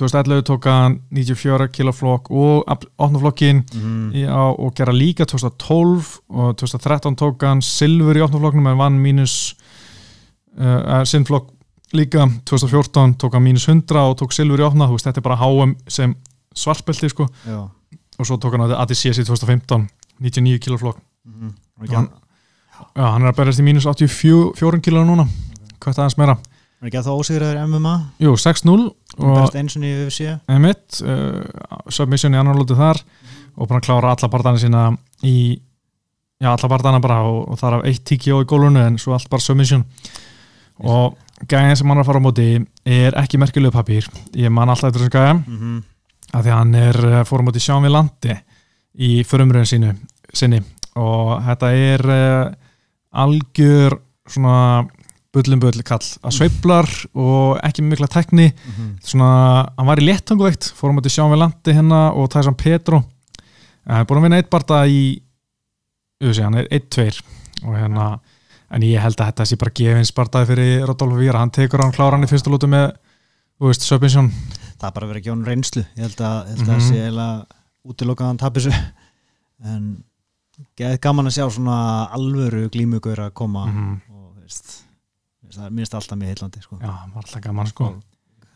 [0.00, 4.14] 2011 tók hann 94 kiloflokk og 8 flokkin mm.
[4.26, 9.02] á, og gera líka 2012 og 2013 tók hann silfur í 8 flokknum en vann
[9.02, 9.36] mínus
[10.56, 11.52] uh, sinnflokk
[11.94, 15.26] líka 2014 tók hann mínus 100 og tók silfur í 8 þú veist, þetta er
[15.28, 16.14] bara HM sem
[16.54, 17.28] svartbelti sko.
[17.46, 17.60] Já.
[18.18, 19.88] Og svo tók hann að ADCS í 2015
[20.20, 20.98] 99 kilo flokk.
[21.26, 21.54] Mm
[21.90, 22.08] Hann-
[22.94, 25.24] Já, hann er að berjast í mínus 84 kilo núna.
[25.80, 26.36] Hvað aðeins meira?
[26.82, 28.74] Er ekki að það ósigraður MMA Jú, 6-0
[29.18, 31.42] og og berst eins og nýju UFC Emmett uh,
[31.88, 33.00] submission í annar lóti þar.
[33.56, 34.82] Og búin að klára alla bardana sína
[35.22, 35.34] í
[36.42, 39.14] já, alla bardana bara og, og þar af eitt tíki á í gólunu en svo
[39.14, 39.84] allt bara submission.
[40.82, 41.14] Og
[41.50, 42.48] gæðin sem hann er að fara á móti
[42.84, 44.06] er ekki merkilegu papír
[44.38, 45.82] ég man alltaf eftir þessum gæða mm -hmm.
[46.32, 48.36] af því að hann er uh, fór á móti Sjáum við landi
[48.94, 49.94] í förumröðin sínu
[50.32, 50.60] sinni.
[50.94, 52.52] Og þetta er uh,
[53.10, 53.98] algjör
[54.30, 54.86] svona
[55.34, 56.06] bullum bull kall.
[56.22, 58.52] Að sveiflar og ekki mikla tekni
[59.02, 63.02] svona, hann var í léttanguveikt fórum átti sjáum við landi hérna og Tyson Petro
[63.84, 65.00] hann er búin að vinna eitt barda í
[66.22, 67.08] UFC, hann er 1-2
[67.64, 68.06] og hérna
[68.74, 71.94] en ég held að þetta sé bara gefins bardaði fyrir Rodolfo Víra, hann tekur hann
[71.94, 72.88] klára hann í fyrsta lútu með,
[73.60, 74.30] þú veist, submission
[74.80, 75.84] það er bara verið að gefa hann reynslu.
[75.94, 76.70] Ég held að, ég held að Mhm.
[76.72, 77.46] það sé eiginlega
[77.88, 78.82] útilokað að hann tapir þessu.
[79.64, 79.84] En
[80.76, 81.76] geð gaman að sjá svona
[82.12, 84.00] alvöru glímugur að koma Mhm.
[84.10, 84.72] og þú veist
[85.54, 86.78] það er minnst alltaf mjög heillandi sko.
[86.82, 87.94] já, alltaf gaman sko.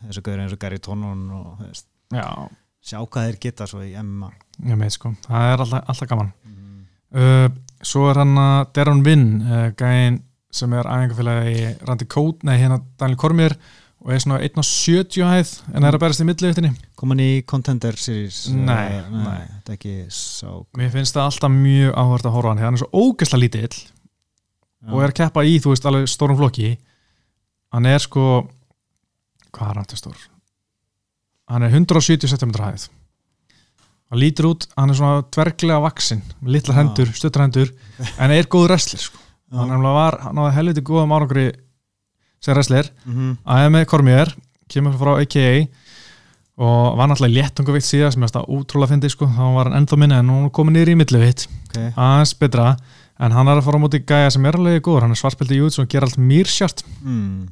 [0.05, 2.49] Þessu gauður eins og Gary Tonon og veist, já,
[2.83, 4.31] sjá hvað þeir geta svo í MMA
[4.67, 6.33] ég með sko, það er alltaf, alltaf gaman.
[6.45, 6.85] Mm.
[7.15, 7.49] uh,
[7.85, 10.21] svo er hann að Deron Vinn, uh, gæinn
[10.51, 13.53] sem er æfingafélagi Randi Kót, nei hérna Daniel Kormir
[13.99, 17.97] og er svona 1.70 hæð en er að berast í milliðuttinni kom hann í Contender
[17.99, 18.45] Series?
[18.49, 19.41] Nei, Eh, nei.
[19.59, 20.47] þetta er ekki sá
[20.79, 23.81] Mér finnst það alltaf mjög áhvert að horfa hann hann er svo ógeðslega lítill
[24.89, 26.69] og er að keppa í, þú veist, alveg stórum flokki.
[27.75, 28.47] Hann er sko
[29.51, 30.19] hvað er hann til stór?
[31.49, 32.87] hann er 170 cm hæð
[34.09, 36.81] hann lítur út, hann er svona dverglega vaksin, litlar Já.
[36.81, 37.73] hendur, stuttar hendur
[38.17, 39.21] en er góð wrestler sko.
[39.53, 41.49] hann var, hann náði helviti góðum árangri
[42.41, 44.33] sem wrestler mm aðeins með Kormier,
[44.69, 45.67] kemur frá AKA
[46.59, 49.99] og var náttúrulega léttungavikt síðan sem er þetta útrúlega fyndi sko, þá var hann ennþá
[50.01, 51.93] minni en hún komin niður í millivitt okay.
[51.95, 52.73] aðeins betra
[53.19, 55.55] en hann er að fara á móti gæja sem er alveg góður, hann er svartbelti
[55.55, 57.47] í Júts og ger allt mýrsjart mm.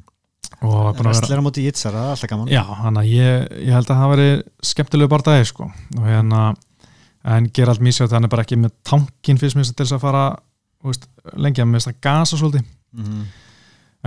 [0.58, 4.00] Að á móti Jitsar, það er alltaf gaman já, hann að ég, ég held að
[4.00, 4.28] það veri
[4.70, 6.44] skemmtilegu bardagi sko og hérna,
[7.34, 10.04] en ger allt mýrsjart hann er bara ekki með tankin fyrst mér til þess að
[10.06, 10.24] fara
[10.86, 13.22] veist, lengi að að gasa svolítið mm.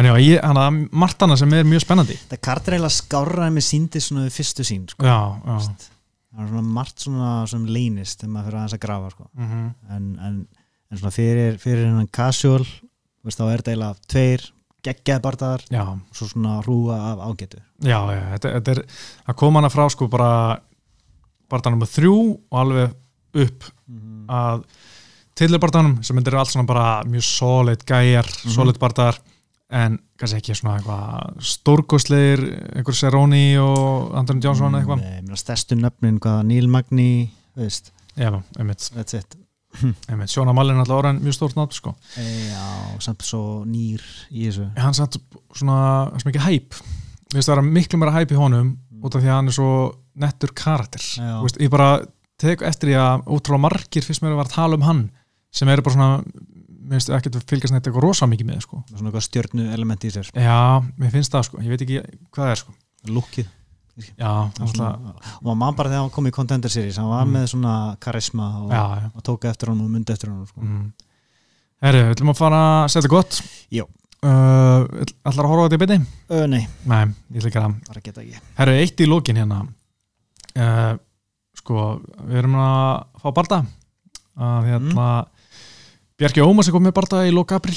[0.02, 3.48] en já, ég, hann að margt annað sem er mjög spennandi það kartir eiginlega skárra
[3.48, 5.08] en mér síndi svona við fyrstu sín sko.
[5.08, 5.58] já, já
[6.32, 9.28] það er svona margt svona sem leynist þegar maður fyrir aðeins að grafa sko.
[9.34, 9.68] mm -hmm.
[9.96, 10.40] en, en,
[10.92, 12.66] en svona fyrir, fyrir hennan casual
[13.22, 14.52] þá er þetta eiginlega tveir
[14.86, 15.84] geggjaði bardaðar já,
[16.16, 17.62] svo svona hrúa af ágætu.
[17.86, 18.82] Já, já, þetta, þetta er
[19.30, 20.32] að koma hana frá sko bara
[21.52, 22.96] barndanum með þrjú og alveg
[23.46, 24.24] upp mm.
[24.32, 24.64] að
[25.42, 28.56] tilbardanum sem myndir allt svona bara mjög solid gæjar, Mhm.
[28.56, 29.20] solid bardaðar
[29.72, 32.42] en kannski ekki svona eitthvað stórkostleir,
[32.76, 34.12] einhver Seroni og
[34.44, 35.06] Johnson eða eitthvað.
[35.06, 39.41] Nei, mér stærstu nöfnin, hvaða Neil Magni veist, já, einmitt, that's it
[40.12, 42.66] einmitt, Sjóna Mallin er alltaf orðin mjög stórt nátt sko, e, já,
[43.04, 44.68] samt svo nýr í þessu.
[44.80, 45.18] Hann satt
[45.58, 45.82] svona
[46.22, 46.80] sem ekki hæp,
[47.32, 49.58] við veist það er miklu meira hæp í honum út af því að hann er
[49.58, 49.72] svo
[50.22, 51.06] nettur karakter,
[51.46, 51.94] veist, ég bara
[52.42, 55.04] tek eftir því að ótrúlega margir fyrst mér að vera að tala um hann
[55.54, 56.12] sem eru bara svona
[56.82, 58.82] mér finnst ekki að fylgjast neitt eitthvað rosa mikið með sko.
[58.90, 60.32] svona eitthvað stjörnu element í sér.
[60.36, 62.00] Já, mér finnst það sko, ég veit ekki
[62.34, 62.74] hvað það er sko.
[63.12, 63.52] lukkið
[64.10, 65.00] já, og alltaf,
[65.42, 67.34] maður man bara þegar hann kom í Contender Series hann var Mm.
[67.38, 70.62] með svona karisma og, já, já og tók eftir hann og myndi eftir hann sko.
[70.62, 70.92] mm.
[71.86, 73.42] herri, við ætlum að fara að setja gott
[73.72, 73.86] Jó.
[74.24, 74.88] uh,
[75.26, 76.00] allar að horfa á þetta í byrni?
[76.30, 77.04] Ö, nei, nei,
[77.38, 79.62] ég gera það herri, eitt í lókin hérna
[80.56, 80.94] uh,
[81.62, 83.64] sko, við erum að fá barda
[84.42, 85.08] að hérna
[86.22, 87.74] Bjarki Ómas er komið barda í lóka april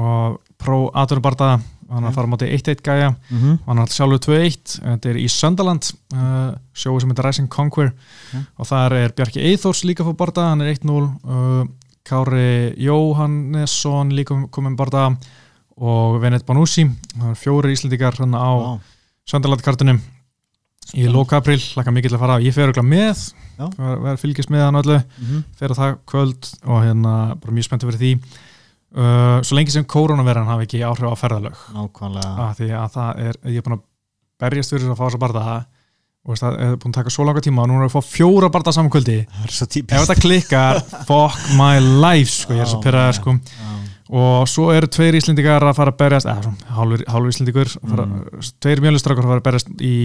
[0.00, 1.58] og Pro Atur barda
[1.92, 3.10] hann er að fara á móti 1-1 gæja.
[3.12, 3.58] Mm -hmm.
[3.66, 7.92] hann er alltaf sjálfur 2-1 þetta er í Sunderland uh, sjói sem heitir Rising Conquer.
[8.32, 8.40] Ja.
[8.56, 11.66] og þar er Bjarki Eithors líka fór barda hann er 1-0 uh,
[12.02, 15.16] Kári Jóhannesson líka komið með barda
[15.76, 16.88] og Venet Banúsi
[17.18, 18.80] það er fjóri íslendingar hann á wow.
[19.24, 20.00] Sunderland kartunum
[20.92, 21.12] í Já.
[21.12, 24.80] lóka april, laka mikið til að fara ég fer örugglega með verður fylgjast með hann
[24.80, 24.98] öllu.
[24.98, 25.44] Mm -hmm.
[25.56, 28.12] fer á það kvöld og hérna bara mjög spenntið fyrir því
[28.96, 31.62] uh, svo lengi sem koronaveran hafi ekki áhrif á ferðalög.
[31.76, 32.32] Nákvæmlega.
[32.46, 33.86] Að því að það er, ég er búin að
[34.42, 35.46] berjast fyrir að fá þess að barða
[36.22, 37.96] og veist, það er búin að taka svo langa tíma og nú erum við að
[37.96, 39.18] fá fjóra barða saman kvöldi.
[39.26, 43.06] Það er svo ef típist þetta klikkar, fuck my life sko, ég er svo já,
[43.18, 43.34] sko.
[43.42, 43.70] já.
[44.22, 47.94] og svo eru tveir Íslendingar að fara að berjast eða svona, hálfur, hálfur Íslendingur að
[47.94, 48.08] fara,
[48.62, 49.96] tveir mjölustrákar að fara að berjast í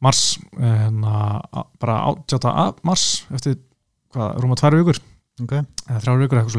[0.00, 0.22] mars
[0.56, 1.42] hérna,
[1.82, 3.06] bara átjáta mars
[3.36, 3.58] eftir
[4.14, 5.02] hvað, rúma tvær vikur.
[5.44, 5.58] Ok.
[5.60, 6.56] Eða þrjár vikur eitthvað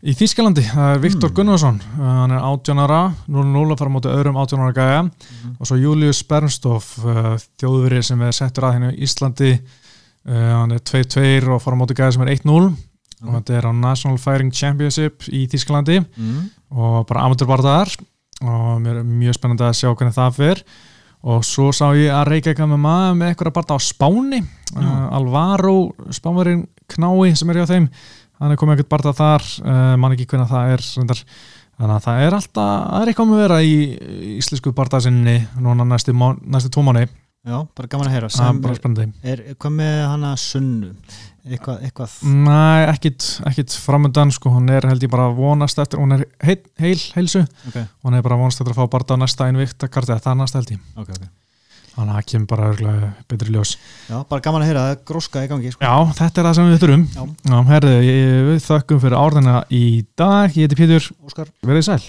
[0.00, 1.34] Í Þískalandi, það er Viktor Mm.
[1.36, 1.80] Gunnarsson.
[1.98, 5.00] Hann er 18 ára 0-0 að fara á móti öðrum 18 ára gæja.
[5.04, 5.56] Mhm.
[5.60, 9.50] og svo Julius Bernstoff uh, þjóðveri sem er settur að henni í Íslandi.
[10.24, 12.72] Uh, hann er 2-2 og fara á móti gæja sem er 1-0
[13.24, 13.34] og Ok.
[13.42, 16.50] þetta er á National Firing Championship í Þískalandi mm.
[16.72, 17.92] og bara amaturbarðar
[18.40, 20.62] og mér er mjög spennandi að sjá hvernig það fer.
[21.28, 24.40] Og svo sá ég að Reykjavík með maður með eitthvað barða á Spáni.
[24.72, 27.90] Uh, Alvaro, Spánverinn Knái sem er hjá þeim
[28.40, 31.24] hann er komið eitthvað barða þar uh, mann ekki hvernig það er reyndar.
[31.80, 33.74] þannig að það er alltaf það er eitthvað með vera í
[34.36, 37.06] íslensku barðasinni núna næstu, næstu tvo mánu
[37.40, 38.28] Já, bara gaman að heyra.
[38.28, 40.90] Er er, er, hvað með hana sunnu?
[41.48, 42.16] Eitthvað, eitthvað?
[42.28, 42.56] Næ,
[42.90, 46.98] ekkit, ekkit framöndan sko, hún er held ég bara vonast eftir hún er heil, heil
[47.14, 47.46] heilsu.
[47.70, 50.36] Ok, hún er bara vonast eftir að fá barða á næsta einvikt að kartið, það
[50.42, 50.84] næsta held ég.
[51.00, 51.30] Ok, ok
[51.94, 53.74] þannig að það kemur bara betri ljós.
[54.08, 55.84] Já, bara gaman að heyra, er gróska í gangi sko.
[55.84, 57.06] Já, þetta er það sem við þurfum.
[57.14, 57.22] Já.
[57.50, 57.94] Já, herðu,
[58.50, 59.84] við þökkum fyrir árðina í
[60.18, 60.56] dag.
[60.56, 61.54] Ég heiti Pétur, Óskar.
[61.66, 62.02] Verið sæl